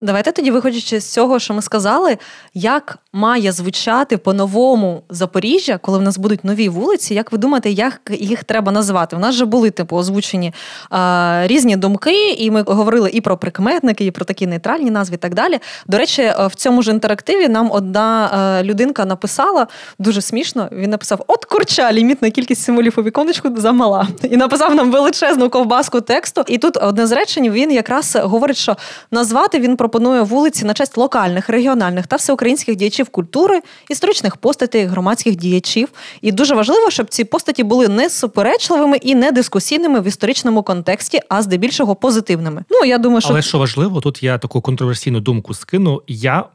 Давайте 0.01 0.31
тоді, 0.31 0.51
виходячи 0.51 0.99
з 0.99 1.13
цього, 1.13 1.39
що 1.39 1.53
ми 1.53 1.61
сказали, 1.61 2.17
як 2.53 2.99
має 3.14 3.51
звучати 3.51 4.18
по-новому 4.18 5.03
Запоріжжя, 5.10 5.78
коли 5.78 5.97
в 5.97 6.01
нас 6.01 6.18
будуть 6.18 6.43
нові 6.43 6.70
вулиці, 6.70 7.14
як 7.14 7.32
ви 7.32 7.38
думаєте, 7.38 7.70
як 7.70 8.01
їх 8.20 8.43
треба 8.43 8.72
назвати? 8.72 9.16
У 9.16 9.20
нас 9.20 9.36
же 9.36 9.45
були 9.45 9.72
типу 9.72 9.97
озвучені 9.97 10.53
а, 10.89 11.43
різні 11.45 11.76
думки, 11.76 12.32
і 12.32 12.51
ми 12.51 12.62
говорили 12.62 13.10
і 13.10 13.22
про 13.22 13.38
прикметники, 13.38 14.05
і 14.05 14.12
про 14.12 14.26
такі 14.26 14.47
нейтральні 14.47 14.91
назви, 14.91 15.16
і 15.16 15.18
так 15.18 15.34
далі. 15.34 15.60
До 15.88 15.97
речі, 15.97 16.22
е, 16.22 16.47
в 16.47 16.55
цьому 16.55 16.82
ж 16.82 16.91
інтерактиві 16.91 17.47
нам 17.47 17.72
одна 17.72 18.32
е, 18.60 18.64
людинка 18.64 19.05
написала 19.05 19.68
дуже 19.99 20.22
смішно. 20.22 20.70
Він 20.72 20.89
написав: 20.89 21.24
От 21.28 21.45
курча, 21.45 21.91
лімітна 21.91 22.30
кількість 22.30 22.64
символів 22.64 22.93
у 22.97 23.03
віконечку 23.03 23.49
замала. 23.57 24.07
І 24.24 24.38
написав 24.38 24.76
нам 24.76 24.91
величезну 24.91 25.49
ковбаску 25.49 26.01
тексту. 26.01 26.43
І 26.47 26.57
тут 26.57 26.78
одне 26.78 27.07
з 27.07 27.12
речень 27.12 27.51
він 27.51 27.72
якраз 27.72 28.18
говорить, 28.22 28.57
що 28.57 28.78
назвати 29.12 29.60
він 29.60 29.78
пропонує 29.78 30.22
вулиці 30.22 30.66
на 30.66 30.74
честь 30.74 30.97
локальних, 30.97 31.49
регіональних 31.49 32.07
та 32.07 32.16
всеукраїнських 32.16 32.76
діячів 32.76 32.98
культури, 33.07 33.61
історичних 33.89 34.37
постатей, 34.37 34.85
громадських 34.85 35.35
діячів. 35.35 35.87
І 36.21 36.31
дуже 36.31 36.55
важливо, 36.55 36.89
щоб 36.89 37.07
ці 37.07 37.23
постаті 37.23 37.63
були 37.63 37.87
не 37.87 38.09
суперечливими 38.09 38.97
і 38.97 39.15
не 39.15 39.31
дискусійними 39.31 39.99
в 39.99 40.07
історичному 40.07 40.63
контексті, 40.63 41.19
а 41.29 41.41
здебільшого 41.41 41.95
позитивними. 41.95 42.63
Ну 42.69 42.85
я 42.85 42.97
думаю, 42.97 43.21
що 43.21 43.29
Але 43.29 43.41
що 43.41 43.59
важливо, 43.59 44.01
тут 44.01 44.23
я 44.23 44.37
таку 44.37 44.61
контроверсійну 44.61 45.19
думку 45.19 45.53
скину. 45.53 46.01
Я 46.07 46.45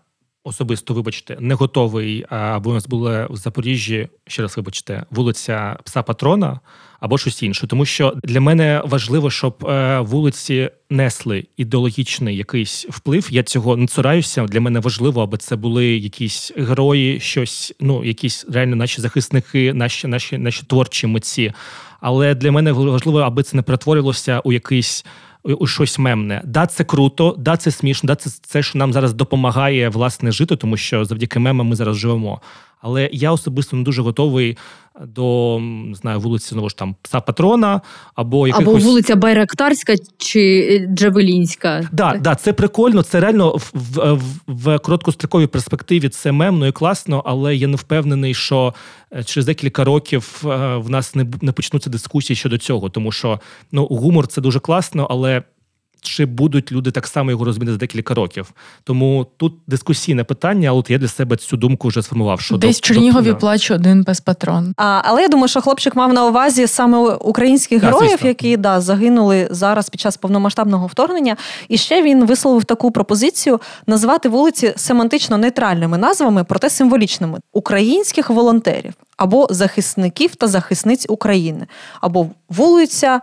особисто, 0.45 0.95
вибачте, 0.95 1.36
не 1.40 1.55
готовий, 1.55 2.24
а, 2.30 2.36
аби 2.36 2.70
у 2.70 2.74
нас 2.74 2.86
була 2.86 3.26
в 3.30 3.36
Запоріжжі, 3.36 4.09
ще 4.26 4.42
раз 4.42 4.57
вибачте, 4.57 5.05
вулиця 5.11 5.78
Пса 5.84 6.03
Патрона 6.03 6.61
або 7.01 7.18
щось 7.18 7.42
інше. 7.42 7.66
Тому 7.66 7.84
що 7.84 8.14
для 8.22 8.40
мене 8.40 8.82
важливо, 8.84 9.30
щоб 9.30 9.66
е, 9.66 10.01
вулиці 10.01 10.70
несли 10.90 11.45
ідеологічний 11.57 12.36
якийсь 12.36 12.86
вплив. 12.90 13.28
Я 13.30 13.42
цього 13.42 13.76
не 13.76 13.86
цураюся. 13.86 14.45
Для 14.45 14.61
мене 14.61 14.80
важливо, 14.80 15.22
аби 15.22 15.38
це 15.38 15.57
були 15.57 15.86
якісь 15.86 16.53
герої, 16.57 17.20
щось, 17.20 17.74
ну 17.80 18.05
якісь 18.05 18.47
реально 18.53 18.76
наші 18.76 19.01
захисники, 19.01 19.74
наші, 19.74 20.07
наші, 20.07 20.38
наші 20.38 20.62
творчі 20.66 21.07
митці. 21.07 21.53
Але 22.01 22.34
для 22.34 22.53
мене 22.53 22.72
важливо, 22.72 23.20
аби 23.20 23.42
це 23.42 23.57
не 23.57 23.62
перетворилося 23.62 24.40
у 24.45 24.53
якийсь 24.53 25.05
у 25.45 25.66
щось 25.66 25.99
мемне. 25.99 26.42
Да, 26.45 26.66
це 26.66 26.84
круто, 26.84 27.34
да, 27.38 27.57
це 27.57 27.70
смішно, 27.70 28.07
да, 28.07 28.14
це 28.14 28.30
це, 28.30 28.62
що 28.62 28.78
нам 28.78 28.92
зараз 28.92 29.12
допомагає 29.12 29.88
власне 29.88 30.32
жити, 30.32 30.57
тому 30.57 30.76
що 30.76 31.05
завдяки 31.05 31.38
мемам 31.38 31.66
ми 31.66 31.76
зараз 31.76 31.97
живемо. 31.97 32.40
Але 32.85 33.11
я 33.12 33.32
особисто 33.32 33.76
не 33.76 33.82
дуже 33.82 34.03
готовий 34.03 34.57
до 35.01 35.59
не 35.61 35.95
знаю, 35.95 36.20
вулиці 36.20 36.49
знову 36.49 36.68
ж 36.68 36.76
там 36.76 36.97
пса 37.03 37.20
патрона 37.20 37.80
або 38.14 38.47
якихось... 38.47 38.68
Або 38.68 38.78
вулиця 38.78 39.16
Байрактарська 39.16 39.95
чи 40.18 40.78
Джавелінська. 40.95 41.89
Да, 41.93 42.18
да, 42.20 42.35
це 42.35 42.53
прикольно. 42.53 43.03
Це 43.03 43.20
реально 43.20 43.57
в, 43.57 43.70
в, 43.74 44.14
в, 44.14 44.22
в 44.47 44.78
короткостроковій 44.78 45.47
перспективі 45.47 46.09
це 46.09 46.32
мемно 46.32 46.66
і 46.66 46.72
класно, 46.72 47.22
але 47.26 47.57
я 47.57 47.68
не 47.68 47.76
впевнений, 47.76 48.35
що 48.35 48.74
е, 49.12 49.24
через 49.24 49.47
декілька 49.47 49.85
років 49.85 50.43
е, 50.45 50.76
в 50.76 50.91
нас 50.91 51.14
не 51.14 51.26
не 51.43 51.53
почнуться 51.53 51.91
дискусії 51.91 52.37
щодо 52.37 52.59
цього, 52.59 52.89
тому 52.89 53.12
що 53.12 53.41
ну 53.72 53.87
гумор 53.87 54.26
це 54.26 54.41
дуже 54.41 54.61
класно, 54.61 55.07
але. 55.11 55.43
Чи 56.07 56.27
будуть 56.27 56.73
люди 56.73 56.91
так 56.91 57.07
само 57.07 57.31
його 57.31 57.45
розуміти 57.45 57.73
за 57.73 57.79
декілька 57.79 58.15
років? 58.15 58.53
Тому 58.85 59.27
тут 59.37 59.55
дискусійне 59.67 60.25
питання, 60.25 60.69
але 60.69 60.79
от 60.79 60.91
я 60.91 60.99
для 60.99 61.09
себе 61.09 61.37
цю 61.37 61.57
думку 61.57 61.89
вже 61.89 62.03
сформував. 62.03 62.41
Що 62.41 62.57
Десь 62.57 62.77
в 62.79 62.81
до- 62.81 62.87
Чернігові 62.87 63.27
до- 63.29 63.37
плаче 63.37 63.75
один 63.75 64.05
пес 64.05 64.21
патрон. 64.21 64.75
А, 64.77 65.01
але 65.05 65.23
я 65.23 65.29
думаю, 65.29 65.49
що 65.49 65.61
хлопчик 65.61 65.97
мав 65.97 66.13
на 66.13 66.27
увазі 66.27 66.67
саме 66.67 66.99
українських 66.99 67.81
Так, 67.81 67.91
героїв, 67.91 68.11
звісно. 68.11 68.29
які 68.29 68.57
да, 68.57 68.81
загинули 68.81 69.49
зараз 69.51 69.89
під 69.89 70.01
час 70.01 70.17
повномасштабного 70.17 70.87
вторгнення. 70.87 71.37
І 71.69 71.79
ще 71.79 72.03
він 72.03 72.27
висловив 72.27 72.65
таку 72.65 72.91
пропозицію 72.91 73.61
назвати 73.87 74.29
вулиці 74.29 74.73
семантично 74.77 75.39
нейтральними 75.39 75.99
назвами, 75.99 76.45
проте 76.45 76.71
символічними 76.71 77.39
українських 77.53 78.31
волонтерів 78.31 78.93
або 79.17 79.47
захисників 79.51 80.35
та 80.35 80.47
захисниць 80.49 81.07
України, 81.09 81.67
або 82.01 82.27
вулиця 82.49 83.21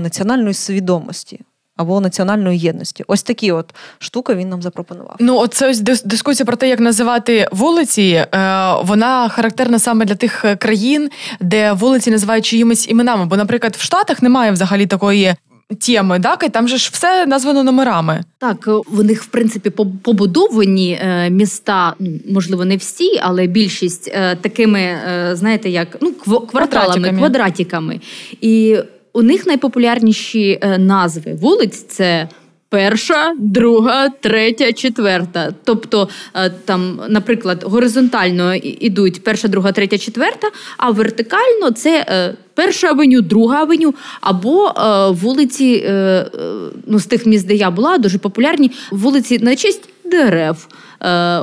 національної 0.00 0.54
свідомості. 0.54 1.40
Або 1.82 2.00
національної 2.00 2.58
єдності. 2.58 3.04
Ось 3.06 3.22
такі 3.22 3.52
от 3.52 3.74
штуки 3.98 4.34
він 4.34 4.48
нам 4.48 4.62
запропонував. 4.62 5.16
Ну, 5.20 5.36
оце 5.38 5.70
ось 5.70 5.80
дискусія 6.04 6.46
про 6.46 6.56
те, 6.56 6.68
як 6.68 6.80
називати 6.80 7.48
вулиці, 7.52 8.02
е, 8.02 8.26
вона 8.82 9.28
характерна 9.28 9.78
саме 9.78 10.04
для 10.04 10.14
тих 10.14 10.44
е, 10.44 10.56
країн, 10.56 11.10
де 11.40 11.72
вулиці 11.72 12.10
називають 12.10 12.44
чиїмись 12.46 12.88
іменами. 12.88 13.26
Бо, 13.26 13.36
наприклад, 13.36 13.76
в 13.78 13.82
Штатах 13.82 14.22
немає 14.22 14.50
взагалі 14.52 14.86
такої 14.86 15.34
теми, 15.86 16.20
так? 16.20 16.44
І 16.46 16.48
там 16.48 16.68
же 16.68 16.76
ж 16.76 16.90
все 16.92 17.26
названо 17.26 17.62
номерами. 17.62 18.24
Так, 18.38 18.68
в 18.90 19.04
них 19.04 19.22
в 19.22 19.26
принципі 19.26 19.70
побудовані 20.02 20.98
е, 21.02 21.30
міста, 21.30 21.94
ну 21.98 22.10
можливо, 22.30 22.64
не 22.64 22.76
всі, 22.76 23.18
але 23.22 23.46
більшість 23.46 24.08
е, 24.14 24.36
такими, 24.40 24.80
е, 24.80 25.30
знаєте, 25.36 25.70
як 25.70 25.96
ну 26.00 26.08
кв- 26.10 26.46
кварталами, 26.46 26.50
Квадратиками. 26.50 27.18
квадратиками. 27.18 28.00
І 28.40 28.78
у 29.12 29.22
них 29.22 29.46
найпопулярніші 29.46 30.58
е, 30.62 30.78
назви 30.78 31.34
вулиць 31.34 31.82
це. 31.88 32.28
Перша, 32.68 33.34
друга, 33.38 34.08
третя, 34.08 34.72
четверта. 34.72 35.54
Тобто, 35.64 36.08
е, 36.34 36.50
там, 36.64 37.00
наприклад, 37.08 37.64
горизонтально 37.66 38.54
ідуть 38.54 39.24
перша, 39.24 39.48
друга, 39.48 39.72
третя, 39.72 39.98
четверта, 39.98 40.48
а 40.76 40.90
вертикально 40.90 41.70
це 41.70 42.06
е, 42.08 42.34
перша 42.54 42.88
авеню, 42.88 43.20
друга 43.20 43.56
авеню, 43.56 43.94
або 44.20 44.72
вулиці, 45.22 45.90
ну, 46.86 46.98
з 46.98 47.06
тих 47.06 47.26
міст, 47.26 47.46
де 47.46 47.54
я 47.54 47.70
була, 47.70 47.98
дуже 47.98 48.18
популярні 48.18 48.70
вулиці 48.90 49.38
на 49.38 49.56
честь 49.56 49.88
дерев. 50.04 50.68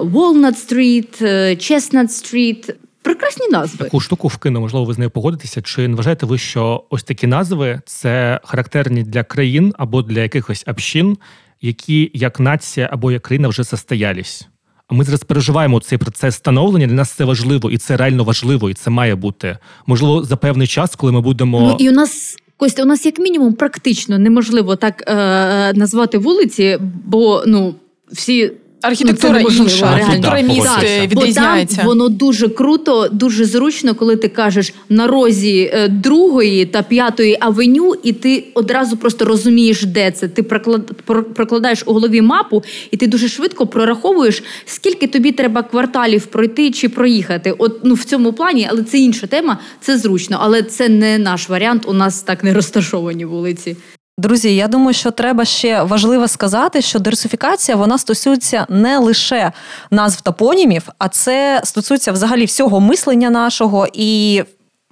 Walnut 0.01 0.67
Street, 0.67 1.23
Chestnut 1.55 2.07
Street. 2.07 2.73
Прекрасні 3.01 3.47
назви. 3.47 3.85
Таку 3.85 3.99
штуку 3.99 4.27
вкину, 4.27 4.59
можливо, 4.59 4.85
ви 4.85 4.93
з 4.93 4.97
нею 4.97 5.09
погодитеся. 5.09 5.61
Чи 5.61 5.87
не 5.87 5.95
вважаєте 5.95 6.25
ви, 6.25 6.37
що 6.37 6.83
ось 6.89 7.03
такі 7.03 7.27
назви 7.27 7.81
це 7.85 8.39
характерні 8.43 9.03
для 9.03 9.23
країн 9.23 9.73
або 9.77 10.01
для 10.01 10.21
якихось 10.21 10.63
общин, 10.67 11.17
які 11.61 12.11
як 12.13 12.39
нація 12.39 12.89
або 12.91 13.11
як 13.11 13.21
країна 13.21 13.47
вже 13.47 13.63
состоялись? 13.63 14.47
А 14.87 14.95
ми 14.95 15.03
зараз 15.03 15.23
переживаємо 15.23 15.79
цей 15.79 15.97
процес 15.97 16.35
становлення. 16.35 16.87
Для 16.87 16.95
нас 16.95 17.11
це 17.11 17.23
важливо, 17.23 17.71
і 17.71 17.77
це 17.77 17.97
реально 17.97 18.23
важливо, 18.23 18.69
і 18.69 18.73
це 18.73 18.89
має 18.89 19.15
бути. 19.15 19.57
Можливо, 19.87 20.23
за 20.23 20.35
певний 20.35 20.67
час, 20.67 20.95
коли 20.95 21.11
ми 21.11 21.21
будемо. 21.21 21.59
Ну 21.59 21.75
і 21.79 21.89
у 21.89 21.91
нас. 21.91 22.37
Костя, 22.57 22.83
у 22.83 22.85
нас 22.85 23.05
як 23.05 23.19
мінімум 23.19 23.53
практично 23.53 24.19
неможливо 24.19 24.75
так 24.75 25.03
е, 25.07 25.73
назвати 25.73 26.17
вулиці, 26.17 26.77
бо 27.05 27.43
ну 27.47 27.75
всі 28.11 28.51
Архітектура 28.81 29.41
Ну, 29.41 29.49
інша, 29.49 29.85
архітектура 29.85 30.37
Так, 30.37 30.47
міст 30.47 30.69
е, 30.83 30.99
Бо 31.13 31.21
відрізняється. 31.21 31.75
там 31.77 31.85
воно 31.85 32.09
дуже 32.09 32.49
круто, 32.49 33.09
дуже 33.11 33.45
зручно, 33.45 33.95
коли 33.95 34.15
ти 34.15 34.27
кажеш 34.27 34.73
на 34.89 35.07
розі 35.07 35.71
е, 35.73 35.87
другої 35.87 36.65
та 36.65 36.81
п'ятої 36.81 37.37
авеню, 37.39 37.93
і 38.03 38.13
ти 38.13 38.43
одразу 38.53 38.97
просто 38.97 39.25
розумієш, 39.25 39.83
де 39.83 40.11
це. 40.11 40.27
Ти 40.27 40.41
проклад- 40.41 40.93
прокладаєш 41.23 41.83
у 41.85 41.93
голові 41.93 42.21
мапу, 42.21 42.63
і 42.91 42.97
ти 42.97 43.07
дуже 43.07 43.27
швидко 43.27 43.67
прораховуєш, 43.67 44.43
скільки 44.65 45.07
тобі 45.07 45.31
треба 45.31 45.63
кварталів 45.63 46.25
пройти 46.25 46.71
чи 46.71 46.89
проїхати. 46.89 47.51
От 47.57 47.79
ну 47.83 47.93
в 47.93 48.03
цьому 48.03 48.33
плані, 48.33 48.67
але 48.71 48.83
це 48.83 48.97
інша 48.97 49.27
тема. 49.27 49.57
Це 49.81 49.97
зручно, 49.97 50.37
але 50.41 50.61
це 50.63 50.89
не 50.89 51.17
наш 51.17 51.49
варіант. 51.49 51.83
У 51.87 51.93
нас 51.93 52.21
так 52.21 52.43
не 52.43 52.53
розташовані 52.53 53.25
вулиці. 53.25 53.75
Друзі, 54.19 54.55
я 54.55 54.67
думаю, 54.67 54.93
що 54.93 55.11
треба 55.11 55.45
ще 55.45 55.83
важливо 55.83 56.27
сказати, 56.27 56.81
що 56.81 56.99
диверсифікація 56.99 57.77
вона 57.77 57.97
стосується 57.97 58.65
не 58.69 58.97
лише 58.97 59.51
назв 59.91 60.21
топонімів, 60.21 60.89
а 60.97 61.07
це 61.09 61.61
стосується 61.63 62.11
взагалі 62.11 62.45
всього 62.45 62.79
мислення 62.79 63.29
нашого 63.29 63.87
і. 63.93 64.43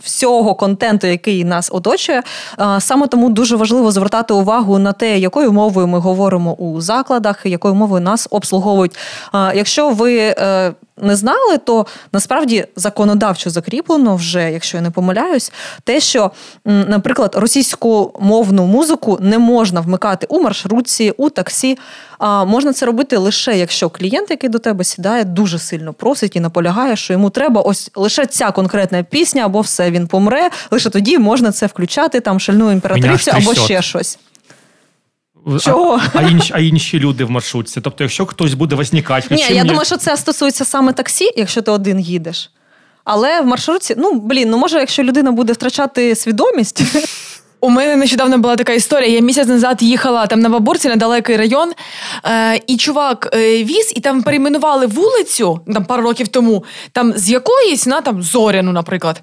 Всього 0.03 0.55
контенту, 0.55 1.07
який 1.07 1.43
нас 1.43 1.69
оточує, 1.73 2.23
саме 2.79 3.07
тому 3.07 3.29
дуже 3.29 3.55
важливо 3.55 3.91
звертати 3.91 4.33
увагу 4.33 4.79
на 4.79 4.93
те, 4.93 5.19
якою 5.19 5.51
мовою 5.51 5.87
ми 5.87 5.99
говоримо 5.99 6.53
у 6.53 6.81
закладах, 6.81 7.45
якою 7.45 7.75
мовою 7.75 8.01
нас 8.01 8.27
обслуговують. 8.31 8.97
Якщо 9.33 9.89
ви 9.89 10.17
е, 10.17 10.73
не 11.01 11.15
знали, 11.15 11.57
то 11.57 11.85
насправді 12.13 12.65
законодавчо 12.75 13.49
закріплено 13.49 14.15
вже, 14.15 14.51
якщо 14.51 14.77
я 14.77 14.83
не 14.83 14.91
помиляюсь, 14.91 15.51
те, 15.83 15.99
що, 15.99 16.31
наприклад, 16.65 17.35
російську 17.35 18.13
мовну 18.19 18.65
музику 18.65 19.17
не 19.21 19.37
можна 19.37 19.81
вмикати 19.81 20.27
у 20.29 20.41
маршрутці, 20.41 21.13
у 21.17 21.29
таксі. 21.29 21.77
А 22.19 22.45
можна 22.45 22.73
це 22.73 22.85
робити 22.85 23.17
лише 23.17 23.57
якщо 23.57 23.89
клієнт, 23.89 24.29
який 24.29 24.49
до 24.49 24.59
тебе 24.59 24.83
сідає, 24.83 25.23
дуже 25.23 25.59
сильно 25.59 25.93
просить 25.93 26.35
і 26.35 26.39
наполягає, 26.39 26.95
що 26.95 27.13
йому 27.13 27.29
треба 27.29 27.61
ось 27.61 27.91
лише 27.95 28.25
ця 28.25 28.51
конкретна 28.51 29.03
пісня, 29.03 29.45
або 29.45 29.61
все 29.61 29.91
він 29.91 30.07
помре. 30.07 30.49
Лише 30.71 30.89
тоді 30.89 31.17
можна 31.17 31.51
це 31.51 31.65
включати, 31.65 32.19
там 32.19 32.39
шальну 32.39 32.71
імператрицю 32.71 33.31
або 33.33 33.53
ще 33.53 33.81
щось. 33.81 34.19
А- 35.55 35.59
Чого? 35.59 36.01
А, 36.13 36.21
інші, 36.21 36.53
а 36.55 36.59
інші 36.59 36.99
люди 36.99 37.25
в 37.25 37.31
маршрутці. 37.31 37.81
Тобто, 37.81 38.03
якщо 38.03 38.25
хтось 38.25 38.53
буде 38.53 38.75
возникати, 38.75 39.35
Ні, 39.35 39.45
я 39.49 39.63
думаю, 39.63 39.85
що 39.85 39.97
це 39.97 40.17
стосується 40.17 40.65
саме 40.65 40.93
таксі, 40.93 41.29
якщо 41.35 41.61
ти 41.61 41.71
один 41.71 41.99
їдеш. 41.99 42.51
Але 43.03 43.41
в 43.41 43.45
маршрутці, 43.45 43.95
ну 43.97 44.13
блін, 44.13 44.49
ну 44.49 44.57
може, 44.57 44.79
якщо 44.79 45.03
людина 45.03 45.31
буде 45.31 45.53
втрачати 45.53 46.15
свідомість, 46.15 46.83
У 47.59 47.69
мене 47.69 47.95
нещодавно 47.95 48.37
була 48.37 48.55
така 48.55 48.73
історія. 48.73 49.09
Я 49.09 49.19
місяць 49.19 49.47
назад 49.47 49.83
їхала 49.83 50.27
там 50.27 50.39
на 50.39 50.49
Бабурці, 50.49 50.87
на 50.87 50.95
далекий 50.95 51.37
район, 51.37 51.71
е, 52.25 52.61
і 52.67 52.77
чувак 52.77 53.29
е, 53.33 53.63
віз, 53.63 53.93
і 53.95 53.99
там 53.99 54.23
перейменували 54.23 54.85
вулицю 54.85 55.59
там 55.73 55.85
пару 55.85 56.03
років 56.03 56.27
тому, 56.27 56.63
там 56.91 57.13
з 57.15 57.29
якоїсь 57.29 57.87
на 57.87 58.01
там 58.01 58.23
Зоряну, 58.23 58.71
наприклад. 58.71 59.21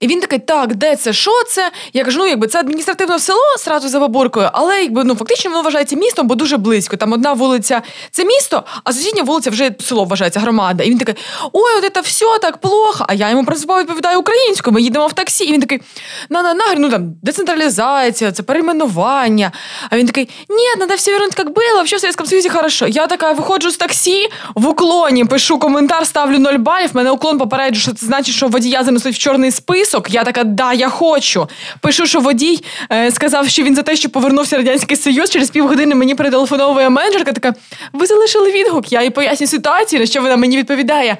І 0.00 0.06
він 0.06 0.20
такий, 0.20 0.38
так, 0.38 0.74
де 0.74 0.96
це, 0.96 1.12
що 1.12 1.30
це? 1.48 1.70
Я 1.92 2.04
кажу, 2.04 2.18
ну 2.18 2.26
якби 2.26 2.46
це 2.46 2.58
адміністративне 2.58 3.18
село 3.18 3.56
сразу 3.58 3.88
за 3.88 4.00
Бабуркою, 4.00 4.50
але 4.52 4.82
якби 4.82 5.04
ну 5.04 5.14
фактично 5.14 5.50
воно 5.50 5.62
вважається 5.62 5.96
містом, 5.96 6.26
бо 6.26 6.34
дуже 6.34 6.56
близько. 6.56 6.96
Там 6.96 7.12
одна 7.12 7.32
вулиця 7.32 7.82
це 8.10 8.24
місто, 8.24 8.64
а 8.84 8.92
сусідня 8.92 9.22
вулиця 9.22 9.50
вже 9.50 9.70
село 9.80 10.04
вважається 10.04 10.40
громада. 10.40 10.84
І 10.84 10.90
він 10.90 10.98
такий, 10.98 11.14
ой, 11.52 11.72
от 11.78 11.94
це 11.94 12.00
все 12.00 12.38
так 12.42 12.58
плохо. 12.58 13.04
А 13.08 13.14
я 13.14 13.30
йому 13.30 13.44
принципово 13.44 13.80
відповідаю 13.80 14.20
українською. 14.20 14.74
Ми 14.74 14.82
їдемо 14.82 15.06
в 15.06 15.12
таксі. 15.12 15.44
І 15.44 15.52
він 15.52 15.60
такий, 15.60 15.80
на 16.28 16.42
на 16.42 16.54
на 16.54 16.64
ну 16.76 16.90
там 16.90 17.14
децентралізація, 17.22 18.32
це 18.32 18.42
перейменування. 18.42 19.52
А 19.90 19.96
він 19.96 20.06
такий, 20.06 20.28
ні, 20.48 20.76
треба 20.76 20.94
все 20.94 21.12
вернути, 21.12 21.34
як 21.38 21.46
було, 21.46 21.82
в 21.84 21.88
Совєтському 21.88 22.28
Союзі 22.28 22.48
хорошо. 22.48 22.86
Я 22.86 23.06
така 23.06 23.32
виходжу 23.32 23.70
з 23.70 23.76
таксі 23.76 24.28
в 24.54 24.68
уклоні, 24.68 25.24
пишу 25.24 25.58
коментар, 25.58 26.06
ставлю 26.06 26.38
0 26.38 26.54
балів. 26.54 26.90
Мене 26.92 27.10
уклон 27.10 27.38
попереджу, 27.38 27.80
що 27.80 27.92
це 27.92 28.06
значить, 28.06 28.34
що 28.34 28.48
водія 28.48 28.84
занесуть 28.84 29.14
в 29.14 29.18
чорний 29.18 29.50
список. 29.86 30.10
Я 30.10 30.24
така, 30.24 30.44
да, 30.44 30.72
я 30.72 30.88
хочу. 30.88 31.48
Пишу, 31.80 32.06
що 32.06 32.20
водій 32.20 32.60
е, 32.92 33.10
сказав, 33.10 33.48
що 33.48 33.62
він 33.62 33.74
за 33.74 33.82
те, 33.82 33.96
що 33.96 34.08
повернувся 34.08 34.56
Радянський 34.56 34.96
Союз. 34.96 35.30
Через 35.30 35.50
півгодини 35.50 35.94
мені 35.94 36.14
перетелефоновує 36.14 36.90
менеджерка. 36.90 37.32
Така, 37.32 37.54
ви 37.92 38.06
залишили 38.06 38.52
відгук. 38.52 38.92
Я 38.92 39.02
їй 39.02 39.10
поясню 39.10 39.46
ситуацію, 39.46 40.00
на 40.00 40.06
що 40.06 40.22
вона 40.22 40.36
мені 40.36 40.56
відповідає. 40.56 41.16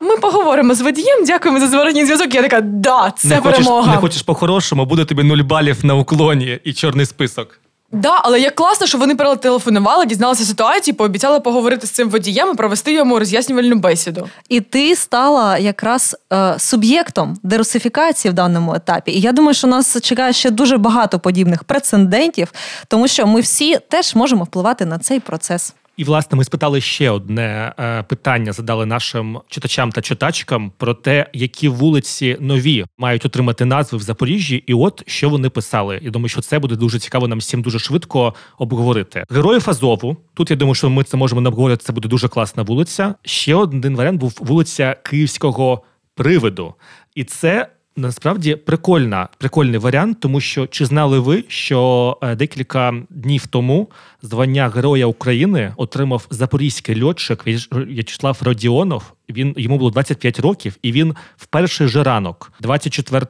Ми 0.00 0.16
поговоримо 0.16 0.74
з 0.74 0.80
водієм, 0.80 1.24
дякуємо 1.24 1.60
за 1.60 1.66
зворотній 1.68 2.04
зв'язок. 2.04 2.34
Я 2.34 2.42
така, 2.42 2.60
да, 2.60 3.12
це 3.16 3.28
не 3.28 3.40
перемога. 3.40 3.80
Хочеш, 3.80 3.94
не 3.94 4.00
хочеш 4.00 4.22
по-хорошому, 4.22 4.84
буде 4.84 5.04
тобі 5.04 5.22
нуль 5.22 5.42
балів 5.42 5.84
на 5.84 5.94
уклоні 5.94 6.58
і 6.64 6.72
чорний 6.72 7.06
список. 7.06 7.60
Да, 7.92 8.20
але 8.22 8.40
як 8.40 8.54
класно, 8.54 8.86
що 8.86 8.98
вони 8.98 9.14
перетелефонували, 9.14 10.06
дізналися 10.06 10.44
ситуацію, 10.44 10.94
пообіцяли 10.94 11.40
поговорити 11.40 11.86
з 11.86 11.90
цим 11.90 12.10
водієм 12.10 12.50
і 12.52 12.54
провести 12.54 12.92
йому 12.92 13.18
роз'яснювальну 13.18 13.76
бесіду. 13.76 14.28
і 14.48 14.60
ти 14.60 14.96
стала 14.96 15.58
якраз 15.58 16.16
е, 16.32 16.54
суб'єктом 16.58 17.36
дерусифікації 17.42 18.32
в 18.32 18.34
даному 18.34 18.74
етапі. 18.74 19.12
І 19.12 19.20
я 19.20 19.32
думаю, 19.32 19.54
що 19.54 19.66
нас 19.66 20.00
чекає 20.00 20.32
ще 20.32 20.50
дуже 20.50 20.76
багато 20.76 21.18
подібних 21.18 21.64
прецедентів, 21.64 22.52
тому 22.88 23.08
що 23.08 23.26
ми 23.26 23.40
всі 23.40 23.78
теж 23.88 24.14
можемо 24.14 24.44
впливати 24.44 24.84
на 24.84 24.98
цей 24.98 25.20
процес. 25.20 25.74
І 25.98 26.04
власне 26.04 26.38
ми 26.38 26.44
спитали 26.44 26.80
ще 26.80 27.10
одне 27.10 27.72
е, 27.78 28.02
питання, 28.02 28.52
задали 28.52 28.86
нашим 28.86 29.40
читачам 29.48 29.92
та 29.92 30.00
читачкам 30.00 30.72
про 30.76 30.94
те, 30.94 31.26
які 31.32 31.68
вулиці 31.68 32.36
нові 32.40 32.84
мають 32.98 33.26
отримати 33.26 33.64
назви 33.64 33.98
в 33.98 34.02
Запоріжжі, 34.02 34.56
і 34.66 34.74
от 34.74 35.02
що 35.06 35.28
вони 35.30 35.50
писали. 35.50 36.00
Я 36.02 36.10
думаю, 36.10 36.28
що 36.28 36.40
це 36.40 36.58
буде 36.58 36.76
дуже 36.76 36.98
цікаво 36.98 37.28
нам 37.28 37.38
всім 37.38 37.62
дуже 37.62 37.78
швидко 37.78 38.34
обговорити. 38.58 39.24
Героїв 39.30 39.64
Азову. 39.70 40.16
Тут 40.34 40.50
я 40.50 40.56
думаю, 40.56 40.74
що 40.74 40.90
ми 40.90 41.04
це 41.04 41.16
можемо 41.16 41.40
не 41.40 41.48
обговорити. 41.48 41.84
Це 41.84 41.92
буде 41.92 42.08
дуже 42.08 42.28
класна 42.28 42.62
вулиця. 42.62 43.14
Ще 43.22 43.54
один 43.54 43.96
варіант 43.96 44.20
був 44.20 44.38
вулиця 44.40 44.96
Київського 45.02 45.82
привиду, 46.14 46.74
і 47.14 47.24
це. 47.24 47.68
Насправді 47.98 48.54
прикольна, 48.56 49.28
прикольний 49.38 49.78
варіант, 49.78 50.20
тому 50.20 50.40
що 50.40 50.66
чи 50.66 50.86
знали 50.86 51.18
ви, 51.18 51.44
що 51.48 52.18
е, 52.22 52.34
декілька 52.34 52.94
днів 53.10 53.46
тому 53.46 53.88
звання 54.22 54.68
Героя 54.68 55.06
України 55.06 55.72
отримав 55.76 56.26
запорізький 56.30 57.02
льотчик 57.02 57.46
В'яч- 57.46 57.86
В'ячеслав 57.86 58.38
Родіонов. 58.40 59.12
Він 59.28 59.54
йому 59.56 59.78
було 59.78 59.90
25 59.90 60.40
років, 60.40 60.76
і 60.82 60.92
він 60.92 61.14
в 61.36 61.46
перший 61.46 61.88
же 61.88 62.02
ранок, 62.02 62.52
24 62.60 63.26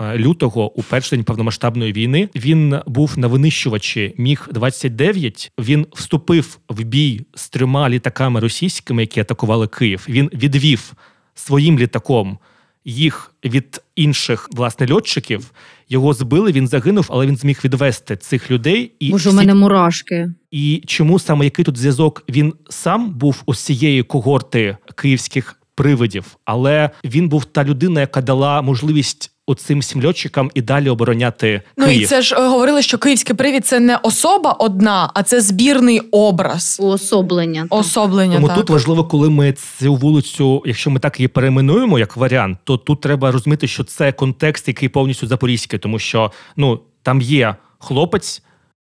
е, 0.00 0.18
лютого, 0.18 0.78
у 0.78 0.82
перший 0.82 1.18
день 1.18 1.24
повномасштабної 1.24 1.92
війни, 1.92 2.28
він 2.34 2.78
був 2.86 3.18
на 3.18 3.26
винищувачі 3.26 4.14
Міг 4.18 4.48
29 4.52 5.52
Він 5.58 5.86
вступив 5.92 6.58
в 6.68 6.82
бій 6.82 7.20
з 7.34 7.48
трьома 7.48 7.88
літаками 7.88 8.40
російськими, 8.40 9.02
які 9.02 9.20
атакували 9.20 9.66
Київ. 9.66 10.06
Він 10.08 10.30
відвів 10.34 10.92
своїм 11.34 11.78
літаком 11.78 12.38
їх 12.84 13.34
від 13.44 13.80
інших 13.96 14.48
власне 14.52 14.92
льотчиків. 14.92 15.50
Його 15.88 16.14
збили, 16.14 16.52
він 16.52 16.68
загинув, 16.68 17.06
але 17.10 17.26
він 17.26 17.36
зміг 17.36 17.60
відвести 17.64 18.16
цих 18.16 18.50
людей. 18.50 18.92
І 18.98 19.10
Боже, 19.10 19.30
у 19.30 19.32
мене 19.32 19.54
мурашки. 19.54 20.32
і 20.50 20.82
чому 20.86 21.18
саме 21.18 21.44
який 21.44 21.64
тут 21.64 21.76
зв'язок? 21.76 22.24
Він 22.28 22.54
сам 22.70 23.10
був 23.10 23.42
усієї 23.46 24.02
когорти 24.02 24.76
київських 24.94 25.56
привидів, 25.74 26.36
але 26.44 26.90
він 27.04 27.28
був 27.28 27.44
та 27.44 27.64
людина, 27.64 28.00
яка 28.00 28.22
дала 28.22 28.62
можливість 28.62 29.32
оцим 29.50 29.78
всім 29.78 30.04
льотчикам 30.04 30.50
і 30.54 30.62
далі 30.62 30.88
обороняти 30.88 31.62
Ну 31.76 31.86
Київ. 31.86 32.02
і 32.02 32.06
це 32.06 32.22
ж 32.22 32.34
е, 32.34 32.48
говорили, 32.48 32.82
що 32.82 32.98
київський 32.98 33.36
привід 33.36 33.66
це 33.66 33.80
не 33.80 33.96
особа 33.96 34.52
одна, 34.52 35.10
а 35.14 35.22
це 35.22 35.40
збірний 35.40 36.00
образ. 36.00 36.76
Уособлення. 36.80 37.62
так. 37.62 37.80
Особлення. 37.80 38.34
Тому 38.34 38.46
так. 38.48 38.56
тут 38.56 38.70
важливо, 38.70 39.04
коли 39.04 39.30
ми 39.30 39.52
цю 39.52 39.94
вулицю, 39.94 40.62
якщо 40.66 40.90
ми 40.90 41.00
так 41.00 41.20
її 41.20 41.28
перейменуємо 41.28 41.98
як 41.98 42.16
варіант, 42.16 42.58
то 42.64 42.76
тут 42.76 43.00
треба 43.00 43.30
розуміти, 43.30 43.66
що 43.66 43.84
це 43.84 44.12
контекст, 44.12 44.68
який 44.68 44.88
повністю 44.88 45.26
запорізький, 45.26 45.78
тому 45.78 45.98
що 45.98 46.32
ну 46.56 46.80
там 47.02 47.20
є 47.20 47.54
хлопець, 47.78 48.42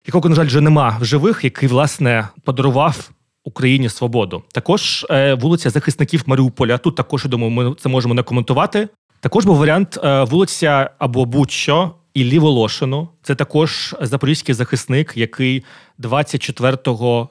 якого, 0.07 0.29
на 0.29 0.35
жаль, 0.35 0.47
вже 0.47 0.61
нема 0.61 0.99
в 1.01 1.05
живих, 1.05 1.45
який 1.45 1.69
власне 1.69 2.29
подарував. 2.45 3.11
Україні 3.47 3.89
свободу. 3.89 4.43
Також 4.53 5.07
е, 5.11 5.35
вулиця 5.35 5.71
захисників 5.71 6.23
Маріуполя. 6.27 6.79
Тут 6.79 6.97
також 6.97 7.25
я 7.25 7.31
думаю, 7.31 7.51
ми 7.51 7.75
це 7.81 7.89
можемо 7.89 8.15
не 8.15 8.23
коментувати. 8.23 8.89
Також 9.25 9.47
був 9.47 9.57
варіант 9.57 9.99
е, 10.05 10.23
вулиця 10.23 10.91
або 10.99 11.25
будь-що 11.25 11.95
Іллі 12.15 12.39
Волошину. 12.39 13.09
Це 13.23 13.35
також 13.35 13.95
запорізький 14.01 14.55
захисник, 14.55 15.13
який 15.17 15.65
24 15.99 16.79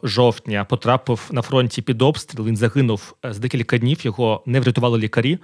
жовтня 0.03 0.63
потрапив 0.63 1.29
на 1.31 1.41
фронті 1.41 1.81
під 1.81 2.01
обстріл. 2.01 2.45
Він 2.45 2.57
загинув 2.57 3.13
е, 3.25 3.33
з 3.33 3.39
декілька 3.39 3.77
днів. 3.77 4.05
Його 4.05 4.43
не 4.45 4.59
врятували 4.59 4.99
лікарі. 4.99 5.37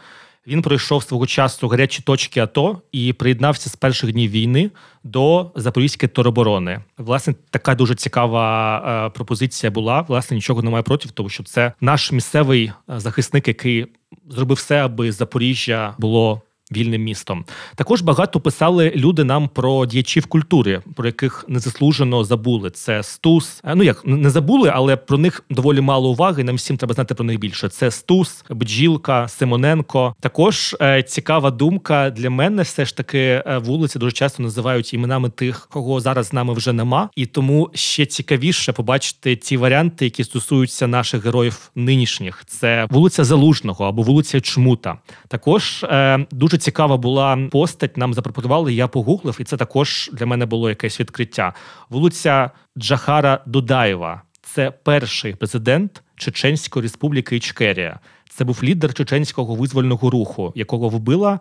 Він 0.47 0.61
пройшов 0.61 1.03
свого 1.03 1.27
часу 1.27 1.67
гарячі 1.67 2.03
точки 2.03 2.39
АТО 2.39 2.81
і 2.91 3.13
приєднався 3.13 3.69
з 3.69 3.75
перших 3.75 4.11
днів 4.11 4.31
війни 4.31 4.71
до 5.03 5.51
Запорізької 5.55 6.09
тероборони. 6.09 6.79
Власне, 6.97 7.33
така 7.49 7.75
дуже 7.75 7.95
цікава 7.95 8.77
е, 9.07 9.09
пропозиція 9.09 9.71
була. 9.71 10.01
Власне, 10.01 10.35
нічого 10.35 10.61
немає 10.61 10.83
проти, 10.83 11.09
тому 11.13 11.29
що 11.29 11.43
це 11.43 11.73
наш 11.81 12.11
місцевий 12.11 12.71
захисник, 12.87 13.47
який 13.47 13.87
зробив 14.29 14.57
все, 14.57 14.85
аби 14.85 15.11
Запоріжжя 15.11 15.95
було 15.97 16.41
вільним 16.71 17.03
містом. 17.03 17.45
Також 17.75 18.01
багато 18.01 18.39
писали 18.39 18.93
люди 18.95 19.23
нам 19.23 19.47
про 19.47 19.85
діячів 19.85 20.25
культури, 20.25 20.81
про 20.95 21.05
яких 21.05 21.45
незаслужено 21.47 22.23
забули. 22.23 22.69
Це 22.69 23.03
Стус. 23.03 23.61
Е, 23.63 23.75
Ну 23.75 23.83
як 23.83 24.05
не 24.05 24.29
забули, 24.29 24.71
але 24.73 24.95
про 24.95 25.17
них 25.17 25.43
доволі 25.49 25.81
мало 25.81 26.09
уваги. 26.09 26.43
Нам 26.43 26.55
всім 26.55 26.77
треба 26.77 26.93
знати 26.93 27.15
про 27.15 27.25
них 27.25 27.39
більше. 27.39 27.69
Це 27.69 27.91
Стус, 27.91 28.45
Бджілка, 28.49 29.27
Симоненко. 29.27 30.15
Також 30.19 30.75
е, 30.81 31.03
цікава 31.03 31.51
думка 31.51 32.09
для 32.09 32.29
мене. 32.29 32.61
Все 32.61 32.85
ж 32.85 32.97
таки 32.97 33.19
е, 33.19 33.57
вулиці 33.57 33.99
дуже 33.99 34.11
часто 34.11 34.43
називають 34.43 34.93
іменами 34.93 35.29
тих, 35.29 35.67
кого 35.71 35.99
зараз 35.99 36.27
з 36.27 36.33
нами 36.33 36.53
вже 36.53 36.73
нема, 36.73 37.09
і 37.15 37.25
тому 37.25 37.69
ще 37.73 38.05
цікавіше 38.05 38.71
побачити 38.71 39.35
ті 39.35 39.57
варіанти, 39.57 40.05
які 40.05 40.23
стосуються 40.23 40.87
наших 40.87 41.25
героїв 41.25 41.71
нинішніх. 41.75 42.43
Це 42.47 42.87
вулиця 42.89 43.23
Залужного 43.23 43.85
або 43.85 44.01
вулиця 44.01 44.41
Чмута. 44.41 44.97
Також 45.27 45.83
е, 45.83 46.25
дуже 46.31 46.57
цікава 46.59 46.97
була 46.97 47.37
постать. 47.51 47.97
Нам 47.97 48.13
запропонували. 48.13 48.73
Я 48.73 48.87
погуглив, 48.87 49.37
і 49.39 49.43
це 49.43 49.57
також 49.57 50.09
для 50.13 50.25
мене 50.25 50.45
було 50.45 50.69
якесь 50.69 50.99
відкриття. 50.99 51.53
Вулиця 51.89 52.51
Джахара 52.77 53.43
Дудаєва. 53.45 54.21
Це 54.41 54.71
перший 54.71 55.35
президент 55.35 56.03
Чеченської 56.15 56.83
республіки 56.83 57.35
Ічкерія. 57.35 57.99
Це 58.29 58.43
був 58.43 58.59
лідер 58.63 58.93
чеченського 58.93 59.55
визвольного 59.55 60.09
руху, 60.09 60.53
якого 60.55 60.89
вбила 60.89 61.39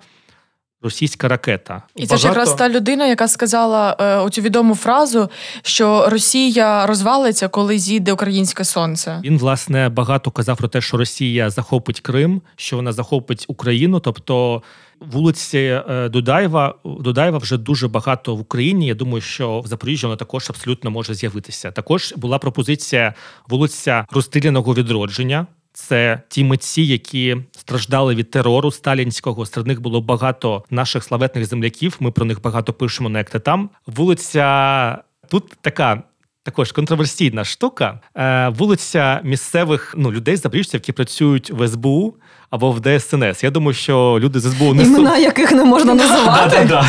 російська 0.82 1.28
ракета. 1.28 1.82
І 1.96 2.06
це 2.06 2.16
ж 2.16 2.26
якраз 2.26 2.54
та 2.54 2.68
людина, 2.68 3.06
яка 3.06 3.28
сказала 3.28 3.96
е, 4.00 4.16
оцю 4.16 4.42
відому 4.42 4.74
фразу, 4.74 5.30
що 5.62 6.08
Росія 6.08 6.86
розвалиться, 6.86 7.48
коли 7.48 7.78
зійде 7.78 8.12
українське 8.12 8.64
сонце. 8.64 9.20
Він 9.24 9.38
власне 9.38 9.88
багато 9.88 10.30
казав 10.30 10.56
про 10.56 10.68
те, 10.68 10.80
що 10.80 10.96
Росія 10.96 11.50
захопить 11.50 12.00
Крим, 12.00 12.42
що 12.56 12.76
вона 12.76 12.92
захопить 12.92 13.44
Україну. 13.48 14.00
Тобто 14.00 14.62
вулиці 15.00 15.82
е, 15.88 16.08
Дудаєва 16.08 16.74
Дудаєва 16.84 17.38
вже 17.38 17.56
дуже 17.58 17.88
багато 17.88 18.36
в 18.36 18.40
Україні. 18.40 18.86
Я 18.86 18.94
думаю, 18.94 19.20
що 19.20 19.60
в 19.60 19.66
Запоріжжі 19.66 20.06
вона 20.06 20.16
також 20.16 20.50
абсолютно 20.50 20.90
може 20.90 21.14
з'явитися. 21.14 21.70
Також 21.70 22.14
була 22.16 22.38
пропозиція 22.38 23.14
вулиця 23.48 24.06
розстріляного 24.10 24.74
відродження. 24.74 25.46
Це 25.72 26.22
ті 26.28 26.44
митці, 26.44 26.82
які 26.82 27.36
страждали 27.52 28.14
від 28.14 28.30
терору 28.30 28.70
сталінського. 28.70 29.46
Серед 29.46 29.66
них 29.66 29.80
було 29.80 30.00
багато 30.00 30.64
наших 30.70 31.04
славетних 31.04 31.46
земляків. 31.46 31.96
Ми 32.00 32.10
про 32.10 32.24
них 32.24 32.42
багато 32.42 32.72
пишемо 32.72 33.08
на 33.08 33.18
як 33.18 33.30
там. 33.30 33.70
Вулиця 33.86 34.98
тут 35.28 35.44
така. 35.60 36.02
Також 36.48 36.72
контроверсійна 36.72 37.44
штука. 37.44 38.00
Е, 38.16 38.48
вулиця 38.48 39.20
місцевих 39.24 39.94
ну 39.98 40.12
людей 40.12 40.36
запоріжців, 40.36 40.74
які 40.74 40.92
працюють 40.92 41.50
в 41.50 41.68
СБУ 41.68 42.14
або 42.50 42.70
в 42.70 42.80
ДСНС. 42.80 43.44
Я 43.44 43.50
думаю, 43.50 43.74
що 43.74 44.18
люди 44.20 44.40
з 44.40 44.50
СБУ 44.50 44.74
не 44.74 44.82
імена, 44.82 45.18
яких 45.18 45.52
не 45.52 45.64
можна 45.64 45.94
називати. 46.04 46.80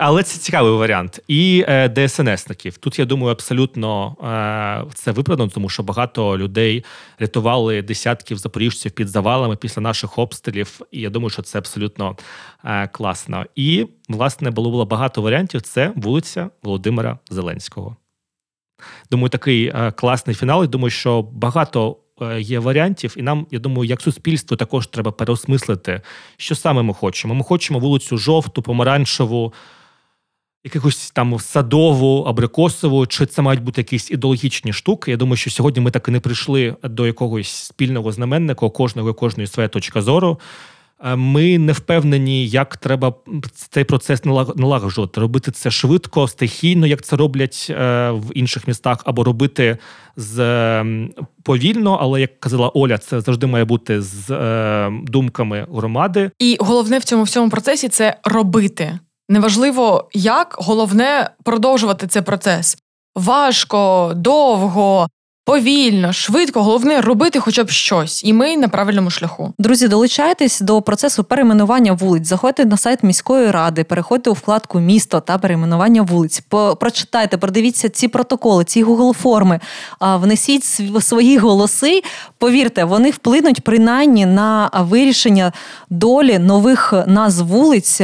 Але 0.00 0.22
це 0.22 0.38
цікавий 0.38 0.72
варіант. 0.72 1.20
І 1.28 1.64
е, 1.68 1.88
ДСНСників. 1.88 2.76
Тут 2.76 2.98
я 2.98 3.04
думаю, 3.04 3.32
абсолютно 3.32 4.16
е, 4.88 4.92
це 4.94 5.12
виправдано, 5.12 5.50
тому 5.54 5.68
що 5.68 5.82
багато 5.82 6.38
людей 6.38 6.84
рятували 7.18 7.82
десятків 7.82 8.38
запоріжців 8.38 8.92
під 8.92 9.08
завалами 9.08 9.56
після 9.56 9.82
наших 9.82 10.18
обстрілів. 10.18 10.80
І 10.90 11.00
я 11.00 11.10
думаю, 11.10 11.30
що 11.30 11.42
це 11.42 11.58
абсолютно 11.58 12.16
е, 12.64 12.88
класно. 12.88 13.44
І 13.54 13.86
власне 14.08 14.50
було 14.50 14.84
багато 14.84 15.22
варіантів. 15.22 15.62
Це 15.62 15.92
вулиця 15.96 16.50
Володимира 16.62 17.18
Зеленського. 17.30 17.96
Думаю, 19.10 19.28
такий 19.28 19.66
е, 19.66 19.92
класний 19.92 20.36
фінал. 20.36 20.64
І 20.64 20.66
думаю, 20.66 20.90
що 20.90 21.22
багато 21.22 21.96
е, 22.22 22.40
є 22.40 22.58
варіантів, 22.58 23.14
і 23.16 23.22
нам, 23.22 23.46
я 23.50 23.58
думаю, 23.58 23.84
як 23.84 24.00
суспільство 24.00 24.56
також 24.56 24.86
треба 24.86 25.12
переосмислити, 25.12 26.00
що 26.36 26.54
саме 26.54 26.82
ми 26.82 26.94
хочемо. 26.94 27.34
Ми 27.34 27.44
хочемо 27.44 27.78
вулицю 27.78 28.18
жовту, 28.18 28.62
помаранчеву, 28.62 29.52
якихось 30.64 31.10
там 31.10 31.38
садову, 31.38 32.22
абрикосову, 32.22 33.06
чи 33.06 33.26
це 33.26 33.42
мають 33.42 33.62
бути 33.62 33.80
якісь 33.80 34.10
ідеологічні 34.10 34.72
штуки. 34.72 35.10
Я 35.10 35.16
думаю, 35.16 35.36
що 35.36 35.50
сьогодні 35.50 35.82
ми 35.82 35.90
так 35.90 36.08
і 36.08 36.10
не 36.10 36.20
прийшли 36.20 36.76
до 36.82 37.06
якогось 37.06 37.48
спільного 37.48 38.12
знаменника, 38.12 38.70
кожного 38.70 39.10
і 39.10 39.14
кожної 39.14 39.46
своя 39.46 39.68
точка 39.68 40.02
зору. 40.02 40.40
Е, 41.04 41.16
Ми 41.16 41.58
не 41.58 41.72
впевнені, 41.72 42.46
як 42.48 42.76
треба 42.76 43.14
цей 43.70 43.84
процес 43.84 44.24
налаг- 44.24 44.60
налагоджувати. 44.60 45.20
Робити 45.20 45.50
це 45.50 45.70
швидко, 45.70 46.28
стихійно, 46.28 46.86
як 46.86 47.02
це 47.02 47.16
роблять 47.16 47.66
е, 47.70 48.10
в 48.10 48.30
інших 48.34 48.68
містах, 48.68 48.98
або 49.04 49.24
робити 49.24 49.78
з 50.16 50.84
повільно, 51.42 51.98
але 52.00 52.20
як 52.20 52.40
казала 52.40 52.68
Оля, 52.74 52.98
це 52.98 53.20
завжди 53.20 53.46
має 53.46 53.64
бути 53.64 54.02
з 54.02 54.30
е, 54.30 54.90
думками 55.02 55.66
громади. 55.72 56.30
І 56.38 56.56
головне 56.60 56.98
в 56.98 57.04
цьому 57.04 57.22
всьому 57.22 57.50
процесі 57.50 57.88
це 57.88 58.16
робити. 58.24 58.98
Неважливо, 59.28 60.08
як 60.12 60.56
головне 60.58 61.30
продовжувати 61.44 62.06
цей 62.06 62.22
процес. 62.22 62.76
Важко, 63.16 64.12
довго, 64.16 65.08
повільно, 65.50 66.12
швидко. 66.12 66.62
Головне 66.62 67.00
робити 67.00 67.40
хоча 67.40 67.64
б 67.64 67.70
щось, 67.70 68.24
і 68.24 68.32
ми 68.32 68.56
на 68.56 68.68
правильному 68.68 69.10
шляху. 69.10 69.52
Друзі, 69.58 69.88
долучайтесь 69.88 70.60
до 70.60 70.82
процесу 70.82 71.24
перейменування 71.24 71.92
вулиць. 71.92 72.26
Заходьте 72.28 72.64
на 72.64 72.76
сайт 72.76 73.02
міської 73.02 73.50
ради, 73.50 73.84
переходьте 73.84 74.30
у 74.30 74.32
вкладку 74.32 74.80
місто 74.80 75.20
та 75.20 75.38
перейменування 75.38 76.02
вулиць. 76.02 76.42
Прочитайте, 76.80 77.36
продивіться 77.36 77.88
ці 77.88 78.08
протоколи, 78.08 78.64
ці 78.64 78.84
Google 78.84 79.12
форми. 79.12 79.60
а, 79.98 80.16
Внесіть 80.16 80.62
св- 80.62 81.00
свої 81.02 81.38
голоси. 81.38 82.02
Повірте, 82.38 82.84
вони 82.84 83.10
вплинуть 83.10 83.60
принаймні 83.64 84.26
на 84.26 84.70
вирішення 84.74 85.52
долі 85.90 86.38
нових 86.38 86.94
назв 87.06 87.46
вулиць, 87.46 88.00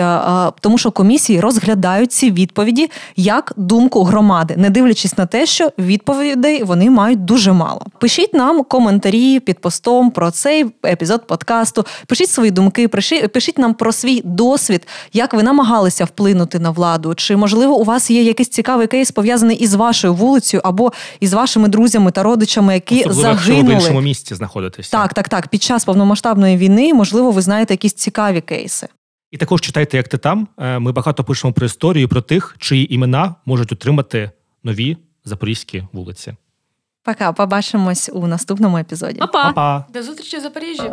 тому 0.60 0.78
що 0.78 0.90
комісії 0.90 1.40
розглядають 1.40 2.12
ці 2.12 2.30
відповіді 2.30 2.90
як 3.16 3.52
думку 3.56 4.02
громади, 4.04 4.54
не 4.56 4.70
дивлячись 4.70 5.18
на 5.18 5.26
те, 5.26 5.46
що 5.46 5.70
відповідей 5.78 6.62
вони 6.64 6.90
мають 6.90 7.24
дуже 7.24 7.35
мало. 7.44 7.86
Пишіть 8.00 8.34
нам 8.34 8.64
коментарі 8.64 9.40
під 9.40 9.58
постом 9.58 10.10
про 10.10 10.30
цей 10.30 10.66
епізод 10.84 11.26
подкасту. 11.26 11.86
Пишіть 12.06 12.30
свої 12.30 12.50
думки, 12.50 12.88
пишіть, 12.88 13.58
нам 13.58 13.74
про 13.74 13.92
свій 13.92 14.22
досвід, 14.24 14.86
як 15.12 15.34
ви 15.34 15.42
намагалися 15.42 16.04
вплинути 16.04 16.58
на 16.58 16.70
владу. 16.70 17.14
Чи 17.14 17.36
можливо 17.36 17.76
у 17.76 17.84
вас 17.84 18.10
є 18.10 18.22
якийсь 18.22 18.48
цікавий 18.48 18.86
кейс 18.86 19.10
пов'язаний 19.10 19.56
із 19.56 19.74
вашою 19.74 20.14
вулицею 20.14 20.60
або 20.64 20.92
із 21.20 21.32
вашими 21.32 21.68
друзями 21.68 22.10
та 22.10 22.22
родичами, 22.22 22.74
які 22.74 23.00
Особливо, 23.02 23.28
якщо 23.28 23.56
ви 23.56 23.62
в 23.62 23.70
іншому 23.70 24.00
місті 24.00 24.34
знаходитеся. 24.34 24.90
Так, 24.90 25.14
так, 25.14 25.28
так. 25.28 25.48
Під 25.48 25.62
час 25.62 25.84
повномасштабної 25.84 26.56
війни, 26.56 26.94
можливо, 26.94 27.30
ви 27.30 27.42
знаєте 27.42 27.74
якісь 27.74 27.92
цікаві 27.92 28.40
кейси. 28.40 28.88
І 29.30 29.36
також 29.36 29.60
читайте, 29.60 29.96
як 29.96 30.08
ти 30.08 30.18
там. 30.18 30.48
Е, 30.58 30.78
Ми 30.78 30.92
багато 30.92 31.24
пишемо 31.24 31.52
про 31.52 31.66
історію, 31.66 32.08
про 32.08 32.20
тих, 32.20 32.56
чиї 32.58 32.94
імена 32.94 33.34
можуть 33.46 33.72
отримати 33.72 34.30
нові 34.64 34.96
запорізькі 35.24 35.82
вулиці. 35.92 36.34
Пока, 37.06 37.32
побачимось 37.32 38.10
у 38.12 38.26
наступному 38.26 38.78
епізоді. 38.78 39.18
Па-па! 39.18 39.44
Па-па! 39.44 39.84
До 39.92 40.02
зустрічі 40.02 40.36
в 40.36 40.40
Запоріжжі. 40.40 40.92